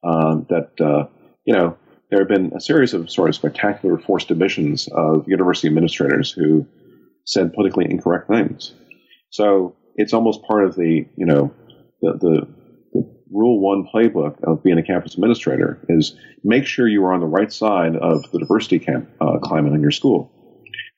uh, 0.02 0.36
that 0.48 0.72
uh, 0.80 1.08
you 1.44 1.54
know 1.54 1.78
there 2.10 2.20
have 2.20 2.30
been 2.30 2.54
a 2.56 2.62
series 2.62 2.94
of 2.94 3.12
sort 3.12 3.28
of 3.28 3.36
spectacular 3.36 3.98
forced 3.98 4.32
emissions 4.32 4.88
of 4.94 5.28
university 5.28 5.68
administrators 5.68 6.32
who 6.32 6.66
said 7.26 7.54
politically 7.54 7.90
incorrect 7.90 8.30
things. 8.30 8.74
So 9.30 9.76
it's 9.96 10.14
almost 10.14 10.44
part 10.44 10.64
of 10.64 10.76
the 10.76 11.06
you 11.18 11.26
know 11.26 11.54
the, 12.02 12.14
the 12.14 12.48
rule 13.36 13.60
one 13.60 13.86
playbook 13.93 14.41
of 14.43 14.63
being 14.63 14.78
a 14.78 14.84
campus 14.84 15.13
administrator 15.13 15.86
is 15.89 16.15
make 16.43 16.65
sure 16.65 16.88
you 16.88 17.04
are 17.04 17.13
on 17.13 17.19
the 17.19 17.26
right 17.26 17.52
side 17.52 17.95
of 17.95 18.30
the 18.32 18.39
diversity 18.39 18.80
camp, 18.80 19.10
uh, 19.19 19.38
climate 19.39 19.74
in 19.74 19.82
your 19.82 19.91
school. 19.91 20.32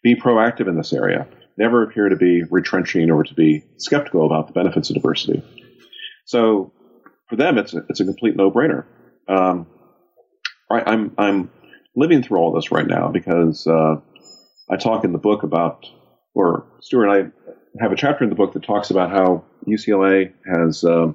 Be 0.04 0.16
proactive 0.16 0.68
in 0.68 0.78
this 0.78 0.94
area. 0.94 1.28
Never 1.58 1.84
appear 1.84 2.10
to 2.10 2.16
be 2.16 2.44
retrenching 2.44 3.10
or 3.10 3.24
to 3.24 3.34
be 3.34 3.66
skeptical 3.78 4.26
about 4.26 4.48
the 4.48 4.54
benefits 4.54 4.90
of 4.90 4.96
diversity. 4.96 5.44
So 6.26 6.72
for 7.28 7.36
them, 7.36 7.58
it's 7.58 7.74
a, 7.74 7.82
it's 7.90 8.00
a 8.00 8.06
complete 8.06 8.36
no 8.36 8.52
brainer. 8.52 8.86
Um, 9.28 9.66
I, 10.70 10.84
I'm 10.86 11.14
I'm 11.18 11.50
living 11.96 12.22
through 12.22 12.38
all 12.38 12.54
this 12.54 12.72
right 12.72 12.86
now 12.86 13.10
because 13.10 13.66
uh, 13.66 13.96
I 14.70 14.78
talk 14.78 15.04
in 15.04 15.14
the 15.14 15.18
book 15.18 15.44
about, 15.44 15.88
or 16.36 16.68
Stuart 16.82 17.08
and 17.08 17.34
I 17.80 17.82
have 17.84 17.92
a 17.92 17.96
chapter 17.96 18.24
in 18.24 18.30
the 18.30 18.36
book 18.36 18.54
that 18.54 18.64
talks 18.64 18.92
about 18.92 19.10
how 19.10 19.44
UCLA 19.68 20.34
has 20.46 20.84
uh, 20.84 21.12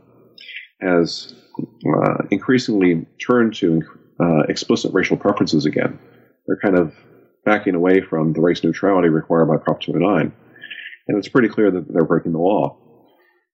has 0.83 1.35
uh, 1.59 2.24
increasingly 2.30 3.07
turned 3.24 3.55
to 3.57 3.83
uh, 4.20 4.43
explicit 4.49 4.93
racial 4.93 5.16
preferences 5.16 5.66
again. 5.66 5.99
They're 6.47 6.59
kind 6.62 6.78
of 6.78 6.95
backing 7.45 7.74
away 7.74 8.01
from 8.01 8.33
the 8.33 8.41
race 8.41 8.62
neutrality 8.62 9.09
required 9.09 9.47
by 9.47 9.57
Prop 9.57 9.80
209, 9.80 10.33
and 11.09 11.18
it's 11.18 11.28
pretty 11.28 11.49
clear 11.49 11.70
that 11.70 11.93
they're 11.93 12.05
breaking 12.05 12.33
the 12.33 12.39
law. 12.39 12.78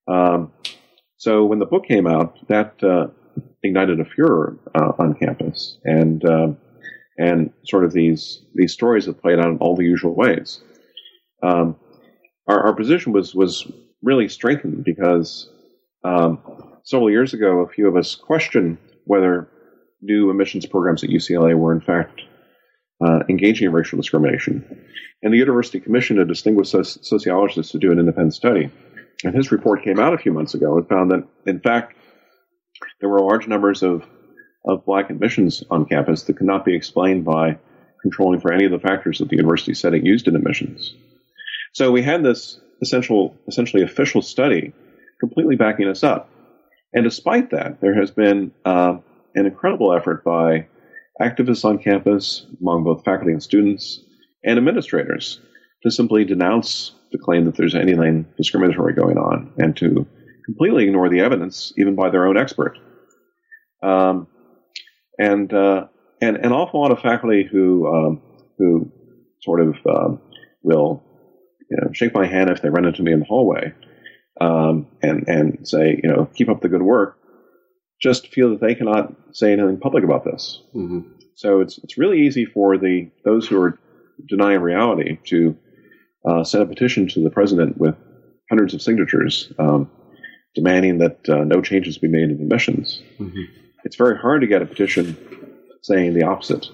Um, 0.07 0.53
so 1.17 1.45
when 1.45 1.59
the 1.59 1.67
book 1.67 1.87
came 1.87 2.07
out, 2.07 2.39
that 2.49 2.83
uh, 2.83 3.09
ignited 3.63 4.01
a 4.01 4.05
furor 4.05 4.59
uh, 4.75 4.93
on 4.99 5.15
campus, 5.15 5.79
and 5.85 6.25
uh, 6.25 6.49
and 7.19 7.53
sort 7.65 7.85
of 7.85 7.93
these 7.93 8.43
these 8.55 8.73
stories 8.73 9.07
have 9.07 9.21
played 9.21 9.39
out 9.39 9.49
in 9.49 9.59
all 9.59 9.77
the 9.77 9.85
usual 9.85 10.15
ways. 10.15 10.61
Um, 11.43 11.77
our, 12.49 12.67
our, 12.67 12.75
position 12.75 13.13
was 13.13 13.35
was 13.35 13.71
really 14.03 14.29
strengthened 14.29 14.85
because 14.85 15.51
um, 16.05 16.41
several 16.89 17.11
years 17.11 17.35
ago, 17.35 17.61
a 17.61 17.69
few 17.69 17.87
of 17.87 17.97
us 17.97 18.15
questioned 18.15 18.79
whether 19.05 19.47
new 20.01 20.31
admissions 20.31 20.65
programs 20.65 21.05
at 21.05 21.11
UCLA 21.11 21.55
were 21.55 21.75
in 21.75 21.83
fact 21.83 22.23
uh, 23.05 23.21
engaging 23.29 23.67
in 23.67 23.75
racial 23.75 23.99
discrimination. 23.99 24.65
And 25.23 25.33
the 25.33 25.39
University 25.39 25.81
commissioned 25.81 26.19
a 26.19 26.25
distinguished 26.25 26.75
sociologist 27.05 27.73
to 27.73 27.79
do 27.79 27.93
an 27.93 27.99
independent 27.99 28.35
study. 28.35 28.71
And 29.23 29.35
his 29.35 29.53
report 29.53 29.85
came 29.85 29.99
out 29.99 30.15
a 30.15 30.19
few 30.19 30.33
months 30.33 30.55
ago 30.55 30.79
and 30.79 30.89
found 30.89 31.11
that, 31.11 31.29
in 31.45 31.61
fact, 31.61 31.95
there 33.01 33.11
were 33.11 33.21
large 33.21 33.47
numbers 33.47 33.83
of, 33.83 34.05
of 34.65 34.87
black 34.87 35.11
admissions 35.11 35.63
on 35.71 35.85
campus 35.85 36.23
that 36.23 36.39
could 36.39 36.47
not 36.47 36.65
be 36.65 36.75
explained 36.75 37.23
by 37.23 37.59
controlling 38.01 38.41
for 38.41 38.51
any 38.51 38.65
of 38.65 38.71
the 38.73 38.79
factors 38.79 39.19
that 39.19 39.29
the 39.29 39.37
university 39.37 39.73
it 39.73 40.07
used 40.07 40.27
in 40.27 40.37
admissions. 40.37 40.95
So 41.75 41.93
we 41.93 42.03
had 42.03 42.23
this 42.23 42.59
essential, 42.81 43.37
essentially 43.47 43.83
official 43.83 44.23
study 44.23 44.73
completely 45.21 45.57
backing 45.57 45.89
us 45.89 46.03
up. 46.03 46.31
And 46.93 47.05
despite 47.05 47.51
that, 47.51 47.81
there 47.81 47.95
has 47.95 48.11
been 48.11 48.53
uh, 48.65 48.99
an 49.35 49.47
incredible 49.47 49.93
effort 49.93 50.25
by 50.25 50.67
activists 51.21 51.65
on 51.65 51.79
campus, 51.79 52.47
among 52.61 52.85
both 52.85 53.05
faculty 53.05 53.33
and 53.33 53.43
students, 53.43 54.01
and 54.45 54.57
administrators, 54.57 55.41
to 55.83 55.91
simply 55.91 56.25
denounce 56.25 56.93
the 57.13 57.19
claim 57.19 57.45
that 57.45 57.57
there's 57.57 57.75
anything 57.75 58.27
discriminatory 58.37 58.95
going 58.95 59.19
on 59.19 59.53
and 59.59 59.77
to 59.77 60.07
completely 60.45 60.85
ignore 60.85 61.09
the 61.09 61.21
evidence, 61.21 61.73
even 61.77 61.95
by 61.95 62.11
their 62.11 62.27
own 62.27 62.39
expert. 62.39 62.79
Um, 63.83 64.27
and, 65.19 65.53
uh, 65.53 65.87
and 66.21 66.37
an 66.39 66.53
awful 66.53 66.81
lot 66.81 66.91
of 66.91 67.01
faculty 67.01 67.45
who 67.51 67.87
um, 67.87 68.23
who 68.59 68.91
sort 69.43 69.61
of 69.61 69.77
um, 69.89 70.21
will 70.63 71.03
you 71.71 71.77
know, 71.81 71.93
shake 71.93 72.13
my 72.13 72.27
hand 72.27 72.51
if 72.51 72.61
they 72.61 72.71
run 72.71 72.85
into 72.85 73.03
me 73.03 73.13
in 73.13 73.21
the 73.21 73.25
hallway 73.25 73.73
um, 74.41 74.87
and 75.03 75.29
and 75.29 75.69
say 75.69 76.01
you 76.03 76.09
know 76.09 76.27
keep 76.35 76.49
up 76.49 76.61
the 76.61 76.69
good 76.69 76.83
work, 76.83 77.19
just 78.01 78.29
feel 78.29 78.51
that 78.51 78.61
they 78.61 78.75
cannot 78.75 79.13
say 79.33 79.53
anything 79.53 79.79
public 79.79 80.05
about 80.05 80.25
this. 80.25 80.63
Mm-hmm. 80.75 81.01
So 81.35 81.61
it's 81.61 81.79
it's 81.79 81.99
really 81.99 82.27
easy 82.27 82.45
for 82.45 82.79
the 82.79 83.11
those 83.25 83.47
who 83.47 83.61
are 83.61 83.79
denying 84.29 84.61
reality 84.61 85.19
to 85.27 85.57
uh, 86.25 86.45
send 86.45 86.65
a 86.65 86.67
petition 86.67 87.09
to 87.09 87.23
the 87.23 87.31
president 87.31 87.79
with 87.79 87.95
hundreds 88.49 88.75
of 88.75 88.83
signatures 88.83 89.53
um, 89.59 89.91
demanding 90.55 90.99
that 90.99 91.29
uh, 91.29 91.45
no 91.45 91.61
changes 91.63 91.99
be 91.99 92.09
made 92.09 92.25
in 92.25 92.33
admissions. 92.33 93.03
Mm-hmm. 93.19 93.43
It's 93.85 93.97
very 93.97 94.19
hard 94.19 94.41
to 94.41 94.47
get 94.47 94.63
a 94.63 94.67
petition 94.67 95.17
saying 95.83 96.15
the 96.15 96.25
opposite. 96.25 96.67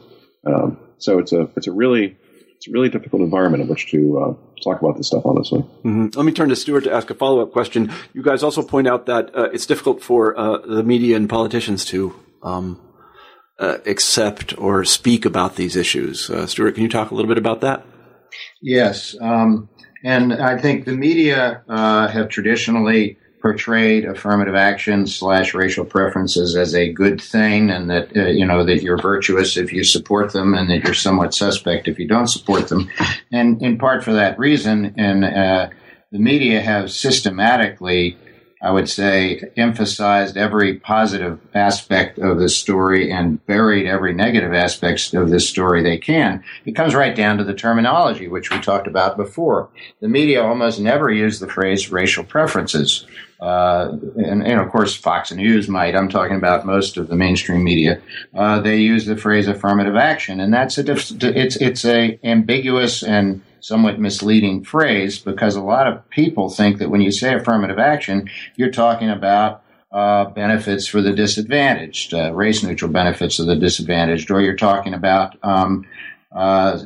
Um, 0.47 0.79
so 0.99 1.19
it's 1.19 1.33
a 1.33 1.49
it's 1.57 1.67
a 1.67 1.73
really 1.73 2.17
it's 2.57 2.69
a 2.69 2.71
really 2.71 2.89
difficult 2.89 3.23
environment 3.23 3.63
in 3.63 3.69
which 3.69 3.91
to 3.91 4.19
uh, 4.19 4.35
talk 4.63 4.81
about 4.81 4.97
this 4.97 5.07
stuff 5.09 5.25
honestly. 5.25 5.61
Mm-hmm. 5.61 6.09
Let 6.15 6.25
me 6.25 6.33
turn 6.33 6.49
to 6.49 6.57
Stuart 6.57 6.85
to 6.85 6.93
ask 6.93 7.11
a 7.11 7.15
follow 7.15 7.41
up 7.41 7.53
question. 7.53 7.93
You 8.13 8.23
guys 8.23 8.43
also 8.43 8.63
point 8.63 8.89
out 8.89 9.07
that 9.07 9.35
uh, 9.37 9.51
it's 9.53 9.67
difficult 9.67 10.03
for 10.03 10.39
uh, 10.39 10.59
the 10.59 10.83
media 10.83 11.17
and 11.17 11.29
politicians 11.29 11.85
to 11.87 12.15
um, 12.43 12.81
uh, 13.59 13.79
accept 13.87 14.57
or 14.59 14.85
speak 14.85 15.25
about 15.25 15.57
these 15.57 15.77
issues. 15.77 16.31
Uh, 16.31 16.47
Stuart, 16.47 16.73
can 16.73 16.83
you 16.83 16.89
talk 16.89 17.11
a 17.11 17.15
little 17.15 17.29
bit 17.29 17.39
about 17.39 17.61
that? 17.61 17.85
Yes, 18.61 19.17
um, 19.21 19.69
and 20.05 20.33
I 20.33 20.61
think 20.61 20.85
the 20.85 20.97
media 20.97 21.63
uh, 21.69 22.09
have 22.09 22.29
traditionally 22.29 23.19
portrayed 23.45 24.07
affirmative 24.07 24.55
action 24.55 25.07
slash 25.07 25.53
racial 25.53 25.85
preferences 25.85 26.57
as 26.57 26.75
a 26.75 26.91
good 26.91 27.21
thing, 27.21 27.69
and 27.69 27.91
that 27.91 28.17
uh, 28.17 28.29
you 28.29 28.47
know 28.47 28.65
that 28.65 28.83
you're 28.83 28.97
virtuous 28.97 29.59
if 29.59 29.71
you 29.71 29.85
support 29.85 30.33
them, 30.33 30.55
and 30.55 30.71
that 30.71 30.83
you're 30.83 30.95
somewhat 30.95 31.35
suspect 31.35 31.87
if 31.87 31.99
you 31.99 32.09
don't 32.09 32.29
support 32.29 32.69
them, 32.69 32.91
and 33.31 33.61
in 33.61 33.77
part 33.77 34.03
for 34.03 34.15
that 34.15 34.39
reason, 34.39 34.95
and 34.97 35.27
uh, 35.27 35.69
the 36.11 36.19
media 36.19 36.63
have 36.63 36.91
systematically 36.91 38.17
I 38.65 38.71
would 38.71 38.89
say, 38.89 39.43
emphasized 39.59 40.39
every 40.39 40.77
positive 40.77 41.39
aspect 41.55 42.19
of 42.19 42.39
the 42.39 42.49
story 42.49 43.13
and 43.13 43.45
buried 43.45 43.87
every 43.87 44.15
negative 44.15 44.55
aspect 44.55 45.13
of 45.13 45.29
this 45.29 45.47
story 45.47 45.83
they 45.83 45.99
can. 45.99 46.43
It 46.65 46.75
comes 46.75 46.95
right 46.95 47.15
down 47.15 47.37
to 47.37 47.45
the 47.45 47.53
terminology, 47.53 48.27
which 48.27 48.51
we 48.51 48.59
talked 48.61 48.87
about 48.87 49.19
before. 49.19 49.69
The 50.01 50.09
media 50.09 50.43
almost 50.43 50.81
never 50.81 51.11
use 51.11 51.41
the 51.41 51.49
phrase 51.49 51.93
racial 51.93 52.25
preferences. 52.25 53.07
Uh, 53.39 53.99
and, 54.17 54.43
and, 54.47 54.59
of 54.59 54.71
course, 54.71 54.97
Fox 54.97 55.31
News 55.31 55.69
might. 55.69 55.95
I'm 55.95 56.09
talking 56.09 56.37
about 56.37 56.65
most 56.65 56.97
of 56.97 57.09
the 57.09 57.17
mainstream 57.17 57.63
media. 57.63 58.01
Uh, 58.35 58.61
they 58.61 58.79
use 58.79 59.05
the 59.05 59.19
phrase 59.19 59.47
affirmative 59.47 59.97
action, 59.97 60.41
and 60.41 60.55
that's 60.55 60.79
a 60.79 60.91
it's 60.91 61.57
it's 61.57 61.85
a 61.85 62.19
ambiguous 62.25 63.03
and 63.03 63.43
somewhat 63.65 63.99
misleading 63.99 64.63
phrase 64.63 65.19
because 65.19 65.57
a 65.57 65.63
lot 65.63 65.87
of 65.87 66.11
people 66.11 66.51
think 66.51 66.77
that 66.77 66.91
when 66.91 67.01
you 67.01 67.11
say 67.11 67.33
affirmative 67.33 67.79
action, 67.79 68.29
you're 68.57 68.71
talking 68.71 69.09
about 69.09 69.63
uh, 69.91 70.27
benefits 70.27 70.87
for 70.87 71.01
the 71.01 71.15
disadvantaged, 71.15 72.13
uh, 72.13 72.31
race 72.35 72.63
neutral 72.63 72.91
benefits 72.91 73.39
of 73.39 73.47
the 73.47 73.57
disadvantaged, 73.57 74.31
or 74.31 74.43
you're 74.43 74.55
talking 74.55 74.93
about, 74.93 75.39
um, 75.43 75.87
uh, 76.37 76.79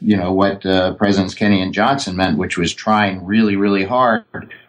you 0.00 0.16
know, 0.16 0.32
what 0.32 0.66
uh, 0.66 0.94
Presidents 0.94 1.34
Kennedy 1.34 1.62
and 1.62 1.72
Johnson 1.72 2.16
meant, 2.16 2.36
which 2.36 2.58
was 2.58 2.74
trying 2.74 3.24
really, 3.24 3.54
really 3.54 3.84
hard 3.84 4.24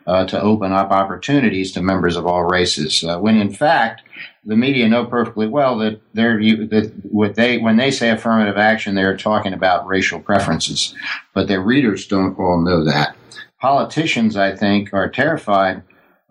uh, 0.05 0.23
to 0.25 0.39
open 0.39 0.71
up 0.71 0.91
opportunities 0.91 1.71
to 1.71 1.81
members 1.81 2.15
of 2.15 2.27
all 2.27 2.43
races. 2.43 3.03
Uh, 3.03 3.17
when 3.17 3.37
in 3.37 3.51
fact, 3.51 4.03
the 4.45 4.55
media 4.55 4.87
know 4.87 5.05
perfectly 5.05 5.47
well 5.47 5.77
that 5.79 5.99
they're 6.13 6.37
that 6.39 6.91
what 7.03 7.35
they 7.35 7.57
when 7.57 7.77
they 7.77 7.91
say 7.91 8.09
affirmative 8.09 8.57
action, 8.57 8.95
they're 8.95 9.17
talking 9.17 9.53
about 9.53 9.87
racial 9.87 10.19
preferences, 10.19 10.93
but 11.33 11.47
their 11.47 11.61
readers 11.61 12.07
don't 12.07 12.37
all 12.37 12.61
know 12.61 12.83
that. 12.83 13.15
Politicians, 13.59 14.37
I 14.37 14.55
think, 14.55 14.93
are 14.93 15.09
terrified 15.09 15.81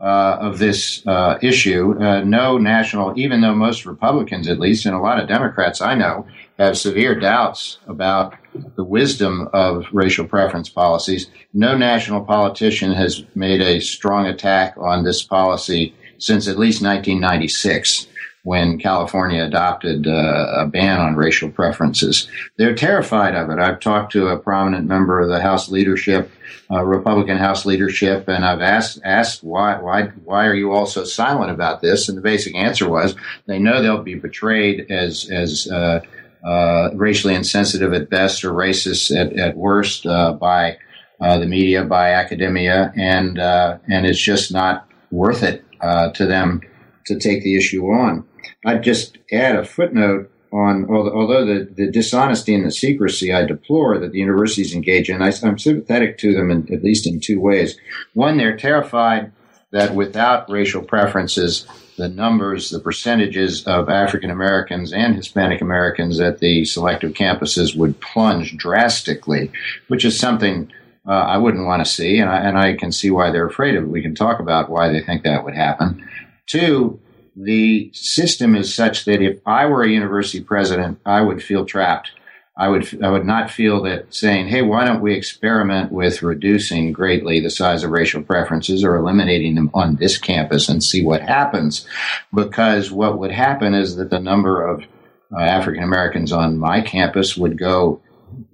uh, 0.01 0.37
of 0.41 0.59
this 0.59 1.05
uh, 1.07 1.39
issue. 1.43 1.99
Uh, 2.01 2.21
no 2.21 2.59
national, 2.59 3.19
even 3.19 3.41
though 3.41 3.55
most 3.55 3.87
Republicans, 3.87 4.49
at 4.49 4.61
least, 4.61 4.87
and 4.87 4.95
a 4.95 4.99
lot 4.99 5.19
of 5.19 5.29
Democrats 5.29 5.81
I 5.81 5.95
know, 5.95 6.27
have 6.59 6.79
severe 6.79 7.19
doubts 7.19 7.79
about 7.89 8.35
the 8.77 8.85
wisdom 8.85 9.49
of 9.53 9.87
racial 9.93 10.27
preference 10.27 10.69
policies. 10.69 11.29
No 11.53 11.77
national 11.77 12.25
politician 12.25 12.93
has 12.93 13.25
made 13.35 13.61
a 13.61 13.81
strong 13.81 14.27
attack 14.27 14.77
on 14.77 15.05
this 15.05 15.23
policy 15.23 15.95
since 16.25 16.49
at 16.49 16.59
least 16.59 16.83
1996 16.83 18.07
when 18.45 18.79
California 18.79 19.43
adopted 19.43 20.07
uh, 20.07 20.47
a 20.59 20.67
ban 20.67 21.01
on 21.01 21.17
racial 21.17 21.51
preferences. 21.51 22.29
They're 22.59 22.75
terrified 22.75 23.35
of 23.35 23.51
it. 23.51 23.59
I've 23.59 23.81
talked 23.81 24.13
to 24.13 24.29
a 24.29 24.39
prominent 24.39 24.87
member 24.87 25.21
of 25.21 25.31
the 25.31 25.41
House 25.41 25.71
leadership, 25.71 26.31
uh, 26.71 26.85
Republican 26.85 27.39
House 27.39 27.65
leadership, 27.65 28.29
and 28.29 28.45
I've 28.45 28.61
asked 28.61 29.01
asked 29.03 29.43
why 29.43 29.79
why 29.81 30.05
why 30.25 30.47
are 30.47 30.55
you 30.55 30.73
all 30.73 30.87
so 30.87 31.05
silent 31.05 31.51
about 31.51 31.81
this? 31.81 32.09
And 32.09 32.17
the 32.17 32.23
basic 32.23 32.55
answer 32.55 32.89
was 32.89 33.17
they 33.47 33.59
know 33.59 33.83
they'll 33.83 34.03
be 34.03 34.21
portrayed 34.21 34.91
as 34.91 35.29
as 35.31 35.67
uh, 35.71 36.01
uh 36.47 36.91
racially 36.95 37.35
insensitive 37.35 37.95
at 37.95 38.11
best 38.11 38.45
or 38.45 38.53
racist 38.53 39.15
at, 39.17 39.33
at 39.39 39.57
worst 39.57 40.07
uh, 40.07 40.33
by 40.33 40.77
uh, 41.21 41.39
the 41.39 41.47
media, 41.47 41.83
by 41.83 42.13
academia, 42.13 42.93
and 42.95 43.39
and 43.39 44.07
it's 44.07 44.21
just 44.21 44.53
not 44.53 44.87
worth 45.11 45.43
it 45.43 45.65
Uh, 45.85 46.11
to 46.13 46.25
them 46.25 46.63
to 47.05 47.19
take 47.19 47.43
the 47.43 47.59
issue 47.59 47.85
on. 47.89 48.27
I'd 48.65 48.83
just 48.83 49.19
add 49.31 49.55
a 49.55 49.67
footnote 49.67 50.31
on, 50.51 50.89
although 50.89 51.45
the, 51.45 51.69
the 51.77 51.91
dishonesty 51.91 52.55
and 52.55 52.65
the 52.65 52.71
secrecy 52.71 53.35
I 53.35 53.45
deplore 53.45 53.99
that 53.99 54.13
the 54.13 54.19
universities 54.19 54.75
engage 54.75 55.11
in, 55.11 55.21
I, 55.21 55.31
am 55.43 55.59
sympathetic 55.59 56.17
to 56.19 56.33
them 56.33 56.51
in, 56.51 56.73
at 56.73 56.83
least 56.83 57.07
in 57.07 57.21
two 57.21 57.39
ways. 57.39 57.77
One, 58.15 58.39
they're 58.39 58.57
terrified 58.57 59.33
that 59.73 59.95
without 59.95 60.49
racial 60.49 60.81
preferences, 60.81 61.67
the 61.99 62.09
numbers, 62.09 62.71
the 62.71 62.81
percentages 62.81 63.67
of 63.67 63.91
African 63.91 64.31
Americans 64.31 64.91
and 64.91 65.15
Hispanic 65.15 65.61
Americans 65.61 66.19
at 66.19 66.39
the 66.39 66.65
selective 66.65 67.13
campuses 67.13 67.77
would 67.77 68.01
plunge 68.01 68.57
drastically, 68.57 69.53
which 69.89 70.07
is 70.07 70.19
something 70.19 70.73
uh, 71.07 71.13
I 71.13 71.37
wouldn't 71.37 71.67
want 71.67 71.85
to 71.85 71.91
see, 71.91 72.19
and 72.19 72.31
I, 72.31 72.39
and 72.39 72.59
I 72.59 72.75
can 72.75 72.91
see 72.91 73.11
why 73.11 73.31
they're 73.31 73.47
afraid 73.47 73.77
of 73.77 73.85
it. 73.85 73.91
We 73.91 74.03
can 74.03 74.15
talk 74.15 74.41
about 74.41 74.71
why 74.71 74.91
they 74.91 75.01
think 75.01 75.23
that 75.23 75.45
would 75.45 75.55
happen. 75.55 76.09
Two, 76.47 77.01
the 77.37 77.91
system 77.93 78.55
is 78.55 78.75
such 78.75 79.05
that 79.05 79.21
if 79.21 79.39
I 79.45 79.67
were 79.67 79.83
a 79.83 79.91
university 79.91 80.43
president, 80.43 81.01
I 81.05 81.21
would 81.21 81.43
feel 81.43 81.67
trapped. 81.67 82.13
I 82.57 82.69
would 82.69 83.03
I 83.03 83.11
would 83.11 83.27
not 83.27 83.51
feel 83.51 83.83
that 83.83 84.15
saying, 84.15 84.47
"Hey, 84.47 84.63
why 84.63 84.85
don't 84.85 85.03
we 85.03 85.15
experiment 85.15 85.91
with 85.91 86.23
reducing 86.23 86.93
greatly 86.93 87.41
the 87.41 87.51
size 87.51 87.83
of 87.83 87.91
racial 87.91 88.23
preferences 88.23 88.85
or 88.85 88.95
eliminating 88.95 89.57
them 89.57 89.71
on 89.75 89.97
this 89.97 90.19
campus 90.19 90.69
and 90.69 90.83
see 90.83 91.05
what 91.05 91.23
happens?" 91.23 91.85
Because 92.33 92.93
what 92.93 93.19
would 93.19 93.33
happen 93.33 93.75
is 93.75 93.97
that 93.97 94.11
the 94.11 94.21
number 94.21 94.65
of 94.65 94.85
uh, 95.33 95.41
African 95.41 95.83
Americans 95.83 96.31
on 96.31 96.57
my 96.57 96.81
campus 96.81 97.37
would 97.37 97.59
go 97.59 98.01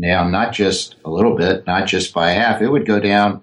down 0.01 0.31
not 0.31 0.53
just 0.53 0.97
a 1.05 1.11
little 1.11 1.37
bit, 1.37 1.66
not 1.66 1.87
just 1.87 2.12
by 2.14 2.31
half, 2.31 2.61
it 2.61 2.68
would 2.68 2.87
go 2.87 3.01
down 3.01 3.43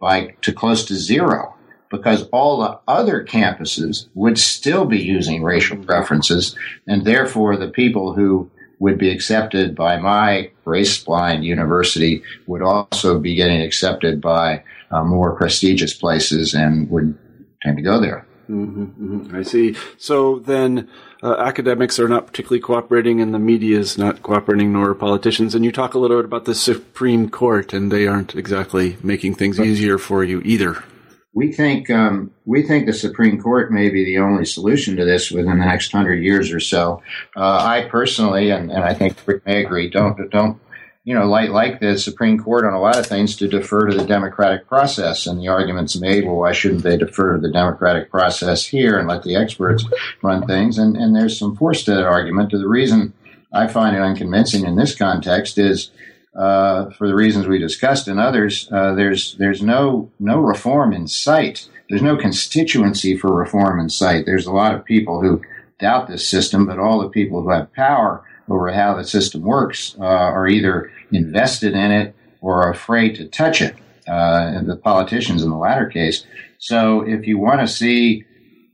by 0.00 0.34
to 0.42 0.52
close 0.52 0.84
to 0.86 0.94
zero 0.94 1.54
because 1.90 2.28
all 2.32 2.60
the 2.60 2.78
other 2.88 3.24
campuses 3.24 4.06
would 4.14 4.38
still 4.38 4.84
be 4.84 4.98
using 4.98 5.42
racial 5.42 5.76
preferences, 5.76 6.56
and 6.86 7.04
therefore 7.04 7.56
the 7.56 7.68
people 7.68 8.14
who 8.14 8.50
would 8.80 8.98
be 8.98 9.10
accepted 9.10 9.74
by 9.74 9.96
my 9.98 10.50
race 10.64 11.02
blind 11.02 11.44
university 11.44 12.22
would 12.46 12.62
also 12.62 13.18
be 13.18 13.34
getting 13.34 13.62
accepted 13.62 14.20
by 14.20 14.62
uh, 14.90 15.04
more 15.04 15.36
prestigious 15.36 15.94
places 15.94 16.54
and 16.54 16.90
would 16.90 17.16
tend 17.62 17.76
to 17.76 17.82
go 17.82 18.00
there. 18.00 18.26
Mm-hmm, 18.48 18.84
mm-hmm. 18.84 19.36
I 19.36 19.42
see. 19.42 19.76
So 19.96 20.38
then, 20.38 20.88
uh, 21.24 21.36
academics 21.38 21.98
are 21.98 22.06
not 22.06 22.26
particularly 22.26 22.60
cooperating, 22.60 23.20
and 23.20 23.32
the 23.32 23.38
media 23.38 23.78
is 23.78 23.96
not 23.96 24.22
cooperating, 24.22 24.74
nor 24.74 24.94
politicians. 24.94 25.54
And 25.54 25.64
you 25.64 25.72
talk 25.72 25.94
a 25.94 25.98
little 25.98 26.18
bit 26.18 26.26
about 26.26 26.44
the 26.44 26.54
Supreme 26.54 27.30
Court, 27.30 27.72
and 27.72 27.90
they 27.90 28.06
aren't 28.06 28.36
exactly 28.36 28.98
making 29.02 29.34
things 29.34 29.58
easier 29.58 29.96
for 29.96 30.22
you 30.22 30.42
either. 30.44 30.84
We 31.32 31.50
think 31.50 31.88
um, 31.90 32.30
we 32.44 32.62
think 32.62 32.86
the 32.86 32.92
Supreme 32.92 33.40
Court 33.40 33.72
may 33.72 33.88
be 33.88 34.04
the 34.04 34.18
only 34.18 34.44
solution 34.44 34.96
to 34.96 35.04
this 35.04 35.30
within 35.30 35.58
the 35.58 35.64
next 35.64 35.90
hundred 35.90 36.22
years 36.22 36.52
or 36.52 36.60
so. 36.60 37.02
Uh, 37.34 37.58
I 37.58 37.88
personally, 37.90 38.50
and, 38.50 38.70
and 38.70 38.84
I 38.84 38.94
think 38.94 39.16
Rick 39.26 39.46
may 39.46 39.64
agree, 39.64 39.88
don't 39.88 40.30
don't 40.30 40.60
you 41.04 41.14
know 41.14 41.26
like 41.26 41.50
like 41.50 41.80
the 41.80 41.98
Supreme 41.98 42.38
Court 42.38 42.64
on 42.64 42.72
a 42.72 42.80
lot 42.80 42.98
of 42.98 43.06
things 43.06 43.36
to 43.36 43.48
defer 43.48 43.86
to 43.86 43.96
the 43.96 44.06
democratic 44.06 44.66
process. 44.66 45.26
And 45.26 45.38
the 45.38 45.48
arguments 45.48 45.96
made, 45.96 46.24
well, 46.24 46.36
why 46.36 46.52
shouldn't 46.52 46.82
they 46.82 46.96
defer 46.96 47.34
to 47.34 47.40
the 47.40 47.52
democratic 47.52 48.10
process 48.10 48.66
here 48.66 48.98
and 48.98 49.06
let 49.06 49.22
the 49.22 49.36
experts 49.36 49.84
run 50.22 50.46
things? 50.46 50.78
And 50.78 50.96
and 50.96 51.14
there's 51.14 51.38
some 51.38 51.56
force 51.56 51.84
to 51.84 51.94
that 51.94 52.06
argument. 52.06 52.50
The 52.50 52.66
reason 52.66 53.12
I 53.52 53.68
find 53.68 53.94
it 53.94 54.02
unconvincing 54.02 54.64
in 54.64 54.76
this 54.76 54.96
context 54.96 55.58
is 55.58 55.90
uh, 56.34 56.90
for 56.90 57.06
the 57.06 57.14
reasons 57.14 57.46
we 57.46 57.58
discussed 57.58 58.08
and 58.08 58.18
others, 58.18 58.68
uh, 58.72 58.94
there's 58.94 59.36
there's 59.36 59.62
no 59.62 60.10
no 60.18 60.38
reform 60.40 60.92
in 60.92 61.06
sight. 61.06 61.68
There's 61.90 62.02
no 62.02 62.16
constituency 62.16 63.16
for 63.16 63.32
reform 63.32 63.78
in 63.78 63.90
sight. 63.90 64.24
There's 64.24 64.46
a 64.46 64.52
lot 64.52 64.74
of 64.74 64.86
people 64.86 65.20
who 65.20 65.42
doubt 65.78 66.08
this 66.08 66.26
system, 66.26 66.64
but 66.66 66.78
all 66.78 67.00
the 67.00 67.10
people 67.10 67.42
who 67.42 67.50
have 67.50 67.72
power 67.74 68.24
over 68.48 68.72
how 68.72 68.94
the 68.94 69.04
system 69.04 69.42
works 69.42 69.96
uh, 69.98 70.04
are 70.04 70.46
either 70.46 70.90
invested 71.12 71.74
in 71.74 71.90
it 71.90 72.14
or 72.40 72.62
are 72.62 72.70
afraid 72.70 73.14
to 73.16 73.26
touch 73.28 73.62
it. 73.62 73.74
Uh, 74.06 74.60
the 74.62 74.76
politicians 74.76 75.42
in 75.42 75.48
the 75.48 75.56
latter 75.56 75.86
case. 75.86 76.26
So, 76.58 77.00
if 77.00 77.26
you 77.26 77.38
want 77.38 77.60
to 77.60 77.66
see 77.66 78.24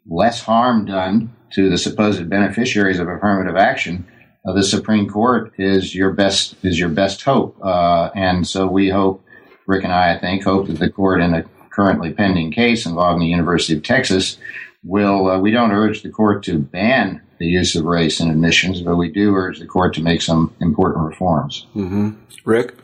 less 0.09 0.43
harm 0.43 0.87
done 0.87 1.37
to 1.53 1.71
the 1.71 1.79
supposed 1.79 2.29
beneficiaries 2.29 2.99
of 2.99 3.09
affirmative 3.09 3.55
action, 3.55 4.05
uh, 4.45 4.53
the 4.55 4.65
Supreme 4.65 5.09
Court 5.09 5.53
is 5.57 5.95
your 5.95 6.11
best 6.11 6.57
is 6.65 6.81
your 6.81 6.89
best 6.89 7.23
hope, 7.23 7.57
uh, 7.65 8.11
and 8.17 8.45
so 8.45 8.67
we 8.67 8.89
hope, 8.89 9.25
Rick 9.69 9.85
and 9.85 9.93
I, 9.93 10.15
I 10.15 10.19
think, 10.19 10.43
hope 10.43 10.67
that 10.67 10.81
the 10.81 10.91
court 10.91 11.21
in 11.21 11.33
a 11.33 11.45
currently 11.71 12.13
pending 12.13 12.51
case 12.51 12.85
involving 12.85 13.21
the 13.21 13.27
University 13.29 13.77
of 13.77 13.85
Texas 13.85 14.37
will. 14.83 15.31
Uh, 15.31 15.39
we 15.39 15.53
don't 15.53 15.71
urge 15.71 16.03
the 16.03 16.11
court 16.11 16.43
to 16.45 16.59
ban 16.59 17.23
the 17.41 17.47
use 17.47 17.75
of 17.75 17.87
race 17.87 18.21
in 18.21 18.31
admissions, 18.31 18.83
but 18.83 18.97
we 18.97 19.11
do 19.11 19.35
urge 19.35 19.59
the 19.59 19.67
court 19.67 19.95
to 19.95 20.03
make 20.03 20.21
some 20.21 20.55
important 20.61 21.07
reforms. 21.07 21.67
Mm-hmm. 21.75 22.11
Rick, 22.45 22.75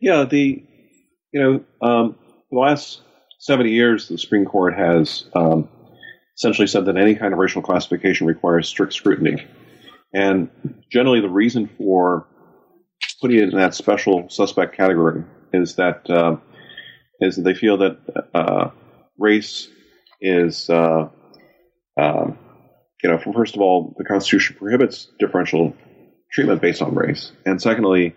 yeah, 0.00 0.24
the 0.24 0.64
you 1.32 1.40
know 1.40 1.86
um, 1.86 2.16
the 2.50 2.58
last 2.58 3.02
seventy 3.38 3.70
years, 3.70 4.08
the 4.08 4.18
Supreme 4.18 4.46
Court 4.46 4.74
has 4.74 5.24
um, 5.34 5.68
essentially 6.36 6.66
said 6.66 6.86
that 6.86 6.96
any 6.96 7.14
kind 7.14 7.32
of 7.32 7.38
racial 7.38 7.62
classification 7.62 8.26
requires 8.26 8.66
strict 8.66 8.94
scrutiny. 8.94 9.46
And 10.14 10.48
generally, 10.90 11.20
the 11.20 11.28
reason 11.28 11.68
for 11.76 12.26
putting 13.20 13.36
it 13.36 13.50
in 13.50 13.58
that 13.58 13.74
special 13.74 14.30
suspect 14.30 14.76
category 14.76 15.24
is 15.52 15.76
that 15.76 16.08
uh, 16.08 16.36
is 17.20 17.36
that 17.36 17.42
they 17.42 17.54
feel 17.54 17.76
that 17.76 17.98
uh, 18.34 18.70
race 19.18 19.68
is, 20.22 20.70
uh, 20.70 21.08
um, 22.00 22.38
you 23.02 23.10
know, 23.10 23.18
first 23.18 23.54
of 23.54 23.60
all, 23.60 23.94
the 23.96 24.04
Constitution 24.04 24.56
prohibits 24.58 25.08
differential 25.18 25.74
treatment 26.32 26.60
based 26.60 26.82
on 26.82 26.94
race, 26.94 27.32
and 27.46 27.60
secondly, 27.60 28.16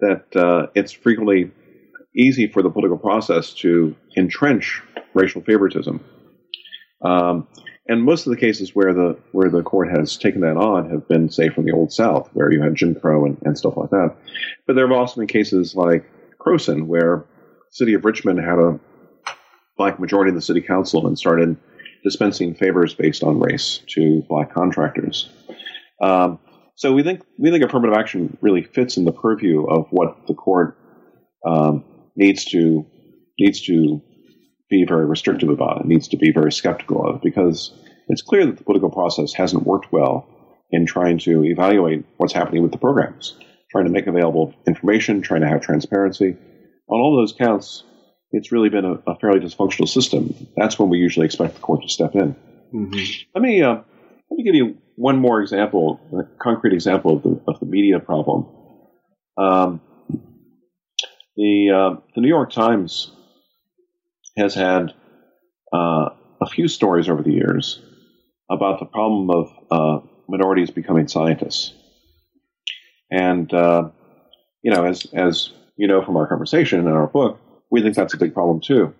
that 0.00 0.36
uh, 0.36 0.66
it's 0.74 0.92
frequently 0.92 1.50
easy 2.16 2.46
for 2.48 2.62
the 2.62 2.70
political 2.70 2.98
process 2.98 3.54
to 3.54 3.94
entrench 4.16 4.82
racial 5.14 5.42
favoritism. 5.42 6.04
Um, 7.02 7.48
and 7.86 8.04
most 8.04 8.26
of 8.26 8.30
the 8.30 8.36
cases 8.36 8.74
where 8.74 8.94
the 8.94 9.18
where 9.32 9.50
the 9.50 9.62
court 9.62 9.90
has 9.90 10.16
taken 10.16 10.42
that 10.42 10.56
on 10.56 10.90
have 10.90 11.08
been, 11.08 11.28
say, 11.28 11.48
from 11.48 11.64
the 11.64 11.72
old 11.72 11.92
South, 11.92 12.30
where 12.34 12.52
you 12.52 12.62
had 12.62 12.76
Jim 12.76 12.94
Crow 12.94 13.26
and, 13.26 13.38
and 13.44 13.58
stuff 13.58 13.76
like 13.76 13.90
that. 13.90 14.14
But 14.66 14.76
there 14.76 14.86
have 14.86 14.96
also 14.96 15.16
been 15.16 15.26
cases 15.26 15.74
like 15.74 16.08
Croson, 16.38 16.86
where 16.86 17.24
the 17.68 17.74
city 17.74 17.94
of 17.94 18.04
Richmond 18.04 18.38
had 18.38 18.58
a 18.58 18.78
black 19.76 19.98
majority 19.98 20.28
in 20.28 20.36
the 20.36 20.42
city 20.42 20.60
council 20.60 21.06
and 21.06 21.18
started 21.18 21.56
dispensing 22.02 22.54
favors 22.54 22.94
based 22.94 23.22
on 23.22 23.40
race 23.40 23.80
to 23.88 24.22
black 24.28 24.52
contractors. 24.52 25.28
Um, 26.00 26.38
so 26.76 26.92
we 26.92 27.02
think 27.02 27.22
we 27.38 27.50
think 27.50 27.62
affirmative 27.62 27.96
action 27.96 28.38
really 28.40 28.62
fits 28.62 28.96
in 28.96 29.04
the 29.04 29.12
purview 29.12 29.66
of 29.66 29.86
what 29.90 30.26
the 30.26 30.34
court 30.34 30.78
um, 31.46 31.84
needs 32.16 32.44
to 32.46 32.86
needs 33.38 33.60
to 33.66 34.00
be 34.70 34.84
very 34.86 35.04
restrictive 35.04 35.48
about. 35.48 35.80
It 35.80 35.86
needs 35.86 36.08
to 36.08 36.16
be 36.16 36.32
very 36.32 36.52
skeptical 36.52 37.06
of 37.06 37.20
because 37.20 37.72
it's 38.08 38.22
clear 38.22 38.46
that 38.46 38.56
the 38.56 38.64
political 38.64 38.90
process 38.90 39.34
hasn't 39.34 39.66
worked 39.66 39.92
well 39.92 40.26
in 40.70 40.86
trying 40.86 41.18
to 41.18 41.44
evaluate 41.44 42.04
what's 42.16 42.32
happening 42.32 42.62
with 42.62 42.72
the 42.72 42.78
programs, 42.78 43.36
trying 43.70 43.84
to 43.84 43.90
make 43.90 44.06
available 44.06 44.54
information, 44.66 45.20
trying 45.20 45.40
to 45.40 45.48
have 45.48 45.60
transparency. 45.60 46.36
On 46.88 47.00
all 47.00 47.16
those 47.16 47.32
counts, 47.32 47.84
it's 48.32 48.52
really 48.52 48.68
been 48.68 48.84
a, 48.84 48.94
a 49.06 49.18
fairly 49.18 49.40
dysfunctional 49.40 49.88
system. 49.88 50.34
That's 50.56 50.78
when 50.78 50.88
we 50.88 50.98
usually 50.98 51.26
expect 51.26 51.54
the 51.54 51.60
court 51.60 51.82
to 51.82 51.88
step 51.88 52.14
in. 52.14 52.34
Mm-hmm. 52.72 53.22
Let 53.34 53.42
me 53.42 53.62
uh, 53.62 53.74
let 53.74 54.36
me 54.36 54.44
give 54.44 54.54
you 54.54 54.76
one 54.96 55.18
more 55.18 55.40
example, 55.40 56.00
a 56.12 56.22
concrete 56.42 56.74
example 56.74 57.16
of 57.16 57.22
the, 57.22 57.40
of 57.48 57.60
the 57.60 57.66
media 57.66 57.98
problem. 57.98 58.46
Um, 59.36 59.80
the 61.36 61.70
uh, 61.70 62.00
the 62.14 62.20
New 62.20 62.28
York 62.28 62.52
Times 62.52 63.12
has 64.36 64.54
had 64.54 64.94
uh, 65.72 66.10
a 66.40 66.46
few 66.50 66.68
stories 66.68 67.08
over 67.08 67.22
the 67.22 67.32
years 67.32 67.82
about 68.50 68.80
the 68.80 68.86
problem 68.86 69.30
of 69.30 69.52
uh, 69.70 70.06
minorities 70.28 70.70
becoming 70.70 71.08
scientists. 71.08 71.72
And, 73.10 73.52
uh, 73.52 73.90
you 74.62 74.70
know, 74.70 74.84
as, 74.84 75.06
as 75.12 75.50
you 75.76 75.88
know 75.88 76.04
from 76.04 76.16
our 76.16 76.26
conversation 76.26 76.80
and 76.80 76.88
our 76.88 77.06
book, 77.06 77.40
we 77.70 77.82
think 77.82 77.96
that's 77.96 78.14
a 78.14 78.18
big 78.18 78.34
problem 78.34 78.60
too. 78.60 78.94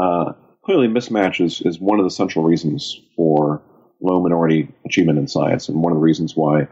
Uh, 0.00 0.32
clearly, 0.64 0.88
mismatch 0.88 1.44
is, 1.44 1.60
is 1.62 1.80
one 1.80 1.98
of 1.98 2.04
the 2.04 2.10
central 2.10 2.44
reasons 2.44 3.00
for 3.16 3.62
low 4.00 4.20
minority 4.20 4.68
achievement 4.84 5.18
in 5.18 5.26
science, 5.26 5.68
and 5.68 5.82
one 5.82 5.92
of 5.92 5.96
the 5.96 6.02
reasons 6.02 6.36
why 6.36 6.68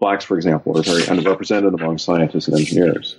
blacks, 0.00 0.24
for 0.24 0.36
example, 0.36 0.76
are 0.78 0.82
very 0.82 1.02
underrepresented 1.02 1.74
among 1.74 1.98
scientists 1.98 2.48
and 2.48 2.58
engineers 2.58 3.16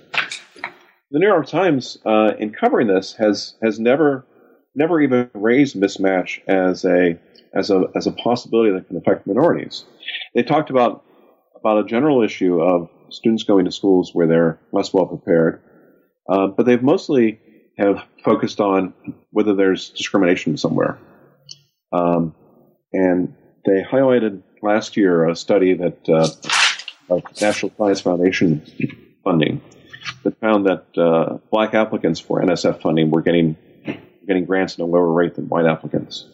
the 1.14 1.20
New 1.20 1.28
York 1.28 1.46
Times, 1.46 1.96
uh, 2.04 2.32
in 2.40 2.50
covering 2.50 2.88
this, 2.88 3.14
has 3.14 3.54
has 3.62 3.78
never 3.78 4.26
never 4.74 5.00
even 5.00 5.30
raised 5.32 5.76
mismatch 5.76 6.40
as 6.48 6.84
a 6.84 7.16
as 7.54 7.70
a 7.70 7.84
as 7.94 8.08
a 8.08 8.12
possibility 8.12 8.72
that 8.72 8.88
can 8.88 8.96
affect 8.96 9.24
minorities. 9.24 9.84
They 10.34 10.42
talked 10.42 10.70
about 10.70 11.04
about 11.54 11.84
a 11.84 11.88
general 11.88 12.24
issue 12.24 12.60
of 12.60 12.90
students 13.10 13.44
going 13.44 13.64
to 13.66 13.70
schools 13.70 14.10
where 14.12 14.26
they're 14.26 14.58
less 14.72 14.92
well 14.92 15.06
prepared, 15.06 15.62
uh, 16.28 16.48
but 16.48 16.66
they've 16.66 16.82
mostly 16.82 17.40
have 17.78 18.04
focused 18.24 18.60
on 18.60 18.94
whether 19.30 19.54
there's 19.54 19.90
discrimination 19.90 20.56
somewhere. 20.56 20.98
Um, 21.92 22.34
and 22.92 23.34
they 23.64 23.82
highlighted 23.82 24.42
last 24.62 24.96
year 24.96 25.28
a 25.28 25.36
study 25.36 25.74
that 25.74 26.08
uh, 26.08 26.28
National 27.40 27.72
Science 27.76 28.00
Foundation 28.00 28.64
funding 29.22 29.60
that 30.22 30.38
found 30.40 30.66
that 30.66 30.86
uh, 30.96 31.38
black 31.50 31.74
applicants 31.74 32.20
for 32.20 32.40
NSF 32.42 32.80
funding 32.80 33.10
were 33.10 33.22
getting 33.22 33.56
getting 34.26 34.44
grants 34.46 34.74
at 34.74 34.80
a 34.80 34.84
lower 34.84 35.12
rate 35.12 35.34
than 35.34 35.48
white 35.48 35.66
applicants. 35.66 36.26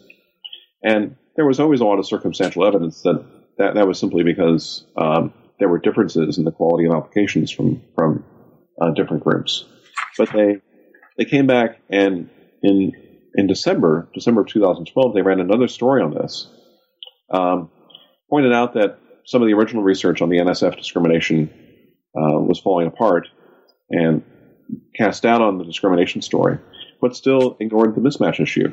And 0.81 1.17
there 1.35 1.45
was 1.45 1.59
always 1.59 1.81
a 1.81 1.85
lot 1.85 1.99
of 1.99 2.05
circumstantial 2.05 2.65
evidence 2.65 3.01
that 3.01 3.23
that, 3.57 3.75
that 3.75 3.87
was 3.87 3.99
simply 3.99 4.23
because 4.23 4.85
um, 4.97 5.33
there 5.59 5.69
were 5.69 5.79
differences 5.79 6.37
in 6.37 6.45
the 6.45 6.51
quality 6.51 6.87
of 6.87 6.93
applications 6.93 7.51
from 7.51 7.81
from 7.95 8.23
uh, 8.81 8.91
different 8.91 9.23
groups. 9.23 9.65
But 10.17 10.31
they 10.33 10.57
they 11.17 11.25
came 11.25 11.47
back 11.47 11.79
and 11.89 12.29
in 12.63 12.91
in 13.35 13.47
December 13.47 14.09
December 14.13 14.41
of 14.41 14.47
2012 14.47 15.13
they 15.13 15.21
ran 15.21 15.39
another 15.39 15.67
story 15.67 16.01
on 16.01 16.13
this, 16.13 16.47
um, 17.31 17.69
pointed 18.29 18.53
out 18.53 18.73
that 18.73 18.99
some 19.25 19.41
of 19.41 19.47
the 19.47 19.53
original 19.53 19.83
research 19.83 20.21
on 20.21 20.29
the 20.29 20.37
NSF 20.37 20.77
discrimination 20.77 21.49
uh, 22.15 22.39
was 22.39 22.59
falling 22.59 22.87
apart, 22.87 23.27
and 23.89 24.23
cast 24.95 25.23
doubt 25.23 25.41
on 25.41 25.57
the 25.57 25.63
discrimination 25.63 26.21
story, 26.21 26.57
but 26.99 27.15
still 27.15 27.55
ignored 27.59 27.95
the 27.95 28.01
mismatch 28.01 28.39
issue. 28.39 28.71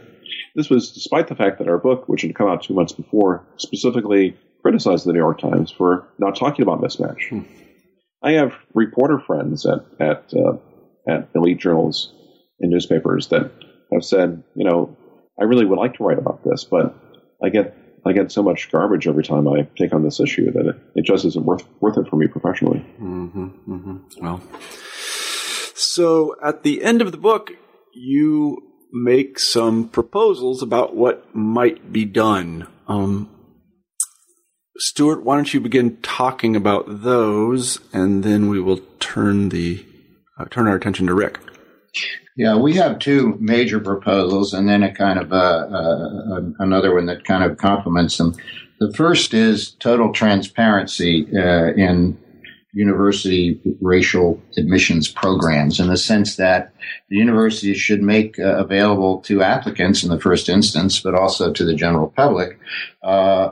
This 0.54 0.70
was 0.70 0.92
despite 0.92 1.28
the 1.28 1.36
fact 1.36 1.58
that 1.58 1.68
our 1.68 1.78
book, 1.78 2.08
which 2.08 2.22
had 2.22 2.34
come 2.34 2.48
out 2.48 2.62
two 2.62 2.74
months 2.74 2.92
before, 2.92 3.46
specifically 3.58 4.36
criticized 4.62 5.06
the 5.06 5.12
New 5.12 5.18
York 5.18 5.38
Times 5.38 5.70
for 5.70 6.08
not 6.18 6.36
talking 6.36 6.62
about 6.62 6.80
mismatch. 6.80 7.28
Hmm. 7.28 7.40
I 8.22 8.32
have 8.32 8.54
reporter 8.74 9.20
friends 9.20 9.64
at 9.64 9.84
at 10.00 10.34
uh, 10.34 10.56
at 11.08 11.28
elite 11.34 11.58
journals 11.58 12.12
and 12.60 12.70
newspapers 12.70 13.28
that 13.28 13.50
have 13.92 14.04
said, 14.04 14.42
you 14.54 14.64
know, 14.64 14.96
I 15.40 15.44
really 15.44 15.64
would 15.64 15.78
like 15.78 15.94
to 15.94 16.04
write 16.04 16.18
about 16.18 16.44
this, 16.44 16.64
but 16.64 16.94
I 17.42 17.48
get 17.48 17.76
I 18.06 18.12
get 18.12 18.32
so 18.32 18.42
much 18.42 18.70
garbage 18.70 19.06
every 19.06 19.24
time 19.24 19.48
I 19.48 19.68
take 19.76 19.92
on 19.92 20.02
this 20.02 20.20
issue 20.20 20.50
that 20.52 20.66
it, 20.66 20.76
it 20.94 21.04
just 21.04 21.24
isn't 21.24 21.44
worth 21.44 21.64
worth 21.80 21.98
it 21.98 22.08
for 22.08 22.16
me 22.16 22.26
professionally. 22.26 22.84
Mm-hmm, 23.00 23.72
mm-hmm. 23.72 24.24
Well, 24.24 24.42
so 25.74 26.36
at 26.42 26.62
the 26.62 26.82
end 26.82 27.02
of 27.02 27.12
the 27.12 27.18
book, 27.18 27.52
you 27.94 28.58
make 28.92 29.38
some 29.38 29.88
proposals 29.88 30.62
about 30.62 30.96
what 30.96 31.34
might 31.34 31.92
be 31.92 32.04
done. 32.04 32.66
Um, 32.86 33.28
Stuart, 34.78 35.24
why 35.24 35.36
don't 35.36 35.52
you 35.52 35.60
begin 35.60 35.98
talking 36.02 36.54
about 36.54 37.02
those, 37.02 37.80
and 37.92 38.22
then 38.22 38.48
we 38.48 38.60
will 38.60 38.80
turn 39.00 39.48
the 39.48 39.84
uh, 40.38 40.44
turn 40.50 40.66
our 40.66 40.76
attention 40.76 41.06
to 41.06 41.14
Rick. 41.14 41.38
Yeah, 42.36 42.56
we 42.56 42.74
have 42.74 42.98
two 42.98 43.36
major 43.40 43.80
proposals, 43.80 44.54
and 44.54 44.68
then 44.68 44.82
a 44.82 44.94
kind 44.94 45.18
of 45.18 45.32
uh, 45.32 45.36
uh, 45.36 46.40
another 46.60 46.94
one 46.94 47.06
that 47.06 47.24
kind 47.24 47.42
of 47.42 47.58
complements 47.58 48.16
them. 48.16 48.34
The 48.78 48.92
first 48.92 49.34
is 49.34 49.72
total 49.72 50.12
transparency 50.12 51.26
uh, 51.36 51.72
in 51.72 52.16
university 52.72 53.60
racial 53.80 54.40
admissions 54.56 55.08
programs 55.08 55.80
in 55.80 55.88
the 55.88 55.96
sense 55.96 56.36
that 56.36 56.72
the 57.08 57.16
university 57.16 57.74
should 57.74 58.02
make 58.02 58.38
uh, 58.38 58.56
available 58.56 59.20
to 59.22 59.42
applicants 59.42 60.04
in 60.04 60.10
the 60.10 60.20
first 60.20 60.48
instance, 60.48 61.00
but 61.00 61.14
also 61.14 61.52
to 61.52 61.64
the 61.64 61.74
general 61.74 62.08
public, 62.14 62.58
uh, 63.02 63.50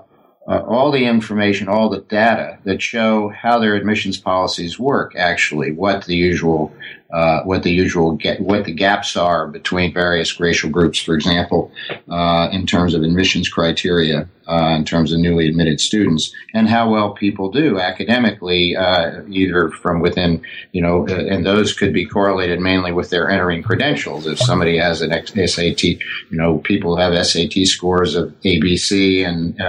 uh, 0.48 0.62
all 0.66 0.90
the 0.90 1.04
information, 1.04 1.68
all 1.68 1.88
the 1.88 2.00
data 2.02 2.58
that 2.64 2.80
show 2.80 3.28
how 3.28 3.58
their 3.58 3.74
admissions 3.74 4.16
policies 4.18 4.78
work. 4.78 5.16
Actually, 5.16 5.72
what 5.72 6.04
the 6.04 6.14
usual, 6.14 6.72
uh, 7.10 7.42
what 7.42 7.62
the 7.62 7.70
usual 7.70 8.12
get, 8.12 8.40
what 8.40 8.64
the 8.64 8.72
gaps 8.72 9.16
are 9.16 9.46
between 9.46 9.94
various 9.94 10.40
racial 10.40 10.70
groups, 10.70 11.00
for 11.00 11.14
example, 11.14 11.70
uh, 12.10 12.48
in 12.50 12.66
terms 12.66 12.94
of 12.94 13.02
admissions 13.02 13.48
criteria, 13.48 14.28
uh, 14.48 14.74
in 14.76 14.84
terms 14.84 15.12
of 15.12 15.20
newly 15.20 15.48
admitted 15.48 15.80
students, 15.80 16.34
and 16.52 16.68
how 16.68 16.90
well 16.90 17.12
people 17.12 17.50
do 17.50 17.78
academically, 17.78 18.74
uh, 18.74 19.22
either 19.28 19.70
from 19.70 20.00
within, 20.00 20.42
you 20.72 20.82
know, 20.82 21.06
uh, 21.08 21.14
and 21.14 21.46
those 21.46 21.72
could 21.72 21.92
be 21.92 22.04
correlated 22.06 22.58
mainly 22.58 22.92
with 22.92 23.10
their 23.10 23.30
entering 23.30 23.62
credentials. 23.62 24.26
If 24.26 24.38
somebody 24.38 24.76
has 24.78 25.00
an 25.00 25.12
SAT, 25.26 25.84
you 25.84 25.98
know, 26.30 26.58
people 26.58 26.96
have 26.96 27.26
SAT 27.26 27.66
scores 27.66 28.16
of 28.16 28.34
ABC 28.42 29.26
and 29.26 29.60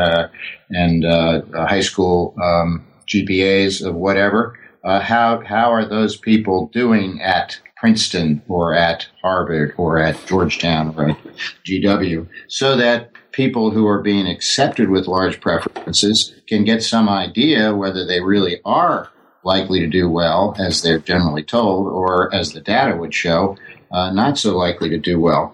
and 0.70 1.06
uh, 1.06 1.42
high 1.54 1.82
school 1.82 2.36
um, 2.42 2.86
GPAs 3.08 3.86
of 3.86 3.96
whatever. 3.96 4.58
Uh, 4.88 5.02
how 5.02 5.42
how 5.42 5.70
are 5.70 5.84
those 5.84 6.16
people 6.16 6.70
doing 6.72 7.22
at 7.22 7.60
Princeton 7.76 8.42
or 8.48 8.74
at 8.74 9.06
Harvard 9.22 9.74
or 9.76 10.00
at 10.00 10.26
Georgetown 10.26 10.96
or 10.98 11.10
at 11.10 11.18
GW, 11.66 12.26
so 12.48 12.78
that 12.78 13.12
people 13.34 13.72
who 13.72 13.86
are 13.86 14.02
being 14.02 14.28
accepted 14.28 14.90
with 14.90 15.06
large 15.06 15.42
preferences 15.42 16.34
can 16.48 16.64
get 16.64 16.82
some 16.82 17.10
idea 17.10 17.76
whether 17.76 18.06
they 18.06 18.22
really 18.22 18.62
are 18.64 19.10
likely 19.44 19.82
to 19.82 19.88
do 19.88 20.10
well, 20.10 20.56
as 20.58 20.82
they're 20.82 21.00
generally 21.00 21.44
told, 21.44 21.88
or 21.88 22.34
as 22.34 22.54
the 22.54 22.62
data 22.62 22.96
would 22.96 23.14
show, 23.14 23.58
uh, 23.92 24.10
not 24.12 24.38
so 24.38 24.56
likely 24.56 24.90
to 24.90 24.98
do 24.98 25.20
well. 25.20 25.54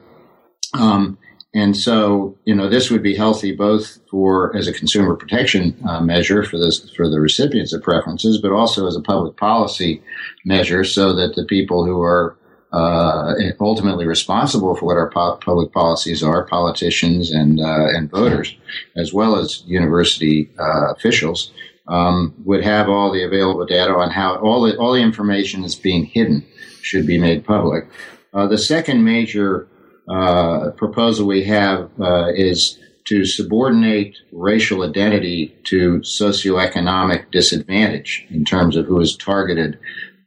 Um, 0.75 1.17
and 1.55 1.77
so, 1.77 2.35
you 2.45 2.55
know, 2.55 2.67
this 2.67 2.89
would 2.89 3.03
be 3.03 3.15
healthy 3.15 3.55
both 3.55 3.99
for 4.09 4.55
as 4.55 4.67
a 4.67 4.73
consumer 4.73 5.15
protection 5.15 5.77
uh, 5.87 6.01
measure 6.01 6.43
for 6.43 6.57
this 6.57 6.89
for 6.95 7.07
the 7.07 7.21
recipients 7.21 7.73
of 7.73 7.83
preferences, 7.83 8.39
but 8.41 8.51
also 8.51 8.87
as 8.87 8.95
a 8.95 9.01
public 9.01 9.37
policy 9.37 10.01
measure, 10.45 10.83
so 10.83 11.13
that 11.13 11.35
the 11.35 11.45
people 11.45 11.85
who 11.85 12.01
are 12.01 12.35
uh, 12.71 13.35
ultimately 13.59 14.07
responsible 14.07 14.75
for 14.75 14.85
what 14.87 14.97
our 14.97 15.11
po- 15.11 15.37
public 15.45 15.71
policies 15.71 16.23
are, 16.23 16.47
politicians 16.47 17.29
and 17.29 17.59
uh, 17.59 17.87
and 17.89 18.09
voters, 18.09 18.57
as 18.95 19.13
well 19.13 19.35
as 19.35 19.63
university 19.67 20.49
uh, 20.57 20.91
officials, 20.91 21.51
um, 21.87 22.33
would 22.45 22.63
have 22.63 22.89
all 22.89 23.11
the 23.11 23.23
available 23.23 23.65
data 23.67 23.93
on 23.93 24.09
how 24.09 24.37
all 24.37 24.63
the 24.63 24.75
all 24.77 24.93
the 24.93 25.01
information 25.01 25.61
that's 25.61 25.75
being 25.75 26.05
hidden 26.05 26.43
should 26.81 27.05
be 27.05 27.19
made 27.19 27.45
public. 27.45 27.87
Uh, 28.33 28.47
the 28.47 28.57
second 28.57 29.03
major 29.03 29.67
uh, 30.07 30.71
proposal 30.71 31.27
we 31.27 31.43
have 31.43 31.89
uh, 31.99 32.27
is 32.33 32.79
to 33.05 33.25
subordinate 33.25 34.17
racial 34.31 34.83
identity 34.83 35.55
to 35.65 35.99
socioeconomic 35.99 37.31
disadvantage 37.31 38.25
in 38.29 38.45
terms 38.45 38.75
of 38.75 38.85
who 38.85 38.99
is 38.99 39.15
targeted 39.15 39.77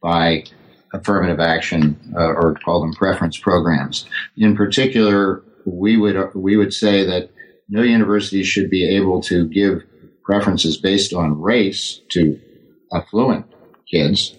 by 0.02 0.44
affirmative 0.92 1.40
action 1.40 1.98
uh, 2.16 2.32
or 2.32 2.54
call 2.64 2.80
them 2.80 2.92
preference 2.94 3.38
programs. 3.38 4.06
In 4.36 4.56
particular, 4.56 5.42
we 5.64 5.96
would 5.96 6.34
we 6.34 6.56
would 6.56 6.72
say 6.72 7.04
that 7.04 7.30
no 7.68 7.82
university 7.82 8.44
should 8.44 8.70
be 8.70 8.96
able 8.96 9.20
to 9.22 9.48
give 9.48 9.82
preferences 10.22 10.76
based 10.76 11.12
on 11.12 11.40
race 11.40 12.00
to 12.10 12.40
affluent 12.92 13.46
kids 13.90 14.36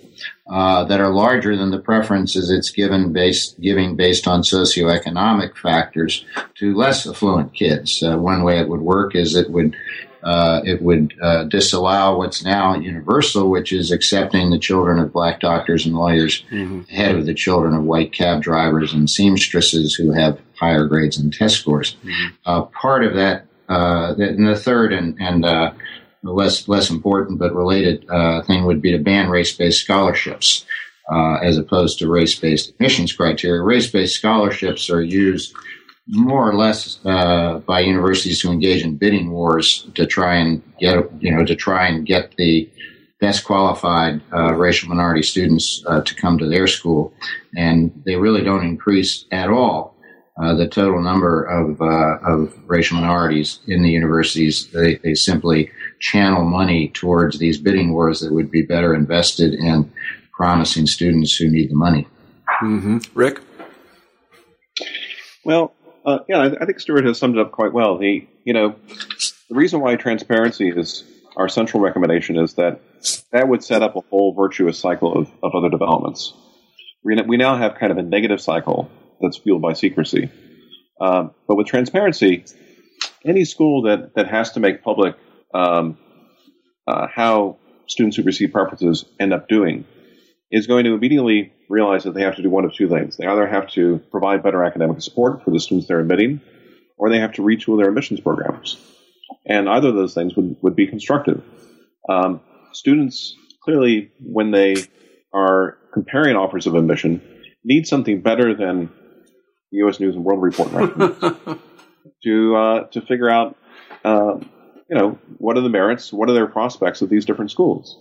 uh, 0.49 0.83
that 0.85 1.01
are 1.01 1.11
larger 1.11 1.57
than 1.57 1.71
the 1.71 1.79
preferences 1.79 2.49
it's 2.49 2.69
given 2.69 3.11
based 3.11 3.59
giving 3.59 3.95
based 3.95 4.27
on 4.27 4.41
socioeconomic 4.41 5.57
factors 5.57 6.25
to 6.55 6.73
less 6.75 7.07
affluent 7.07 7.53
kids. 7.53 8.01
Uh, 8.01 8.17
one 8.17 8.43
way 8.43 8.59
it 8.59 8.69
would 8.69 8.81
work 8.81 9.15
is 9.15 9.35
it 9.35 9.49
would 9.49 9.75
uh, 10.23 10.61
it 10.65 10.81
would 10.81 11.13
uh, 11.21 11.43
disallow 11.45 12.17
what's 12.17 12.43
now 12.43 12.75
universal, 12.75 13.49
which 13.49 13.71
is 13.71 13.91
accepting 13.91 14.49
the 14.49 14.59
children 14.59 14.99
of 14.99 15.13
black 15.13 15.39
doctors 15.39 15.85
and 15.85 15.95
lawyers 15.95 16.43
mm-hmm. 16.51 16.81
ahead 16.91 17.15
of 17.15 17.25
the 17.25 17.33
children 17.33 17.73
of 17.75 17.83
white 17.83 18.11
cab 18.11 18.41
drivers 18.41 18.93
and 18.93 19.09
seamstresses 19.09 19.93
who 19.95 20.11
have 20.11 20.39
higher 20.55 20.85
grades 20.85 21.17
and 21.17 21.33
test 21.33 21.57
scores. 21.57 21.95
Mm-hmm. 22.03 22.27
Uh, 22.45 22.63
part 22.63 23.05
of 23.05 23.13
that, 23.13 23.45
uh, 23.69 24.15
and 24.17 24.47
the 24.47 24.55
third 24.55 24.91
and, 24.91 25.17
and 25.21 25.45
less 26.32 26.67
less 26.67 26.89
important 26.89 27.39
but 27.39 27.53
related 27.53 28.05
uh, 28.09 28.41
thing 28.43 28.65
would 28.65 28.82
be 28.82 28.91
to 28.91 28.97
ban 28.97 29.30
race-based 29.30 29.82
scholarships 29.82 30.65
uh, 31.11 31.36
as 31.36 31.57
opposed 31.57 31.99
to 31.99 32.11
race-based 32.11 32.69
admissions 32.69 33.13
criteria. 33.13 33.61
Race-based 33.61 34.15
scholarships 34.15 34.89
are 34.89 35.01
used 35.01 35.53
more 36.07 36.49
or 36.49 36.55
less 36.55 36.99
uh, 37.05 37.59
by 37.59 37.82
universities 37.82 38.41
to 38.41 38.51
engage 38.51 38.84
in 38.84 38.95
bidding 38.95 39.32
wars 39.32 39.88
to 39.95 40.05
try 40.05 40.36
and 40.36 40.61
get 40.80 40.95
you 41.21 41.34
know 41.36 41.45
to 41.45 41.55
try 41.55 41.88
and 41.88 42.05
get 42.05 42.36
the 42.38 42.69
best 43.19 43.43
qualified 43.43 44.21
uh, 44.32 44.53
racial 44.53 44.89
minority 44.89 45.23
students 45.23 45.84
uh, 45.88 46.01
to 46.01 46.13
come 46.15 46.38
to 46.38 46.47
their 46.47 46.67
school, 46.67 47.13
and 47.55 47.91
they 48.05 48.15
really 48.15 48.43
don't 48.43 48.63
increase 48.63 49.25
at 49.32 49.49
all 49.49 49.97
uh, 50.41 50.53
the 50.53 50.67
total 50.67 51.01
number 51.01 51.43
of, 51.43 51.82
uh, 51.82 52.17
of 52.23 52.53
racial 52.67 52.99
minorities 52.99 53.59
in 53.67 53.82
the 53.82 53.89
universities. 53.89 54.67
They, 54.71 54.95
they 54.97 55.15
simply 55.15 55.71
channel 55.99 56.43
money 56.43 56.89
towards 56.89 57.39
these 57.39 57.57
bidding 57.57 57.93
wars 57.93 58.19
that 58.21 58.33
would 58.33 58.51
be 58.51 58.61
better 58.61 58.93
invested 58.93 59.53
in 59.53 59.91
promising 60.31 60.85
students 60.87 61.35
who 61.35 61.49
need 61.49 61.69
the 61.69 61.75
money. 61.75 62.07
Mm-hmm. 62.61 62.97
Rick? 63.13 63.41
Well, 65.43 65.73
uh, 66.05 66.19
yeah, 66.29 66.39
I, 66.39 66.45
I, 66.61 66.65
think 66.65 66.79
Stuart 66.79 67.05
has 67.05 67.17
summed 67.17 67.37
it 67.37 67.41
up 67.41 67.51
quite 67.51 67.73
well. 67.73 67.97
The 67.97 68.27
you 68.43 68.53
know 68.53 68.75
the 69.49 69.55
reason 69.55 69.81
why 69.81 69.95
transparency 69.95 70.69
is 70.69 71.03
our 71.35 71.49
central 71.49 71.81
recommendation 71.81 72.37
is 72.37 72.53
that 72.55 72.81
that 73.31 73.47
would 73.47 73.63
set 73.63 73.81
up 73.81 73.95
a 73.95 74.01
whole 74.09 74.33
virtuous 74.33 74.79
cycle 74.79 75.13
of, 75.13 75.31
of 75.43 75.51
other 75.55 75.69
developments. 75.69 76.33
We, 77.03 77.21
we 77.21 77.37
now 77.37 77.57
have 77.57 77.75
kind 77.75 77.91
of 77.91 77.97
a 77.97 78.01
negative 78.01 78.41
cycle 78.41 78.89
that's 79.21 79.37
fueled 79.37 79.61
by 79.61 79.73
secrecy. 79.73 80.29
Um, 80.99 81.31
but 81.47 81.55
with 81.55 81.67
transparency, 81.67 82.45
any 83.23 83.45
school 83.45 83.83
that, 83.83 84.15
that 84.15 84.27
has 84.27 84.51
to 84.53 84.59
make 84.59 84.83
public 84.83 85.15
um, 85.53 85.97
uh, 86.87 87.07
how 87.13 87.57
students 87.87 88.17
who 88.17 88.23
receive 88.23 88.51
preferences 88.51 89.05
end 89.19 89.33
up 89.33 89.47
doing 89.47 89.85
is 90.51 90.67
going 90.67 90.85
to 90.85 90.93
immediately 90.93 91.53
realize 91.69 92.03
that 92.03 92.13
they 92.13 92.21
have 92.21 92.35
to 92.35 92.41
do 92.41 92.49
one 92.49 92.65
of 92.65 92.73
two 92.73 92.87
things. 92.87 93.17
They 93.17 93.25
either 93.25 93.47
have 93.47 93.69
to 93.71 94.01
provide 94.11 94.43
better 94.43 94.63
academic 94.63 95.01
support 95.01 95.43
for 95.43 95.51
the 95.51 95.59
students 95.59 95.87
they're 95.87 95.99
admitting, 95.99 96.41
or 96.97 97.09
they 97.09 97.19
have 97.19 97.33
to 97.33 97.41
retool 97.41 97.77
their 97.77 97.89
admissions 97.89 98.21
programs. 98.21 98.77
And 99.45 99.67
either 99.67 99.89
of 99.89 99.95
those 99.95 100.13
things 100.13 100.35
would, 100.35 100.55
would 100.61 100.75
be 100.75 100.87
constructive. 100.87 101.43
Um, 102.09 102.41
students 102.71 103.35
clearly, 103.63 104.11
when 104.21 104.51
they 104.51 104.75
are 105.33 105.77
comparing 105.93 106.35
offers 106.35 106.67
of 106.67 106.75
admission, 106.75 107.21
need 107.63 107.85
something 107.85 108.21
better 108.21 108.55
than 108.55 108.89
the 109.71 109.79
U.S. 109.79 109.99
News 109.99 110.15
and 110.15 110.23
World 110.23 110.41
Report 110.41 110.71
to 112.23 112.55
uh, 112.55 112.83
to 112.87 113.01
figure 113.01 113.29
out, 113.29 113.57
uh, 114.05 114.39
you 114.89 114.97
know, 114.97 115.17
what 115.38 115.57
are 115.57 115.61
the 115.61 115.69
merits, 115.69 116.13
what 116.13 116.29
are 116.29 116.33
their 116.33 116.47
prospects 116.47 117.01
of 117.01 117.09
these 117.09 117.25
different 117.25 117.51
schools. 117.51 117.97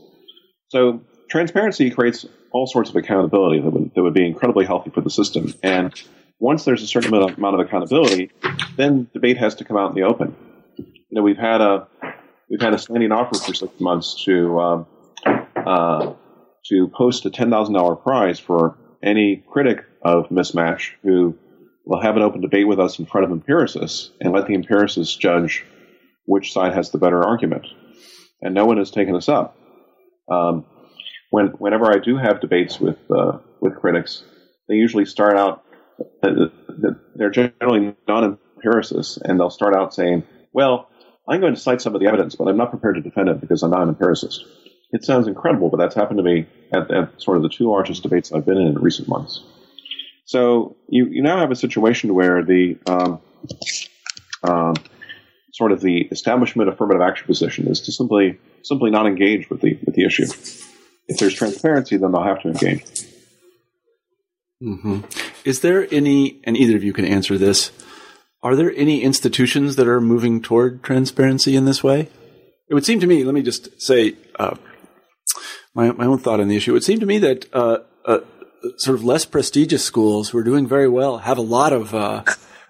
So 0.68 1.00
transparency 1.28 1.90
creates 1.90 2.26
all 2.52 2.66
sorts 2.66 2.90
of 2.90 2.96
accountability 2.96 3.60
that 3.60 3.70
would, 3.70 3.94
that 3.94 4.02
would 4.02 4.14
be 4.14 4.26
incredibly 4.26 4.64
healthy 4.64 4.90
for 4.90 5.00
the 5.00 5.10
system. 5.10 5.52
And 5.62 5.92
once 6.38 6.64
there's 6.64 6.82
a 6.82 6.86
certain 6.86 7.12
amount 7.12 7.54
of 7.54 7.60
accountability, 7.60 8.30
then 8.76 9.08
debate 9.12 9.38
has 9.38 9.54
to 9.56 9.64
come 9.64 9.76
out 9.76 9.90
in 9.90 9.96
the 9.96 10.02
open. 10.02 10.34
You 10.76 10.84
know, 11.10 11.22
we've 11.22 11.38
had 11.38 11.60
a 11.60 11.86
we've 12.50 12.60
had 12.60 12.74
a 12.74 12.78
standing 12.78 13.12
offer 13.12 13.38
for 13.38 13.54
six 13.54 13.80
months 13.80 14.24
to 14.24 14.60
um, 14.60 14.86
uh, 15.56 16.12
to 16.66 16.88
post 16.88 17.24
a 17.26 17.30
ten 17.30 17.50
thousand 17.50 17.74
dollar 17.74 17.96
prize 17.96 18.38
for 18.38 18.76
any 19.02 19.44
critic 19.48 19.84
of 20.02 20.28
mismatch 20.28 20.90
who 21.02 21.36
we'll 21.84 22.02
have 22.02 22.16
an 22.16 22.22
open 22.22 22.40
debate 22.40 22.66
with 22.66 22.80
us 22.80 22.98
in 22.98 23.06
front 23.06 23.24
of 23.24 23.30
empiricists 23.30 24.10
and 24.20 24.32
let 24.32 24.46
the 24.46 24.54
empiricists 24.54 25.14
judge 25.14 25.64
which 26.26 26.52
side 26.52 26.74
has 26.74 26.90
the 26.90 26.98
better 26.98 27.22
argument. 27.22 27.66
And 28.42 28.54
no 28.54 28.66
one 28.66 28.76
has 28.78 28.90
taken 28.90 29.16
us 29.16 29.28
up. 29.28 29.56
Um, 30.30 30.66
when, 31.30 31.48
whenever 31.58 31.86
I 31.86 31.98
do 31.98 32.16
have 32.16 32.40
debates 32.40 32.78
with 32.78 32.98
uh, 33.10 33.38
with 33.60 33.76
critics, 33.76 34.22
they 34.68 34.74
usually 34.74 35.06
start 35.06 35.36
out 35.36 35.64
they're 36.22 37.30
generally 37.30 37.94
non-empiricists, 38.06 39.16
and 39.16 39.40
they'll 39.40 39.50
start 39.50 39.74
out 39.74 39.94
saying, 39.94 40.24
"Well, 40.52 40.88
I'm 41.28 41.40
going 41.40 41.54
to 41.54 41.60
cite 41.60 41.80
some 41.80 41.94
of 41.94 42.00
the 42.00 42.06
evidence, 42.06 42.34
but 42.34 42.48
I'm 42.48 42.56
not 42.56 42.70
prepared 42.70 42.96
to 42.96 43.00
defend 43.00 43.28
it 43.28 43.40
because 43.40 43.62
I'm 43.62 43.70
not 43.70 43.82
an 43.82 43.88
empiricist." 43.88 44.44
It 44.92 45.04
sounds 45.04 45.26
incredible, 45.26 45.68
but 45.68 45.78
that's 45.78 45.94
happened 45.94 46.18
to 46.18 46.22
me 46.22 46.46
at, 46.72 46.90
at 46.90 47.20
sort 47.20 47.38
of 47.38 47.42
the 47.42 47.48
two 47.48 47.68
largest 47.70 48.02
debates 48.02 48.32
I've 48.32 48.46
been 48.46 48.58
in 48.58 48.68
in 48.68 48.78
recent 48.78 49.08
months. 49.08 49.42
So 50.24 50.76
you, 50.88 51.06
you 51.06 51.22
now 51.22 51.38
have 51.38 51.50
a 51.50 51.56
situation 51.56 52.14
where 52.14 52.44
the 52.44 52.78
um, 52.86 53.20
um, 54.42 54.74
sort 55.56 55.72
of 55.72 55.80
the 55.80 56.02
establishment 56.10 56.68
affirmative 56.68 57.00
action 57.00 57.26
position 57.26 57.66
is 57.66 57.80
to 57.80 57.90
simply 57.90 58.38
simply 58.62 58.90
not 58.90 59.06
engage 59.06 59.48
with 59.48 59.62
the 59.62 59.78
with 59.86 59.94
the 59.94 60.04
issue. 60.04 60.26
If 61.08 61.18
there's 61.18 61.34
transparency, 61.34 61.96
then 61.96 62.12
they'll 62.12 62.22
have 62.22 62.42
to 62.42 62.48
engage. 62.48 62.84
Mm-hmm. 64.62 65.00
Is 65.44 65.60
there 65.60 65.86
any, 65.90 66.40
and 66.44 66.56
either 66.56 66.76
of 66.76 66.84
you 66.84 66.92
can 66.92 67.04
answer 67.04 67.38
this, 67.38 67.70
are 68.42 68.56
there 68.56 68.72
any 68.76 69.02
institutions 69.02 69.76
that 69.76 69.86
are 69.86 70.00
moving 70.00 70.42
toward 70.42 70.82
transparency 70.82 71.54
in 71.56 71.64
this 71.64 71.84
way? 71.84 72.08
It 72.68 72.74
would 72.74 72.84
seem 72.84 73.00
to 73.00 73.06
me, 73.06 73.22
let 73.22 73.34
me 73.34 73.42
just 73.42 73.80
say 73.80 74.16
uh, 74.38 74.56
my, 75.74 75.92
my 75.92 76.06
own 76.06 76.18
thought 76.18 76.40
on 76.40 76.48
the 76.48 76.56
issue. 76.56 76.72
It 76.72 76.74
would 76.74 76.84
seem 76.84 77.00
to 77.00 77.06
me 77.06 77.18
that 77.18 77.46
uh, 77.54 77.78
uh, 78.04 78.20
sort 78.78 78.98
of 78.98 79.04
less 79.04 79.24
prestigious 79.24 79.84
schools 79.84 80.30
who 80.30 80.38
are 80.38 80.44
doing 80.44 80.66
very 80.66 80.88
well 80.88 81.18
have 81.18 81.38
a 81.38 81.42
lot 81.42 81.72
of, 81.72 81.94
uh, 81.94 82.24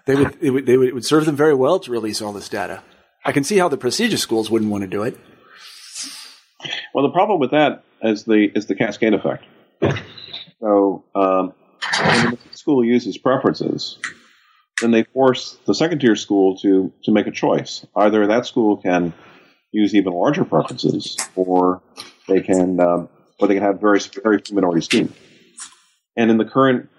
they, 0.07 0.15
would, 0.15 0.37
it 0.41 0.49
would, 0.49 0.65
they 0.65 0.77
would, 0.77 0.87
it 0.87 0.93
would 0.95 1.05
serve 1.05 1.25
them 1.25 1.35
very 1.35 1.53
well 1.53 1.79
to 1.79 1.91
release 1.91 2.21
all 2.21 2.33
this 2.33 2.49
data. 2.49 2.81
I 3.23 3.33
can 3.33 3.43
see 3.43 3.57
how 3.57 3.67
the 3.67 3.77
prestigious 3.77 4.21
schools 4.21 4.49
wouldn't 4.49 4.71
want 4.71 4.81
to 4.83 4.87
do 4.87 5.03
it. 5.03 5.19
Well, 6.93 7.03
the 7.03 7.11
problem 7.11 7.39
with 7.39 7.51
that 7.51 7.83
is 8.01 8.23
the 8.23 8.51
is 8.55 8.65
the 8.65 8.75
cascade 8.75 9.13
effect. 9.13 9.43
So 10.59 11.03
um, 11.13 11.53
when 11.99 12.31
the 12.31 12.37
school 12.53 12.83
uses 12.83 13.17
preferences, 13.17 13.99
then 14.81 14.91
they 14.91 15.03
force 15.03 15.57
the 15.67 15.75
second 15.75 15.99
tier 15.99 16.15
school 16.15 16.57
to 16.59 16.91
to 17.03 17.11
make 17.11 17.27
a 17.27 17.31
choice. 17.31 17.85
Either 17.95 18.25
that 18.27 18.45
school 18.45 18.77
can 18.77 19.13
use 19.71 19.93
even 19.93 20.13
larger 20.13 20.45
preferences, 20.45 21.17
or 21.35 21.81
they 22.27 22.41
can 22.41 22.79
um, 22.79 23.09
or 23.39 23.47
they 23.47 23.55
can 23.55 23.63
have 23.63 23.81
very 23.81 23.99
very 24.23 24.39
few 24.39 24.55
minority 24.55 24.81
schemes. 24.81 25.13
And 26.15 26.31
in 26.31 26.37
the 26.37 26.45
current 26.45 26.89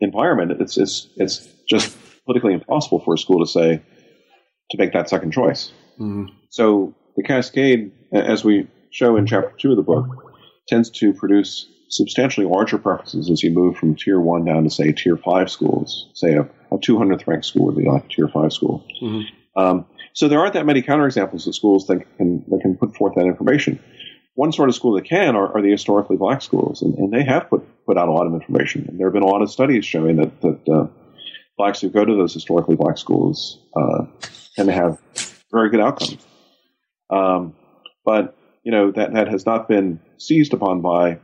environment, 0.00 0.52
it's 0.60 0.76
it's 0.76 1.08
it's 1.16 1.48
just 1.68 1.96
politically 2.28 2.52
impossible 2.52 3.00
for 3.00 3.14
a 3.14 3.18
school 3.18 3.44
to 3.44 3.50
say 3.50 3.80
to 4.70 4.78
make 4.78 4.92
that 4.92 5.08
second 5.08 5.32
choice. 5.32 5.72
Mm-hmm. 5.94 6.26
So 6.50 6.94
the 7.16 7.22
cascade, 7.22 7.90
as 8.12 8.44
we 8.44 8.68
show 8.90 9.16
in 9.16 9.26
chapter 9.26 9.54
two 9.56 9.70
of 9.70 9.76
the 9.76 9.82
book, 9.82 10.06
tends 10.68 10.90
to 10.90 11.14
produce 11.14 11.66
substantially 11.88 12.46
larger 12.46 12.76
preferences 12.76 13.30
as 13.30 13.42
you 13.42 13.50
move 13.50 13.78
from 13.78 13.96
tier 13.96 14.20
one 14.20 14.44
down 14.44 14.64
to 14.64 14.70
say 14.70 14.92
tier 14.92 15.16
five 15.16 15.50
schools. 15.50 16.10
Say 16.12 16.34
a, 16.34 16.42
a 16.70 16.76
200th 16.76 17.26
ranked 17.26 17.46
school 17.46 17.64
would 17.64 17.76
be 17.76 17.86
like 17.86 18.04
a 18.04 18.08
tier 18.08 18.28
five 18.28 18.52
school. 18.52 18.84
Mm-hmm. 19.02 19.58
Um, 19.58 19.86
so 20.12 20.28
there 20.28 20.38
aren't 20.38 20.52
that 20.52 20.66
many 20.66 20.82
counterexamples 20.82 21.46
of 21.46 21.54
schools 21.54 21.86
that 21.86 22.04
can 22.18 22.44
that 22.48 22.60
can 22.60 22.76
put 22.76 22.94
forth 22.94 23.14
that 23.14 23.24
information. 23.24 23.80
One 24.34 24.52
sort 24.52 24.68
of 24.68 24.74
school 24.74 24.92
that 24.92 25.06
can 25.06 25.34
are, 25.34 25.56
are 25.56 25.62
the 25.62 25.70
historically 25.70 26.16
black 26.16 26.42
schools, 26.42 26.82
and, 26.82 26.94
and, 26.94 27.12
they 27.12 27.24
have 27.24 27.50
put, 27.50 27.64
put 27.86 27.98
out 27.98 28.06
a 28.06 28.12
lot 28.12 28.28
of 28.28 28.34
information. 28.34 28.86
And 28.86 28.96
there 28.96 29.08
have 29.08 29.12
been 29.12 29.24
a 29.24 29.26
lot 29.26 29.42
of 29.42 29.50
studies 29.50 29.84
showing 29.84 30.16
that 30.16 30.40
that 30.42 30.68
uh, 30.68 30.86
blacks 31.58 31.80
who 31.80 31.90
go 31.90 32.04
to 32.04 32.14
those 32.14 32.32
historically 32.32 32.76
black 32.76 32.96
schools 32.96 33.58
uh, 33.76 34.06
tend 34.56 34.68
to 34.68 34.72
have 34.72 34.98
very 35.52 35.68
good 35.68 35.80
outcomes. 35.80 36.24
Um, 37.10 37.54
but 38.04 38.36
you 38.62 38.72
know 38.72 38.90
that 38.92 39.12
that 39.12 39.28
has 39.28 39.44
not 39.44 39.68
been 39.68 40.00
seized 40.18 40.54
upon 40.54 40.80
by 40.80 41.18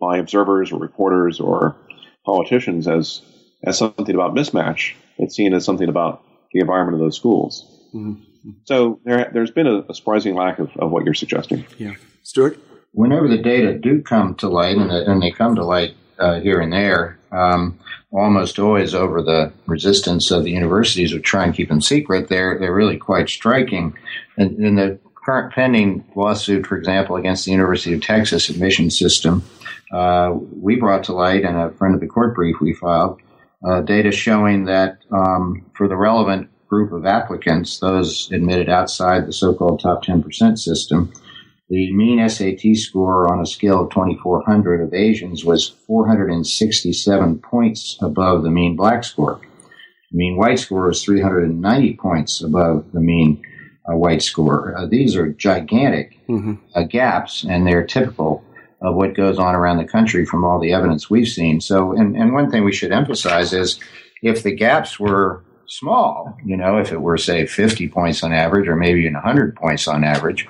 by 0.00 0.18
observers 0.18 0.72
or 0.72 0.80
reporters 0.80 1.38
or 1.38 1.76
politicians 2.24 2.88
as 2.88 3.22
as 3.64 3.78
something 3.78 4.14
about 4.14 4.34
mismatch. 4.34 4.94
It's 5.18 5.36
seen 5.36 5.52
as 5.54 5.64
something 5.64 5.88
about 5.88 6.24
the 6.52 6.60
environment 6.60 6.94
of 6.94 7.00
those 7.00 7.16
schools. 7.16 7.88
Mm-hmm. 7.94 8.50
So 8.64 9.00
there, 9.04 9.30
has 9.34 9.50
been 9.50 9.66
a, 9.66 9.84
a, 9.88 9.94
surprising 9.94 10.34
lack 10.34 10.58
of, 10.58 10.70
of 10.78 10.90
what 10.90 11.04
you're 11.04 11.12
suggesting. 11.12 11.66
Yeah, 11.76 11.94
Stuart. 12.22 12.58
Whenever 12.92 13.28
the 13.28 13.36
data 13.36 13.76
do 13.76 14.00
come 14.00 14.34
to 14.36 14.48
light, 14.48 14.76
and, 14.76 14.90
and 14.90 15.22
they 15.22 15.30
come 15.30 15.56
to 15.56 15.64
light 15.64 15.94
uh, 16.18 16.40
here 16.40 16.60
and 16.60 16.72
there, 16.72 17.19
um, 17.32 17.78
almost 18.12 18.58
always 18.58 18.94
over 18.94 19.22
the 19.22 19.52
resistance 19.66 20.30
of 20.30 20.44
the 20.44 20.50
universities 20.50 21.12
who 21.12 21.20
try 21.20 21.44
and 21.44 21.54
keep 21.54 21.68
them 21.68 21.80
secret, 21.80 22.28
they're 22.28 22.58
they're 22.58 22.74
really 22.74 22.96
quite 22.96 23.28
striking. 23.28 23.96
And 24.36 24.58
in 24.58 24.76
the 24.76 24.98
current 25.14 25.52
pending 25.52 26.04
lawsuit, 26.16 26.66
for 26.66 26.76
example, 26.76 27.16
against 27.16 27.44
the 27.44 27.52
University 27.52 27.92
of 27.94 28.02
Texas 28.02 28.48
admission 28.48 28.90
system, 28.90 29.44
uh, 29.92 30.34
we 30.52 30.76
brought 30.76 31.04
to 31.04 31.12
light 31.12 31.42
in 31.42 31.56
a 31.56 31.70
friend 31.72 31.94
of 31.94 32.00
the 32.00 32.06
court 32.06 32.34
brief 32.34 32.60
we 32.60 32.72
filed 32.72 33.20
uh, 33.68 33.80
data 33.82 34.10
showing 34.10 34.64
that 34.64 34.98
um, 35.12 35.64
for 35.74 35.88
the 35.88 35.96
relevant 35.96 36.48
group 36.68 36.92
of 36.92 37.04
applicants, 37.04 37.80
those 37.80 38.30
admitted 38.32 38.68
outside 38.68 39.26
the 39.26 39.32
so-called 39.32 39.80
top 39.80 40.04
10% 40.04 40.56
system, 40.56 41.12
the 41.70 41.92
mean 41.92 42.28
SAT 42.28 42.76
score 42.76 43.32
on 43.32 43.40
a 43.40 43.46
scale 43.46 43.84
of 43.84 43.90
2400 43.90 44.82
of 44.82 44.92
Asians 44.92 45.44
was 45.44 45.68
467 45.86 47.38
points 47.38 47.96
above 48.02 48.42
the 48.42 48.50
mean 48.50 48.74
black 48.74 49.04
score. 49.04 49.40
The 50.10 50.18
mean 50.18 50.36
white 50.36 50.58
score 50.58 50.90
is 50.90 51.04
390 51.04 51.96
points 51.96 52.42
above 52.42 52.90
the 52.92 53.00
mean 53.00 53.40
uh, 53.88 53.96
white 53.96 54.20
score. 54.20 54.76
Uh, 54.76 54.86
these 54.86 55.14
are 55.14 55.28
gigantic 55.28 56.18
mm-hmm. 56.28 56.54
uh, 56.74 56.82
gaps, 56.82 57.44
and 57.44 57.64
they're 57.64 57.86
typical 57.86 58.44
of 58.82 58.96
what 58.96 59.14
goes 59.14 59.38
on 59.38 59.54
around 59.54 59.76
the 59.76 59.84
country 59.84 60.26
from 60.26 60.44
all 60.44 60.58
the 60.58 60.72
evidence 60.72 61.08
we've 61.08 61.28
seen. 61.28 61.60
So, 61.60 61.92
and, 61.92 62.16
and 62.16 62.32
one 62.32 62.50
thing 62.50 62.64
we 62.64 62.72
should 62.72 62.92
emphasize 62.92 63.52
is 63.52 63.78
if 64.22 64.42
the 64.42 64.56
gaps 64.56 64.98
were 64.98 65.44
small, 65.68 66.36
you 66.44 66.56
know, 66.56 66.78
if 66.78 66.90
it 66.90 67.00
were, 67.00 67.16
say, 67.16 67.46
50 67.46 67.88
points 67.90 68.24
on 68.24 68.32
average 68.32 68.66
or 68.66 68.74
maybe 68.74 69.02
even 69.02 69.14
100 69.14 69.54
points 69.54 69.86
on 69.86 70.02
average, 70.02 70.46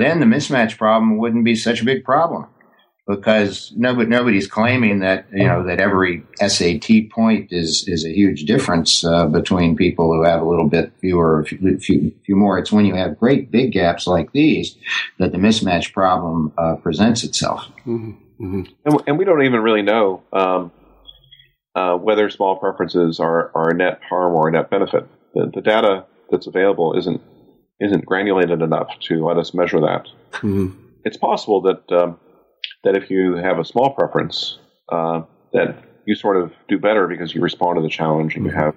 then 0.00 0.20
the 0.20 0.26
mismatch 0.26 0.76
problem 0.78 1.18
wouldn't 1.18 1.44
be 1.44 1.54
such 1.54 1.80
a 1.80 1.84
big 1.84 2.04
problem 2.04 2.46
because 3.06 3.72
nobody, 3.76 4.08
nobody's 4.08 4.46
claiming 4.46 5.00
that 5.00 5.26
you 5.32 5.46
know 5.46 5.64
that 5.64 5.80
every 5.80 6.22
SAT 6.38 7.10
point 7.10 7.48
is 7.50 7.84
is 7.88 8.04
a 8.04 8.12
huge 8.12 8.44
difference 8.44 9.04
uh, 9.04 9.26
between 9.26 9.76
people 9.76 10.12
who 10.12 10.24
have 10.24 10.40
a 10.40 10.44
little 10.44 10.68
bit 10.68 10.92
fewer, 11.00 11.40
a 11.40 11.44
few, 11.44 11.78
few, 11.78 12.12
few, 12.24 12.36
more. 12.36 12.58
It's 12.58 12.72
when 12.72 12.84
you 12.84 12.94
have 12.94 13.18
great 13.18 13.50
big 13.50 13.72
gaps 13.72 14.06
like 14.06 14.32
these 14.32 14.76
that 15.18 15.32
the 15.32 15.38
mismatch 15.38 15.92
problem 15.92 16.52
uh, 16.56 16.76
presents 16.76 17.24
itself. 17.24 17.66
Mm-hmm. 17.86 18.10
Mm-hmm. 18.40 18.62
And, 18.86 19.02
and, 19.06 19.18
we 19.18 19.26
don't 19.26 19.42
even 19.42 19.60
really 19.60 19.82
know 19.82 20.22
um, 20.32 20.72
uh, 21.74 21.94
whether 21.96 22.30
small 22.30 22.56
preferences 22.56 23.20
are, 23.20 23.50
are 23.54 23.70
a 23.70 23.74
net 23.74 24.00
harm 24.08 24.34
or 24.34 24.48
a 24.48 24.52
net 24.52 24.70
benefit. 24.70 25.06
The, 25.34 25.50
the, 25.54 25.60
data 25.60 26.06
that's 26.30 26.46
available 26.46 26.96
isn't 26.96 27.20
isn't 27.80 28.04
granulated 28.04 28.62
enough 28.62 28.88
to 29.00 29.24
let 29.24 29.38
us 29.38 29.54
measure 29.54 29.80
that. 29.80 30.06
Mm-hmm. 30.32 30.70
It's 31.04 31.16
possible 31.16 31.62
that 31.62 31.90
um, 31.92 32.18
that 32.84 32.96
if 32.96 33.10
you 33.10 33.36
have 33.36 33.58
a 33.58 33.64
small 33.64 33.94
preference, 33.94 34.58
uh, 34.90 35.22
that 35.52 35.82
you 36.06 36.14
sort 36.14 36.36
of 36.36 36.52
do 36.68 36.78
better 36.78 37.06
because 37.08 37.34
you 37.34 37.40
respond 37.40 37.76
to 37.76 37.82
the 37.82 37.88
challenge 37.88 38.36
and 38.36 38.44
you 38.44 38.52
have 38.52 38.74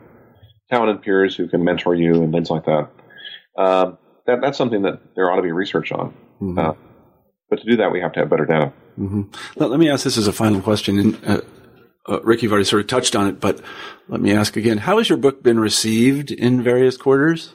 talented 0.70 1.02
peers 1.04 1.36
who 1.36 1.48
can 1.48 1.64
mentor 1.64 1.96
you 1.96 2.24
and 2.24 2.34
things 2.34 2.50
like 2.50 2.66
that. 2.66 2.90
Um, 3.58 3.98
that 4.26 4.40
that's 4.42 4.58
something 4.58 4.84
that 4.84 5.00
there 5.16 5.30
ought 5.32 5.36
to 5.36 5.42
be 5.42 5.52
research 5.52 5.92
on. 5.92 6.14
Mm-hmm. 6.42 6.60
Uh, 6.60 6.74
but 7.50 7.60
to 7.60 7.66
do 7.70 7.78
that, 7.78 7.92
we 7.92 8.00
have 8.02 8.14
to 8.14 8.22
have 8.22 8.30
better 8.30 8.46
data. 8.46 8.74
Mm-hmm. 9.00 9.24
Let, 9.58 9.70
let, 9.70 9.80
me 9.80 9.90
ask 9.90 10.04
this 10.04 10.18
as 10.18 10.28
a 10.28 10.34
final 10.34 10.62
question. 10.62 11.00
And, 11.00 11.26
uh, 11.26 11.42
uh, 12.08 12.22
Rick, 12.22 12.42
you've 12.42 12.52
already 12.52 12.66
sort 12.66 12.82
of 12.82 12.88
touched 12.88 13.16
on 13.16 13.28
it, 13.28 13.40
but 13.40 13.62
let 14.08 14.22
me 14.22 14.34
ask 14.34 14.56
again: 14.56 14.78
How 14.80 14.98
has 14.98 15.10
your 15.10 15.18
book 15.18 15.44
been 15.44 15.60
received 15.60 16.32
in 16.32 16.64
various 16.64 16.98
quarters? 16.98 17.54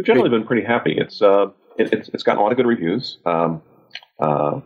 We've 0.00 0.06
generally 0.06 0.30
been 0.30 0.46
pretty 0.46 0.66
happy. 0.66 0.94
It's 0.96 1.20
uh, 1.20 1.48
it, 1.76 1.92
it's, 1.92 2.08
it's 2.08 2.22
gotten 2.22 2.40
a 2.40 2.42
lot 2.42 2.52
of 2.52 2.56
good 2.56 2.66
reviews. 2.66 3.18
Um, 3.26 3.60
uh, 4.18 4.60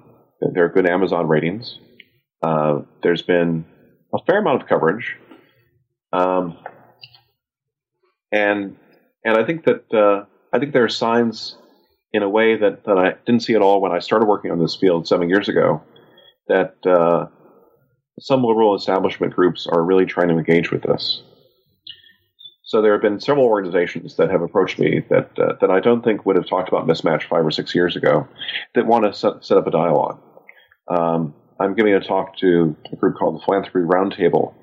there 0.53 0.66
are 0.66 0.68
good 0.68 0.89
Amazon 0.89 1.26
ratings. 1.26 1.76
Uh, 2.41 2.82
there's 3.03 3.22
been 3.22 3.64
a 4.14 4.18
fair 4.26 4.39
amount 4.39 4.62
of 4.62 4.68
coverage, 4.68 5.16
um, 6.12 6.57
and 8.30 8.76
and 9.24 9.37
I 9.37 9.45
think 9.45 9.64
that 9.64 9.93
uh, 9.93 10.26
I 10.53 10.61
think 10.61 10.72
there 10.72 10.85
are 10.85 10.89
signs 10.89 11.57
in 12.12 12.22
a 12.22 12.28
way 12.28 12.57
that, 12.57 12.85
that 12.85 12.97
I 12.97 13.14
didn't 13.26 13.43
see 13.43 13.55
at 13.55 13.61
all 13.61 13.80
when 13.80 13.91
I 13.91 13.99
started 13.99 14.26
working 14.26 14.53
on 14.53 14.61
this 14.61 14.76
field 14.76 15.09
seven 15.09 15.28
years 15.28 15.49
ago 15.49 15.82
that 16.47 16.76
uh, 16.87 17.26
some 18.20 18.45
liberal 18.45 18.76
establishment 18.76 19.35
groups 19.35 19.66
are 19.66 19.82
really 19.82 20.07
trying 20.07 20.28
to 20.28 20.39
engage 20.39 20.70
with 20.70 20.82
this. 20.82 21.24
So 22.67 22.81
there 22.81 22.93
have 22.93 23.03
been 23.03 23.21
several 23.21 23.45
organizations 23.45 24.17
that 24.17 24.31
have 24.31 24.41
approached 24.41 24.79
me 24.79 25.05
that 25.11 25.39
uh, 25.39 25.53
that 25.61 25.71
I 25.71 25.81
don't 25.81 26.03
think 26.03 26.25
would 26.25 26.37
have 26.37 26.49
talked 26.49 26.69
about 26.69 26.87
mismatch 26.87 27.25
five 27.25 27.45
or 27.45 27.51
six 27.51 27.75
years 27.75 27.95
ago 27.95 28.27
that 28.75 28.87
want 28.87 29.05
to 29.05 29.12
set, 29.12 29.45
set 29.45 29.59
up 29.59 29.67
a 29.67 29.71
dialogue. 29.71 30.19
Um, 30.89 31.35
I'm 31.61 31.75
giving 31.75 31.93
a 31.93 32.01
talk 32.01 32.39
to 32.39 32.75
a 32.91 32.97
group 32.97 33.17
called 33.17 33.37
the 33.37 33.45
Philanthropy 33.45 33.87
Roundtable 33.87 34.55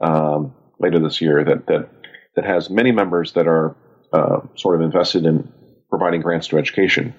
um, 0.00 0.54
later 0.78 0.98
this 0.98 1.22
year 1.22 1.42
that 1.42 1.66
that 1.66 1.88
that 2.36 2.44
has 2.44 2.68
many 2.68 2.92
members 2.92 3.32
that 3.32 3.46
are 3.46 3.74
uh, 4.12 4.40
sort 4.54 4.74
of 4.74 4.82
invested 4.82 5.24
in 5.24 5.50
providing 5.88 6.20
grants 6.20 6.48
to 6.48 6.58
education, 6.58 7.14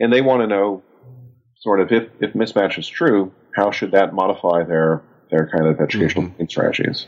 and 0.00 0.12
they 0.12 0.22
want 0.22 0.42
to 0.42 0.48
know 0.48 0.82
sort 1.60 1.80
of 1.80 1.92
if 1.92 2.08
if 2.20 2.32
mismatch 2.32 2.80
is 2.80 2.88
true, 2.88 3.32
how 3.54 3.70
should 3.70 3.92
that 3.92 4.12
modify 4.12 4.64
their 4.64 5.04
their 5.30 5.48
kind 5.48 5.68
of 5.68 5.80
educational 5.80 6.24
mm-hmm. 6.24 6.46
strategies? 6.46 7.06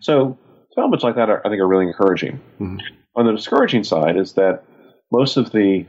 So 0.00 0.36
developments 0.74 1.04
like 1.04 1.16
that, 1.16 1.30
are, 1.30 1.44
I 1.44 1.48
think, 1.48 1.60
are 1.60 1.68
really 1.68 1.86
encouraging. 1.86 2.40
Mm-hmm. 2.60 2.78
On 3.16 3.26
the 3.26 3.32
discouraging 3.32 3.84
side 3.84 4.16
is 4.16 4.34
that 4.34 4.64
most 5.12 5.36
of 5.36 5.50
the 5.52 5.86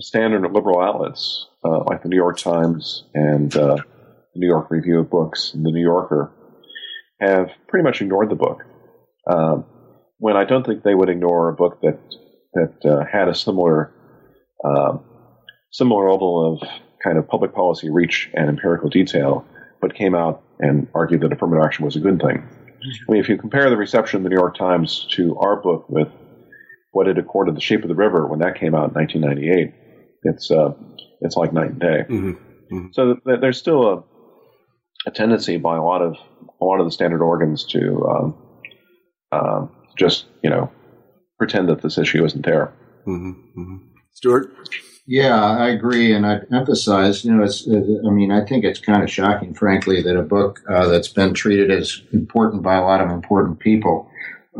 standard 0.00 0.50
liberal 0.52 0.80
outlets, 0.80 1.46
uh, 1.64 1.84
like 1.84 2.02
the 2.02 2.08
New 2.08 2.16
York 2.16 2.38
Times 2.38 3.04
and 3.14 3.54
uh, 3.56 3.76
the 3.76 3.82
New 4.36 4.46
York 4.46 4.70
Review 4.70 5.00
of 5.00 5.10
Books 5.10 5.52
and 5.54 5.64
the 5.64 5.72
New 5.72 5.82
Yorker, 5.82 6.32
have 7.20 7.50
pretty 7.66 7.82
much 7.82 8.00
ignored 8.00 8.30
the 8.30 8.36
book. 8.36 8.64
Um, 9.26 9.64
when 10.18 10.36
I 10.36 10.44
don't 10.44 10.64
think 10.64 10.82
they 10.82 10.94
would 10.94 11.08
ignore 11.08 11.48
a 11.48 11.54
book 11.54 11.80
that 11.82 11.98
that 12.54 12.90
uh, 12.90 13.04
had 13.04 13.28
a 13.28 13.34
similar 13.34 13.92
um, 14.64 15.04
similar 15.72 16.10
level 16.10 16.54
of 16.54 16.68
kind 17.02 17.18
of 17.18 17.28
public 17.28 17.54
policy 17.54 17.90
reach 17.90 18.30
and 18.34 18.48
empirical 18.48 18.88
detail, 18.88 19.44
but 19.80 19.94
came 19.94 20.14
out 20.14 20.42
and 20.60 20.88
argued 20.94 21.20
that 21.20 21.32
affirmative 21.32 21.64
action 21.64 21.84
was 21.84 21.96
a 21.96 22.00
good 22.00 22.20
thing. 22.20 22.48
I 22.82 23.12
mean, 23.12 23.20
if 23.20 23.28
you 23.28 23.36
compare 23.36 23.68
the 23.70 23.76
reception 23.76 24.18
of 24.18 24.22
the 24.22 24.28
New 24.28 24.36
York 24.36 24.56
Times 24.56 25.06
to 25.12 25.36
our 25.38 25.56
book 25.56 25.88
with 25.88 26.08
what 26.92 27.08
it 27.08 27.18
accorded 27.18 27.56
The 27.56 27.60
Shape 27.60 27.82
of 27.82 27.88
the 27.88 27.94
River 27.94 28.26
when 28.26 28.40
that 28.40 28.58
came 28.58 28.74
out 28.74 28.88
in 28.88 28.94
1998, 28.94 29.74
it's 30.22 30.50
uh, 30.50 30.72
it's 31.20 31.36
like 31.36 31.52
night 31.52 31.70
and 31.70 31.80
day. 31.80 32.04
Mm-hmm. 32.08 32.30
Mm-hmm. 32.74 32.86
So 32.92 33.14
th- 33.14 33.40
there's 33.40 33.58
still 33.58 33.88
a, 33.88 34.04
a 35.06 35.10
tendency 35.10 35.56
by 35.56 35.76
a 35.76 35.82
lot 35.82 36.02
of 36.02 36.16
a 36.60 36.64
lot 36.64 36.80
of 36.80 36.86
the 36.86 36.92
standard 36.92 37.22
organs 37.22 37.64
to 37.66 38.06
um, 38.08 38.34
uh, 39.32 39.66
just 39.96 40.26
you 40.42 40.50
know 40.50 40.70
pretend 41.38 41.68
that 41.68 41.82
this 41.82 41.98
issue 41.98 42.24
isn't 42.24 42.44
there. 42.44 42.72
Mm-hmm. 43.06 43.30
mm-hmm. 43.60 43.76
Stuart. 44.12 44.52
Yeah, 45.10 45.42
I 45.42 45.70
agree, 45.70 46.12
and 46.12 46.26
I 46.26 46.40
emphasize, 46.52 47.24
you 47.24 47.34
know, 47.34 47.42
it's. 47.42 47.66
I 47.66 48.10
mean, 48.10 48.30
I 48.30 48.44
think 48.44 48.62
it's 48.62 48.78
kind 48.78 49.02
of 49.02 49.10
shocking, 49.10 49.54
frankly, 49.54 50.02
that 50.02 50.18
a 50.18 50.22
book 50.22 50.60
uh, 50.68 50.86
that's 50.88 51.08
been 51.08 51.32
treated 51.32 51.70
as 51.70 52.02
important 52.12 52.62
by 52.62 52.74
a 52.74 52.82
lot 52.82 53.00
of 53.00 53.08
important 53.08 53.58
people, 53.58 54.10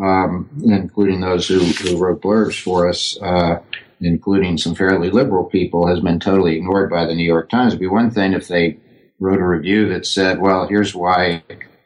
um, 0.02 0.48
including 0.64 1.20
those 1.20 1.46
who, 1.46 1.58
who, 1.58 1.98
wrote 1.98 2.22
blurbs 2.22 2.58
for 2.58 2.88
us, 2.88 3.18
uh, 3.20 3.60
including 4.00 4.56
some 4.56 4.74
fairly 4.74 5.10
liberal 5.10 5.44
people, 5.44 5.86
has 5.86 6.00
been 6.00 6.18
totally 6.18 6.56
ignored 6.56 6.88
by 6.88 7.04
the 7.04 7.14
New 7.14 7.26
York 7.26 7.50
Times. 7.50 7.74
It'd 7.74 7.80
be 7.80 7.86
one 7.86 8.10
thing 8.10 8.32
if 8.32 8.48
they 8.48 8.78
wrote 9.20 9.40
a 9.40 9.46
review 9.46 9.86
that 9.90 10.06
said, 10.06 10.40
"Well, 10.40 10.66
here's 10.66 10.94
why 10.94 11.42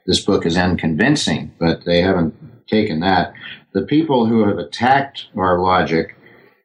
this 0.07 0.21
book 0.21 0.47
is 0.47 0.57
unconvincing," 0.57 1.51
but 1.59 1.85
they 1.85 2.01
haven't 2.01 2.69
taken 2.69 3.01
that. 3.01 3.35
The 3.73 3.83
people 3.83 4.27
who 4.27 4.47
have 4.47 4.59
attacked 4.59 5.27
our 5.37 5.59
logic 5.59 6.17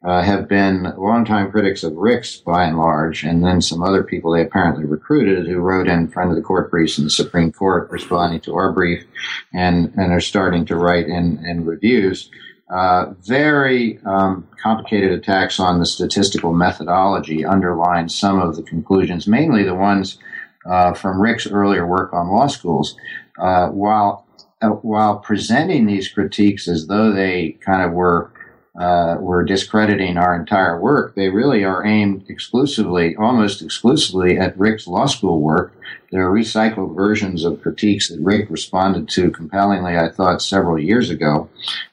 uh, 0.03 0.21
have 0.21 0.47
been 0.47 0.93
longtime 0.97 1.51
critics 1.51 1.83
of 1.83 1.93
Ricks 1.95 2.37
by 2.37 2.65
and 2.65 2.77
large, 2.77 3.23
and 3.23 3.43
then 3.43 3.61
some 3.61 3.81
other 3.81 4.03
people 4.03 4.31
they 4.31 4.43
apparently 4.43 4.85
recruited 4.85 5.47
who 5.47 5.57
wrote 5.59 5.87
in 5.87 6.07
front 6.07 6.29
of 6.29 6.35
the 6.35 6.41
court 6.41 6.69
briefs 6.69 6.97
in 6.97 7.03
the 7.03 7.09
Supreme 7.09 7.51
Court 7.51 7.89
responding 7.89 8.39
to 8.41 8.55
our 8.55 8.71
brief 8.71 9.05
and, 9.53 9.93
and 9.95 10.11
are 10.11 10.21
starting 10.21 10.65
to 10.65 10.75
write 10.75 11.07
in, 11.07 11.43
in 11.45 11.65
reviews. 11.65 12.29
Uh, 12.69 13.13
very 13.21 13.97
um, 14.05 14.47
complicated 14.61 15.11
attacks 15.11 15.59
on 15.59 15.79
the 15.79 15.85
statistical 15.85 16.53
methodology 16.53 17.45
underline 17.45 18.09
some 18.09 18.39
of 18.39 18.55
the 18.55 18.63
conclusions, 18.63 19.25
mainly 19.25 19.63
the 19.63 19.73
ones 19.73 20.19
uh, 20.65 20.93
from 20.93 21.19
Rick's 21.19 21.47
earlier 21.47 21.87
work 21.87 22.13
on 22.13 22.29
law 22.29 22.47
schools. 22.47 22.95
Uh, 23.39 23.69
while 23.69 24.27
uh, 24.61 24.69
while 24.69 25.19
presenting 25.19 25.85
these 25.85 26.09
critiques 26.09 26.67
as 26.67 26.87
though 26.87 27.11
they 27.11 27.51
kind 27.61 27.83
of 27.83 27.93
were 27.93 28.31
uh, 28.80 29.17
were 29.19 29.43
discrediting 29.43 30.17
our 30.17 30.36
entire 30.36 30.80
work. 30.80 31.15
They 31.15 31.30
really 31.30 31.63
are 31.63 31.86
aimed 31.86 32.25
exclusively, 32.30 33.15
almost 33.15 33.61
exclusively, 33.61 34.38
at 34.38 34.57
Rick's 34.57 34.88
law 34.88 35.07
school 35.07 35.41
work. 35.41 35.73
They're 36.11 36.30
recycled 36.30 36.95
versions 36.95 37.43
of 37.43 37.61
critiques 37.61 38.09
that 38.09 38.21
Rick 38.21 38.49
responded 38.49 39.09
to 39.09 39.32
compellingly, 39.32 39.97
I 39.97 40.09
thought, 40.09 40.41
several 40.41 40.80
years 40.80 41.09
ago, 41.09 41.49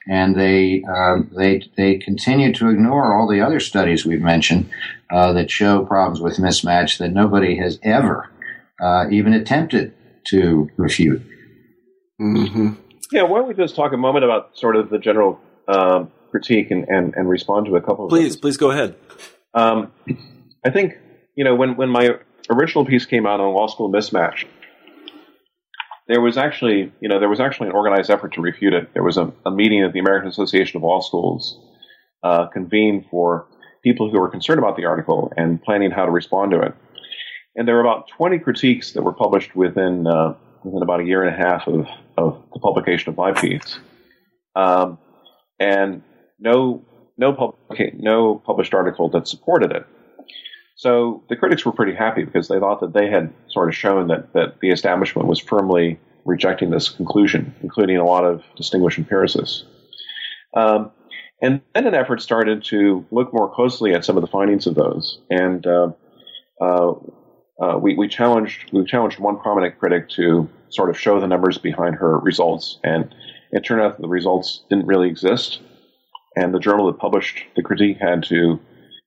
and 0.07 0.35
they 0.39 0.83
um, 0.83 1.29
they 1.35 1.67
they 1.75 1.97
continue 1.97 2.53
to 2.53 2.69
ignore 2.69 3.13
all 3.13 3.27
the 3.27 3.41
other 3.41 3.59
studies 3.59 4.05
we've 4.05 4.21
mentioned 4.21 4.69
uh, 5.11 5.33
that 5.33 5.51
show 5.51 5.83
problems 5.85 6.21
with 6.21 6.37
mismatch 6.37 6.97
that 6.99 7.11
nobody 7.11 7.57
has 7.57 7.79
ever 7.83 8.29
uh, 8.79 9.05
even 9.09 9.33
attempted 9.33 9.93
to 10.27 10.69
refute. 10.77 11.21
Mm-hmm. 12.21 12.73
Yeah, 13.11 13.23
why 13.23 13.39
don't 13.39 13.47
we 13.47 13.53
just 13.53 13.75
talk 13.75 13.91
a 13.91 13.97
moment 13.97 14.23
about 14.23 14.57
sort 14.57 14.75
of 14.75 14.89
the 14.89 14.97
general 14.97 15.39
um, 15.67 16.11
critique 16.35 16.69
and, 16.69 16.85
and, 16.89 17.13
and 17.15 17.29
respond 17.29 17.65
to 17.65 17.77
a 17.77 17.81
couple 17.81 18.05
of 18.05 18.09
Please, 18.09 18.33
those. 18.33 18.41
please 18.41 18.57
go 18.57 18.71
ahead. 18.71 18.93
Um, 19.53 19.93
I 20.65 20.69
think, 20.69 20.97
you 21.33 21.45
know, 21.45 21.55
when, 21.55 21.77
when 21.77 21.87
my 21.87 22.09
original 22.49 22.83
piece 22.83 23.05
came 23.05 23.25
out 23.25 23.39
on 23.39 23.53
law 23.53 23.67
school 23.67 23.89
mismatch, 23.89 24.43
there 26.09 26.19
was 26.19 26.37
actually, 26.37 26.91
you 26.99 27.07
know, 27.07 27.21
there 27.21 27.29
was 27.29 27.39
actually 27.39 27.69
an 27.69 27.73
organized 27.73 28.09
effort 28.09 28.33
to 28.33 28.41
refute 28.41 28.73
it. 28.73 28.93
There 28.93 29.01
was 29.01 29.15
a, 29.15 29.31
a 29.45 29.51
meeting 29.51 29.81
at 29.81 29.93
the 29.93 29.99
American 29.99 30.27
Association 30.27 30.75
of 30.77 30.83
Law 30.83 30.99
Schools 30.99 31.57
uh, 32.21 32.47
convened 32.47 33.05
for 33.09 33.47
people 33.81 34.11
who 34.11 34.19
were 34.19 34.29
concerned 34.29 34.59
about 34.59 34.75
the 34.75 34.83
article 34.83 35.31
and 35.37 35.63
planning 35.63 35.89
how 35.89 36.05
to 36.05 36.11
respond 36.11 36.51
to 36.51 36.59
it. 36.59 36.73
And 37.55 37.65
there 37.65 37.75
were 37.75 37.81
about 37.81 38.09
20 38.09 38.39
critiques 38.39 38.91
that 38.91 39.03
were 39.03 39.13
published 39.13 39.55
within 39.55 40.05
uh, 40.05 40.33
within 40.65 40.81
about 40.81 40.99
a 40.99 41.05
year 41.05 41.23
and 41.23 41.33
a 41.33 41.37
half 41.37 41.65
of, 41.67 41.87
of 42.17 42.43
the 42.53 42.59
publication 42.59 43.09
of 43.09 43.17
my 43.17 43.31
piece. 43.31 43.79
Um, 44.55 44.97
and 45.59 46.01
no 46.39 46.83
no 47.17 47.33
public, 47.33 47.95
no 47.97 48.35
published 48.45 48.73
article 48.73 49.09
that 49.09 49.27
supported 49.27 49.71
it. 49.71 49.85
So 50.75 51.23
the 51.29 51.37
critics 51.37 51.65
were 51.65 51.71
pretty 51.71 51.95
happy 51.95 52.23
because 52.23 52.49
they 52.49 52.59
thought 52.59 52.81
that 52.81 52.93
they 52.93 53.09
had 53.09 53.33
sort 53.47 53.69
of 53.69 53.75
shown 53.75 54.09
that, 54.09 54.33
that 54.33 54.59
the 54.59 54.71
establishment 54.71 55.27
was 55.27 55.39
firmly 55.39 55.99
rejecting 56.25 56.69
this 56.69 56.89
conclusion, 56.89 57.55
including 57.61 57.97
a 57.97 58.03
lot 58.03 58.25
of 58.25 58.43
distinguished 58.57 58.97
empiricists. 58.97 59.63
Um, 60.53 60.91
and 61.41 61.61
then 61.73 61.87
an 61.87 61.95
effort 61.95 62.21
started 62.21 62.63
to 62.65 63.05
look 63.11 63.33
more 63.33 63.53
closely 63.53 63.93
at 63.93 64.03
some 64.03 64.17
of 64.17 64.21
the 64.21 64.27
findings 64.27 64.67
of 64.67 64.75
those. 64.75 65.19
And 65.29 65.65
uh, 65.65 65.91
uh, 66.59 66.93
uh, 67.61 67.77
we, 67.77 67.95
we, 67.95 68.07
challenged 68.09 68.73
we 68.73 68.83
challenged 68.83 69.19
one 69.19 69.39
prominent 69.39 69.79
critic 69.79 70.09
to 70.11 70.49
sort 70.69 70.89
of 70.89 70.99
show 70.99 71.21
the 71.21 71.27
numbers 71.27 71.57
behind 71.57 71.95
her 71.95 72.17
results, 72.19 72.79
and 72.83 73.15
it 73.51 73.61
turned 73.61 73.81
out 73.81 73.95
that 73.95 74.01
the 74.01 74.09
results 74.09 74.63
didn't 74.69 74.87
really 74.87 75.07
exist 75.07 75.61
and 76.35 76.53
the 76.53 76.59
journal 76.59 76.87
that 76.87 76.99
published 76.99 77.43
the 77.55 77.63
critique 77.63 77.97
had 77.99 78.23
to 78.23 78.59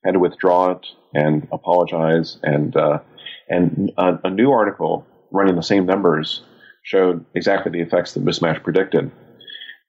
had 0.05 0.13
to 0.13 0.19
withdraw 0.19 0.71
it 0.71 0.87
and 1.15 1.49
apologize, 1.53 2.39
and 2.43 2.77
uh, 2.77 3.01
and 3.49 3.93
a, 3.97 4.19
a, 4.25 4.31
new 4.31 4.51
article 4.51 5.07
running 5.31 5.57
the 5.57 5.63
same 5.63 5.87
numbers 5.87 6.43
showed 6.83 7.25
exactly 7.35 7.73
the 7.73 7.81
effects 7.81 8.15
that 8.15 8.25
mismatch 8.25 8.63
predicted. 8.63 9.11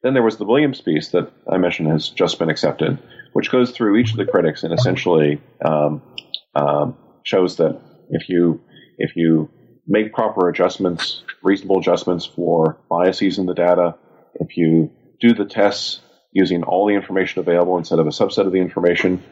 Then 0.01 0.13
there 0.13 0.23
was 0.23 0.37
the 0.37 0.45
Williams 0.45 0.81
piece 0.81 1.09
that 1.09 1.31
I 1.51 1.57
mentioned 1.57 1.89
has 1.89 2.09
just 2.09 2.39
been 2.39 2.49
accepted, 2.49 2.97
which 3.33 3.51
goes 3.51 3.71
through 3.71 3.97
each 3.97 4.11
of 4.11 4.17
the 4.17 4.25
critics 4.25 4.63
and 4.63 4.73
essentially 4.73 5.41
um, 5.63 6.01
um, 6.55 6.97
shows 7.23 7.57
that 7.57 7.79
if 8.09 8.29
you 8.29 8.61
if 8.97 9.15
you 9.15 9.49
make 9.87 10.13
proper 10.13 10.49
adjustments, 10.49 11.23
reasonable 11.43 11.79
adjustments 11.79 12.25
for 12.25 12.77
biases 12.89 13.37
in 13.37 13.45
the 13.45 13.53
data, 13.53 13.95
if 14.35 14.55
you 14.55 14.91
do 15.19 15.33
the 15.33 15.45
tests 15.45 15.99
using 16.31 16.63
all 16.63 16.87
the 16.87 16.93
information 16.93 17.39
available 17.39 17.77
instead 17.77 17.99
of 17.99 18.07
a 18.07 18.11
subset 18.11 18.45
of 18.45 18.51
the 18.51 18.59
information, 18.59 19.23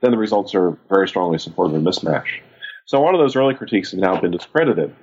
then 0.00 0.10
the 0.10 0.18
results 0.18 0.54
are 0.54 0.78
very 0.88 1.08
strongly 1.08 1.38
supportive 1.38 1.76
of 1.76 1.82
mismatch. 1.82 2.40
So 2.86 2.98
a 2.98 3.02
lot 3.02 3.14
of 3.14 3.20
those 3.20 3.36
early 3.36 3.54
critiques 3.54 3.90
have 3.90 4.00
now 4.00 4.20
been 4.20 4.30
discredited. 4.30 4.94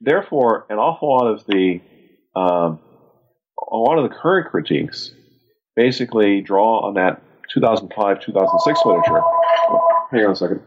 Therefore, 0.00 0.66
an 0.70 0.78
awful 0.78 1.10
lot 1.10 1.26
of 1.26 1.44
the 1.46 1.80
um, 2.34 2.80
a 3.70 3.76
lot 3.76 3.98
of 3.98 4.08
the 4.08 4.16
current 4.16 4.50
critiques 4.50 5.12
basically 5.76 6.40
draw 6.40 6.80
on 6.80 6.94
that 6.94 7.22
2005 7.52 8.20
2006 8.20 8.80
literature. 8.84 9.20
Oh, 9.22 9.80
hang 10.10 10.24
on 10.24 10.32
a 10.32 10.36
second. 10.36 10.62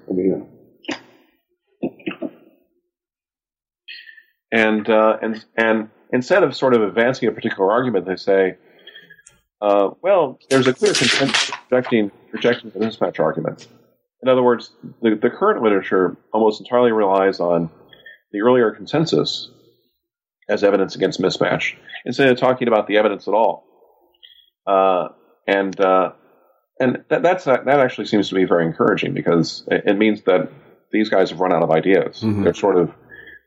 And 4.51 4.87
uh, 4.87 5.17
and 5.21 5.43
and 5.57 5.89
instead 6.11 6.43
of 6.43 6.55
sort 6.55 6.75
of 6.75 6.83
advancing 6.83 7.27
a 7.27 7.31
particular 7.31 7.71
argument, 7.71 8.05
they 8.05 8.15
say, 8.15 8.57
uh, 9.63 9.91
well, 10.01 10.39
there's 10.49 10.67
a 10.67 10.73
clear 10.73 10.93
consensus 10.93 11.51
rejecting, 11.71 12.11
rejecting 12.33 12.69
the 12.71 12.79
mismatch 12.79 13.17
argument. 13.17 13.65
In 14.21 14.27
other 14.27 14.43
words, 14.43 14.71
the, 15.01 15.15
the 15.15 15.29
current 15.29 15.63
literature 15.63 16.17
almost 16.33 16.59
entirely 16.59 16.91
relies 16.91 17.39
on 17.39 17.69
the 18.33 18.41
earlier 18.41 18.71
consensus 18.71 19.49
as 20.49 20.65
evidence 20.65 20.95
against 20.95 21.21
mismatch 21.21 21.75
instead 22.05 22.27
of 22.27 22.37
talking 22.37 22.67
about 22.67 22.87
the 22.87 22.97
evidence 22.97 23.25
at 23.29 23.33
all. 23.33 23.65
Uh, 24.67 25.07
and 25.47 25.79
uh, 25.79 26.11
and 26.77 27.05
that, 27.09 27.23
that's 27.23 27.45
that 27.45 27.67
actually 27.67 28.07
seems 28.07 28.27
to 28.29 28.35
be 28.35 28.43
very 28.43 28.65
encouraging 28.65 29.13
because 29.13 29.63
it, 29.71 29.83
it 29.85 29.97
means 29.97 30.23
that 30.23 30.51
these 30.91 31.07
guys 31.07 31.29
have 31.29 31.39
run 31.39 31.53
out 31.53 31.63
of 31.63 31.71
ideas. 31.71 32.21
Mm-hmm. 32.21 32.43
They're 32.43 32.53
sort 32.53 32.77
of 32.77 32.91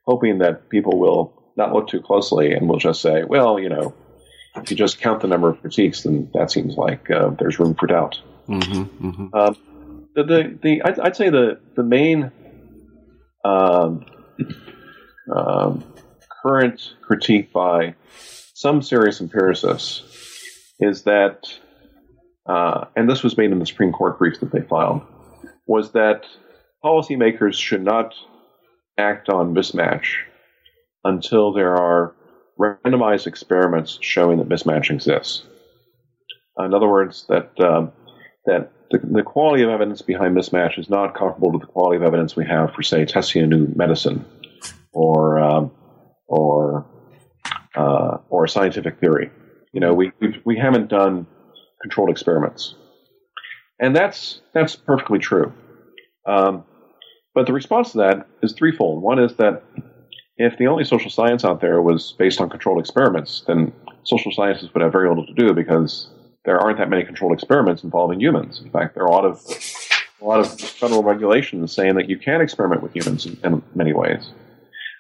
hoping 0.07 0.39
that 0.39 0.71
people 0.71 0.99
will 0.99 1.53
not 1.57 1.75
look 1.75 1.89
too 1.89 2.01
closely 2.01 2.53
and 2.53 2.69
will 2.69 2.79
just 2.79 3.03
say, 3.03 3.25
well, 3.25 3.59
you 3.59 3.69
know, 3.69 3.95
if 4.57 4.71
you 4.71 4.77
just 4.77 5.01
count 5.01 5.21
the 5.21 5.29
number 5.29 5.49
of 5.49 5.61
critiques, 5.61 6.03
then 6.03 6.31
that 6.35 6.51
seems 6.51 6.77
like 6.77 7.11
uh, 7.11 7.31
there's 7.39 7.59
room 7.59 7.75
for 7.75 7.87
doubt. 7.87 8.21
Mm-hmm, 8.49 9.09
mm-hmm. 9.09 9.35
Um, 9.35 10.09
the, 10.15 10.25
the, 10.25 10.59
the 10.63 10.83
I'd, 10.83 10.99
I'd, 10.99 11.17
say 11.17 11.31
the 11.31 11.61
the 11.75 11.83
main 11.83 12.31
um, 13.45 14.07
um, 15.35 15.85
current 16.43 16.95
critique 17.03 17.53
by 17.53 17.95
some 18.55 18.83
serious 18.83 19.21
empiricists 19.21 20.03
is 20.81 21.03
that, 21.03 21.47
uh, 22.47 22.87
and 22.95 23.09
this 23.09 23.23
was 23.23 23.37
made 23.37 23.51
in 23.51 23.59
the 23.59 23.67
Supreme 23.67 23.93
Court 23.93 24.19
brief 24.19 24.41
that 24.41 24.53
they 24.53 24.63
filed, 24.63 25.03
was 25.67 25.93
that 25.93 26.25
policymakers 26.85 27.55
should 27.55 27.83
not 27.83 28.15
act 28.99 29.29
on 29.29 29.55
mismatch 29.55 30.07
until 31.05 31.53
there 31.53 31.77
are 31.77 32.16
randomized 32.59 33.27
experiments 33.27 33.99
showing 34.01 34.39
that 34.39 34.49
mismatch 34.49 34.91
exists. 34.91 35.43
In 36.59 36.73
other 36.73 36.89
words, 36.89 37.27
that 37.29 37.59
um, 37.61 37.93
that 38.47 38.73
the, 38.91 38.99
the, 38.99 39.23
quality 39.23 39.63
of 39.63 39.69
evidence 39.69 40.01
behind 40.01 40.37
mismatch 40.37 40.79
is 40.79 40.89
not 40.89 41.15
comparable 41.15 41.53
to 41.53 41.59
the 41.59 41.67
quality 41.67 41.97
of 41.97 42.03
evidence 42.03 42.37
we 42.37 42.47
have 42.47 42.73
for, 42.73 42.83
say, 42.83 43.05
testing 43.05 43.43
a 43.43 43.47
new 43.47 43.67
medicine 43.75 44.25
or 44.93 45.39
um, 45.39 45.71
or 46.27 46.87
uh, 47.75 48.19
or 48.31 48.45
a 48.45 48.49
scientific 48.49 48.99
theory. 49.01 49.31
You 49.73 49.81
know, 49.81 49.93
we 49.93 50.13
we've, 50.21 50.41
we 50.45 50.57
have 50.59 50.73
not 50.73 50.89
done 50.89 51.27
controlled 51.83 52.11
experiments, 52.11 52.75
and 53.79 53.95
that's 53.95 54.41
that's 54.55 54.77
perfectly 54.77 55.19
true. 55.19 55.53
Um, 56.27 56.65
but 57.35 57.47
the 57.47 57.53
response 57.53 57.93
to 57.93 57.99
that 57.99 58.27
is 58.43 58.55
threefold. 58.55 59.03
One 59.03 59.19
is 59.19 59.37
that 59.37 59.63
if 60.39 60.59
the 60.59 60.67
only 60.67 60.85
social 60.85 61.11
science 61.11 61.45
out 61.45 61.61
there 61.61 61.81
was 61.81 62.13
based 62.13 62.41
on 62.41 62.51
controlled 62.51 62.81
experiments, 62.81 63.43
then 63.47 63.73
social 64.05 64.33
sciences 64.33 64.73
would 64.75 64.83
have 64.83 64.93
very 64.93 65.09
little 65.09 65.27
to 65.27 65.35
do 65.35 65.55
because 65.55 66.09
there 66.45 66.59
aren't 66.59 66.79
that 66.79 66.91
many 66.91 67.05
controlled 67.05 67.33
experiments 67.33 67.83
involving 67.83 68.21
humans. 68.21 68.61
In 68.63 68.71
fact, 68.71 68.95
there 68.95 69.05
are 69.05 69.09
a 69.09 69.13
lot 69.13 69.25
of 69.25 69.43
a 70.21 70.25
lot 70.25 70.41
of 70.41 70.61
federal 70.61 71.03
regulations 71.03 71.73
saying 71.73 71.95
that 71.97 72.09
you 72.09 72.19
can 72.19 72.41
experiment 72.41 72.83
with 72.83 72.95
humans 72.95 73.27
in, 73.27 73.39
in 73.45 73.63
many 73.75 73.93
ways. 73.93 74.31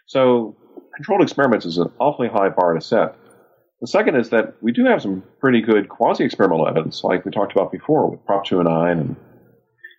So, 0.07 0.55
controlled 0.95 1.23
experiments 1.23 1.65
is 1.65 1.79
an 1.79 1.91
awfully 1.99 2.29
high 2.29 2.51
bar 2.51 2.75
to 2.75 2.81
set. 2.81 3.17
The 3.81 3.87
second 3.87 4.17
is 4.17 4.31
that 4.31 4.55
we 4.63 4.73
do 4.73 4.85
have 4.85 5.03
some 5.03 5.23
pretty 5.41 5.61
good 5.61 5.89
quasi-experimental 5.89 6.69
evidence, 6.69 7.05
like 7.05 7.25
we 7.25 7.31
talked 7.31 7.53
about 7.53 7.73
before 7.73 8.11
with 8.11 8.25
Prop 8.25 8.45
209 8.45 8.91
and 8.91 8.99
I 8.99 9.01
and 9.01 9.17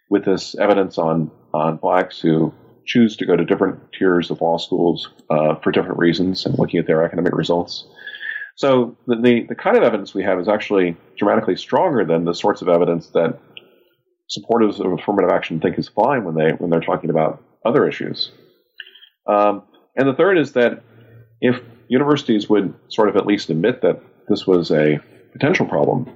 with 0.09 0.25
this 0.25 0.55
evidence 0.57 0.97
on, 0.97 1.29
on 1.53 1.77
blacks 1.77 2.19
who 2.19 2.53
choose 2.87 3.17
to 3.17 3.25
go 3.25 3.35
to 3.35 3.45
different 3.45 3.79
tiers 3.93 4.31
of 4.31 4.41
law 4.41 4.57
schools 4.57 5.09
uh, 5.29 5.55
for 5.55 5.71
different 5.71 5.99
reasons 5.99 6.45
and 6.45 6.57
looking 6.57 6.79
at 6.79 6.87
their 6.87 7.03
academic 7.03 7.35
results. 7.35 7.85
So 8.55 8.97
the, 9.05 9.15
the, 9.17 9.45
the 9.49 9.55
kind 9.55 9.77
of 9.77 9.83
evidence 9.83 10.13
we 10.15 10.23
have 10.23 10.39
is 10.39 10.47
actually 10.47 10.97
dramatically 11.17 11.57
stronger 11.57 12.05
than 12.05 12.25
the 12.25 12.33
sorts 12.33 12.61
of 12.63 12.69
evidence 12.69 13.07
that 13.09 13.39
supporters 14.27 14.79
of 14.79 14.91
affirmative 14.91 15.29
action 15.31 15.59
think 15.59 15.77
is 15.77 15.87
fine 15.87 16.23
when 16.23 16.35
they 16.35 16.51
when 16.51 16.69
they're 16.69 16.81
talking 16.81 17.09
about 17.09 17.43
other 17.63 17.87
issues. 17.87 18.31
Um, 19.27 19.63
and 19.95 20.07
the 20.07 20.13
third 20.13 20.37
is 20.37 20.53
that 20.53 20.83
if 21.39 21.61
universities 21.87 22.49
would 22.49 22.73
sort 22.89 23.09
of 23.09 23.15
at 23.15 23.25
least 23.25 23.49
admit 23.49 23.81
that 23.81 24.01
this 24.27 24.47
was 24.47 24.71
a 24.71 24.99
potential 25.31 25.65
problem 25.65 26.09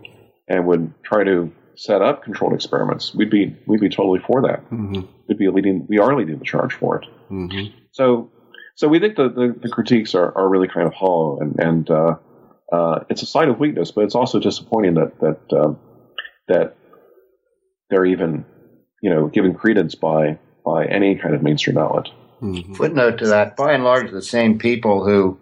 and 0.48 0.66
would 0.66 0.94
try 1.04 1.24
to 1.24 1.52
set 1.76 2.02
up 2.02 2.24
controlled 2.24 2.54
experiments, 2.54 3.14
we'd 3.14 3.30
be 3.30 3.56
we'd 3.66 3.82
be 3.82 3.90
totally 3.90 4.20
for 4.20 4.42
that. 4.44 4.64
Mm-hmm. 4.70 5.02
We'd 5.28 5.38
be 5.38 5.48
leading 5.50 5.86
we 5.88 6.00
are 6.00 6.16
leading 6.16 6.40
the 6.40 6.46
charge 6.46 6.74
for 6.74 7.02
it. 7.02 7.08
Mm-hmm. 7.32 7.76
So 7.92 8.32
so 8.76 8.88
we 8.88 9.00
think 9.00 9.16
that 9.18 9.36
the, 9.36 9.56
the 9.62 9.70
critiques 9.70 10.16
are, 10.16 10.36
are 10.38 10.50
really 10.50 10.68
kind 10.68 10.88
of 10.88 10.94
hollow 10.94 11.40
and 11.40 11.60
and 11.60 11.90
uh, 11.90 12.16
uh, 12.72 13.04
it's 13.10 13.22
a 13.22 13.26
sign 13.26 13.50
of 13.50 13.60
weakness, 13.60 13.92
but 13.92 14.06
it's 14.06 14.16
also 14.16 14.40
disappointing 14.40 14.96
that 14.96 15.20
that 15.20 15.58
um, 15.58 15.80
that 16.48 16.76
they're 17.90 18.06
even 18.06 18.46
you 19.02 19.10
know 19.10 19.28
given 19.28 19.54
credence 19.54 19.96
by 19.96 20.40
by 20.66 20.86
any 20.86 21.16
kind 21.16 21.36
of 21.36 21.44
mainstream 21.44 21.78
outlet. 21.78 22.08
Mm-hmm. 22.42 22.74
Footnote 22.74 23.20
to 23.20 23.28
that: 23.28 23.56
by 23.56 23.74
and 23.74 23.84
large, 23.84 24.12
the 24.12 24.22
same 24.22 24.58
people 24.58 25.06
who 25.06 25.38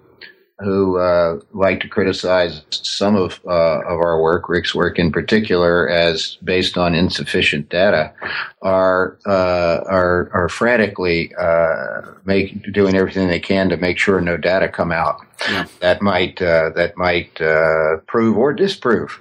who 0.59 0.97
uh, 0.97 1.39
like 1.53 1.79
to 1.79 1.87
criticize 1.87 2.61
some 2.69 3.15
of 3.15 3.39
uh, 3.45 3.79
of 3.79 3.99
our 3.99 4.21
work, 4.21 4.49
Rick's 4.49 4.75
work 4.75 4.99
in 4.99 5.11
particular, 5.11 5.87
as 5.87 6.37
based 6.43 6.77
on 6.77 6.93
insufficient 6.93 7.69
data, 7.69 8.13
are 8.61 9.17
uh, 9.25 9.83
are 9.87 10.29
are 10.33 10.49
frantically 10.49 11.33
uh, 11.35 12.01
make, 12.25 12.71
doing 12.73 12.95
everything 12.95 13.27
they 13.29 13.39
can 13.39 13.69
to 13.69 13.77
make 13.77 13.97
sure 13.97 14.19
no 14.19 14.35
data 14.35 14.67
come 14.67 14.91
out 14.91 15.21
yeah. 15.49 15.65
that 15.79 16.01
might 16.01 16.41
uh, 16.41 16.71
that 16.75 16.97
might 16.97 17.39
uh, 17.41 17.97
prove 18.07 18.37
or 18.37 18.53
disprove. 18.53 19.19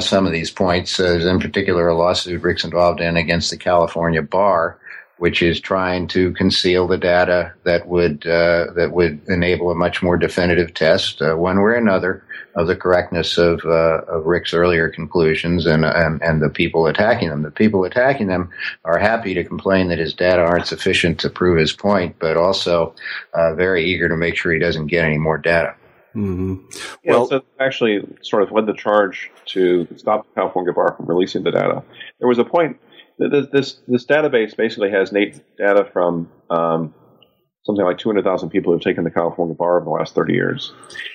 some 0.00 0.26
of 0.26 0.32
these 0.32 0.50
points, 0.50 1.00
in 1.00 1.40
particular, 1.40 1.88
a 1.88 1.94
lawsuit 1.94 2.42
Rick's 2.42 2.64
involved 2.64 3.00
in 3.00 3.16
against 3.16 3.50
the 3.50 3.56
California 3.56 4.20
bar, 4.20 4.78
which 5.18 5.42
is 5.42 5.60
trying 5.60 6.06
to 6.08 6.32
conceal 6.32 6.86
the 6.86 6.98
data 6.98 7.52
that 7.64 7.88
would 7.88 8.26
uh, 8.26 8.66
that 8.74 8.92
would 8.92 9.20
enable 9.28 9.70
a 9.70 9.74
much 9.74 10.02
more 10.02 10.16
definitive 10.16 10.74
test, 10.74 11.22
uh, 11.22 11.34
one 11.34 11.56
way 11.56 11.62
or 11.62 11.74
another, 11.74 12.22
of 12.54 12.66
the 12.66 12.76
correctness 12.76 13.38
of, 13.38 13.60
uh, 13.64 14.02
of 14.08 14.26
Rick's 14.26 14.52
earlier 14.52 14.88
conclusions 14.88 15.66
and, 15.66 15.84
and 15.84 16.22
and 16.22 16.42
the 16.42 16.50
people 16.50 16.86
attacking 16.86 17.30
them. 17.30 17.42
The 17.42 17.50
people 17.50 17.84
attacking 17.84 18.26
them 18.26 18.50
are 18.84 18.98
happy 18.98 19.34
to 19.34 19.44
complain 19.44 19.88
that 19.88 19.98
his 19.98 20.14
data 20.14 20.42
aren't 20.42 20.66
sufficient 20.66 21.18
to 21.20 21.30
prove 21.30 21.58
his 21.58 21.72
point, 21.72 22.16
but 22.18 22.36
also 22.36 22.94
uh, 23.32 23.54
very 23.54 23.84
eager 23.86 24.08
to 24.08 24.16
make 24.16 24.36
sure 24.36 24.52
he 24.52 24.58
doesn't 24.58 24.88
get 24.88 25.04
any 25.04 25.18
more 25.18 25.38
data. 25.38 25.74
Mm-hmm. 26.14 26.56
Yeah, 27.04 27.12
well, 27.12 27.26
so 27.26 27.42
actually 27.60 28.00
sort 28.22 28.42
of 28.42 28.50
led 28.50 28.64
the 28.64 28.72
charge 28.72 29.30
to 29.46 29.86
stop 29.96 30.26
the 30.26 30.34
California 30.34 30.72
bar 30.72 30.94
from 30.96 31.04
releasing 31.06 31.42
the 31.42 31.50
data. 31.50 31.82
There 32.18 32.28
was 32.28 32.38
a 32.38 32.44
point 32.44 32.78
this, 33.18 33.46
this, 33.52 33.80
this 33.88 34.06
database 34.06 34.56
basically 34.56 34.90
has 34.90 35.10
data 35.10 35.88
from 35.92 36.30
um, 36.50 36.94
something 37.64 37.84
like 37.84 37.98
200,000 37.98 38.50
people 38.50 38.72
who 38.72 38.78
have 38.78 38.84
taken 38.84 39.04
the 39.04 39.10
California 39.10 39.54
bar 39.54 39.76
over 39.76 39.84
the 39.84 39.90
last 39.90 40.14
30 40.14 40.32
years. 40.32 40.72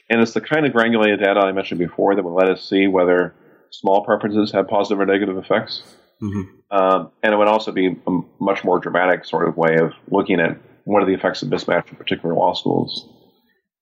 And 0.10 0.22
it's 0.22 0.34
the 0.34 0.42
kind 0.42 0.66
of 0.66 0.74
granulated 0.74 1.20
data 1.20 1.40
I 1.40 1.52
mentioned 1.52 1.80
before 1.80 2.16
that 2.16 2.24
will 2.24 2.36
let 2.36 2.50
us 2.50 2.68
see 2.68 2.88
whether 2.88 3.34
small 3.72 4.04
preferences 4.04 4.52
have 4.52 4.68
positive 4.68 5.00
or 5.00 5.06
negative 5.06 5.38
effects. 5.38 5.84
Mm-hmm. 6.22 6.76
Um, 6.78 7.12
and 7.24 7.34
it 7.34 7.38
would 7.38 7.48
also 7.48 7.72
be 7.72 7.88
a 7.88 8.20
much 8.40 8.64
more 8.64 8.80
dramatic 8.80 9.26
sort 9.26 9.48
of 9.48 9.58
way 9.58 9.78
of 9.78 9.94
looking 10.10 10.40
at 10.40 10.58
what 10.84 11.02
are 11.02 11.06
the 11.06 11.14
effects 11.14 11.42
of 11.42 11.50
mismatch 11.50 11.90
in 11.90 11.96
particular 11.96 12.36
law 12.36 12.54
schools. 12.54 13.08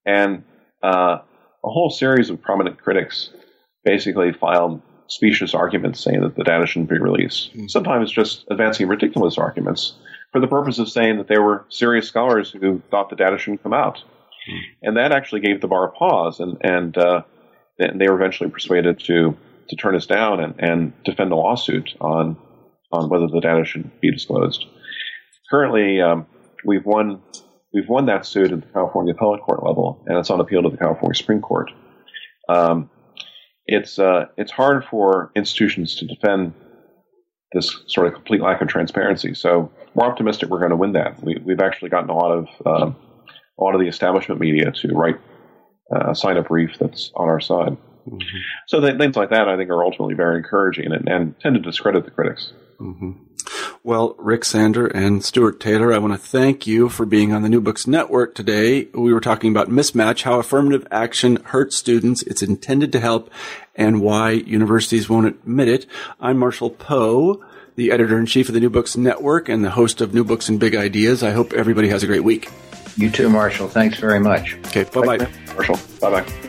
And 0.05 0.43
uh, 0.84 1.17
a 1.63 1.70
whole 1.70 1.89
series 1.89 2.30
of 2.30 2.41
prominent 2.41 2.82
critics 2.82 3.32
basically 3.84 4.32
filed 4.32 4.82
specious 5.10 5.53
arguments 5.53 5.99
saying 5.99 6.22
that 6.22 6.36
the 6.36 6.43
data 6.43 6.66
shouldn't 6.66 6.89
be 6.89 6.99
released. 6.99 7.49
Mm-hmm. 7.49 7.68
Sometimes 7.68 8.12
just 8.12 8.45
advancing 8.49 8.88
ridiculous 8.88 9.38
arguments 9.38 9.93
for 10.32 10.39
the 10.39 10.47
purpose 10.47 10.80
of 10.80 10.89
saying 10.89 11.18
that 11.18 11.28
there 11.28 11.41
were 11.41 11.66
serious 11.70 12.07
scholars 12.07 12.51
who 12.51 12.82
thought 12.91 13.10
the 13.10 13.16
data 13.16 13.38
shouldn't 13.38 13.64
come 13.64 13.74
out. 13.74 13.97
Mm-hmm. 13.97 14.88
And 14.88 14.97
that 14.97 15.12
actually 15.12 15.41
gave 15.41 15.62
the 15.62 15.68
bar 15.68 15.88
a 15.88 15.91
pause, 15.91 16.39
and 16.39 16.57
and, 16.62 16.97
uh, 16.97 17.24
and 17.78 17.99
they 17.99 18.07
were 18.07 18.16
eventually 18.16 18.49
persuaded 18.49 18.99
to 19.05 19.38
to 19.70 19.76
turn 19.76 19.95
us 19.95 20.05
down 20.05 20.39
and, 20.39 20.55
and 20.60 21.03
defend 21.03 21.32
a 21.32 21.36
lawsuit 21.36 21.95
on 21.99 22.38
on 22.91 23.10
whether 23.10 23.28
the 23.28 23.41
data 23.41 23.66
should 23.66 23.99
be 24.01 24.12
disclosed. 24.12 24.66
Currently, 25.51 26.01
um, 26.01 26.26
we've 26.66 26.86
won 26.86 27.22
we've 27.74 27.89
won 27.89 28.05
that 28.07 28.26
suit 28.26 28.51
at 28.51 28.62
the 28.62 28.68
California 28.68 29.14
Appellate 29.14 29.41
Court 29.41 29.64
level, 29.64 30.03
and 30.07 30.18
it's 30.18 30.30
on 30.30 30.39
appeal 30.39 30.64
to 30.64 30.70
the 30.70 30.78
California 30.78 31.16
Supreme 31.16 31.41
Court. 31.41 31.72
Um, 32.47 32.89
it's 33.70 33.99
uh, 33.99 34.26
it's 34.38 34.51
hard 34.51 34.84
for 34.86 35.32
institutions 35.36 35.95
to 35.95 36.05
defend 36.05 36.53
this 37.53 37.84
sort 37.88 38.07
of 38.07 38.13
complete 38.13 38.41
lack 38.41 38.61
of 38.61 38.67
transparency. 38.67 39.34
So 39.34 39.72
we're 39.93 40.05
optimistic 40.05 40.49
we're 40.49 40.59
going 40.59 40.72
to 40.72 40.78
win 40.78 40.93
that. 40.93 41.22
We, 41.24 41.39
have 41.49 41.61
actually 41.61 41.89
gotten 41.89 42.09
a 42.09 42.15
lot 42.15 42.32
of 42.32 42.47
uh, 42.65 42.91
a 43.59 43.63
lot 43.63 43.76
of 43.76 43.82
the 43.82 43.88
establishment 43.88 44.41
media 44.41 44.72
to 44.72 44.88
write 44.89 45.17
uh, 45.93 46.11
a 46.11 46.15
sign 46.15 46.38
up 46.38 46.47
brief 46.47 46.72
that's 46.80 47.11
on 47.15 47.30
our 47.30 47.39
side. 47.39 47.78
Mm-hmm. 48.07 48.38
So 48.67 48.82
things 48.82 49.15
like 49.15 49.30
that, 49.30 49.47
I 49.47 49.57
think, 49.57 49.70
are 49.70 49.84
ultimately 49.84 50.15
very 50.15 50.38
encouraging 50.38 50.91
and, 50.91 51.07
and 51.07 51.39
tend 51.39 51.55
to 51.55 51.61
discredit 51.61 52.05
the 52.05 52.11
critics. 52.11 52.53
Mm-hmm. 52.80 53.11
Well, 53.82 54.13
Rick 54.17 54.43
Sander 54.43 54.88
and 54.88 55.23
Stuart 55.23 55.59
Taylor, 55.59 55.93
I 55.93 55.99
want 55.99 56.13
to 56.13 56.19
thank 56.19 56.67
you 56.67 56.89
for 56.89 57.05
being 57.05 57.32
on 57.32 57.43
the 57.43 57.49
New 57.49 57.61
Books 57.61 57.88
Network 57.88 58.36
today. 58.36 58.89
We 58.93 59.13
were 59.13 59.21
talking 59.21 59.51
about 59.51 59.69
mismatch, 59.69 60.23
how 60.23 60.38
affirmative 60.38 60.86
action 60.91 61.38
hurts 61.45 61.77
students. 61.77 62.21
It's 62.23 62.41
intended 62.41 62.91
to 62.91 62.99
help 62.99 63.32
and 63.75 64.01
why 64.01 64.32
universities 64.32 65.07
won't 65.07 65.27
admit 65.27 65.69
it. 65.69 65.86
I'm 66.19 66.38
Marshall 66.38 66.71
Poe, 66.71 67.41
the 67.77 67.91
editor 67.91 68.19
in 68.19 68.25
chief 68.25 68.49
of 68.49 68.53
the 68.53 68.59
New 68.59 68.69
Books 68.69 68.97
Network 68.97 69.47
and 69.47 69.63
the 69.63 69.71
host 69.71 70.01
of 70.01 70.13
New 70.13 70.25
Books 70.25 70.49
and 70.49 70.59
Big 70.59 70.75
Ideas. 70.75 71.23
I 71.23 71.32
hope 71.32 71.53
everybody 71.53 71.88
has 71.88 72.03
a 72.03 72.07
great 72.07 72.23
week. 72.23 72.49
You 72.97 73.09
too, 73.09 73.30
Marshall. 73.30 73.69
Thanks 73.69 73.97
very 73.97 74.19
much. 74.19 74.55
Okay. 74.67 74.84
Bye 74.84 75.17
bye. 75.17 75.32
Marshall. 75.55 75.80
Bye 76.01 76.21
bye. 76.21 76.49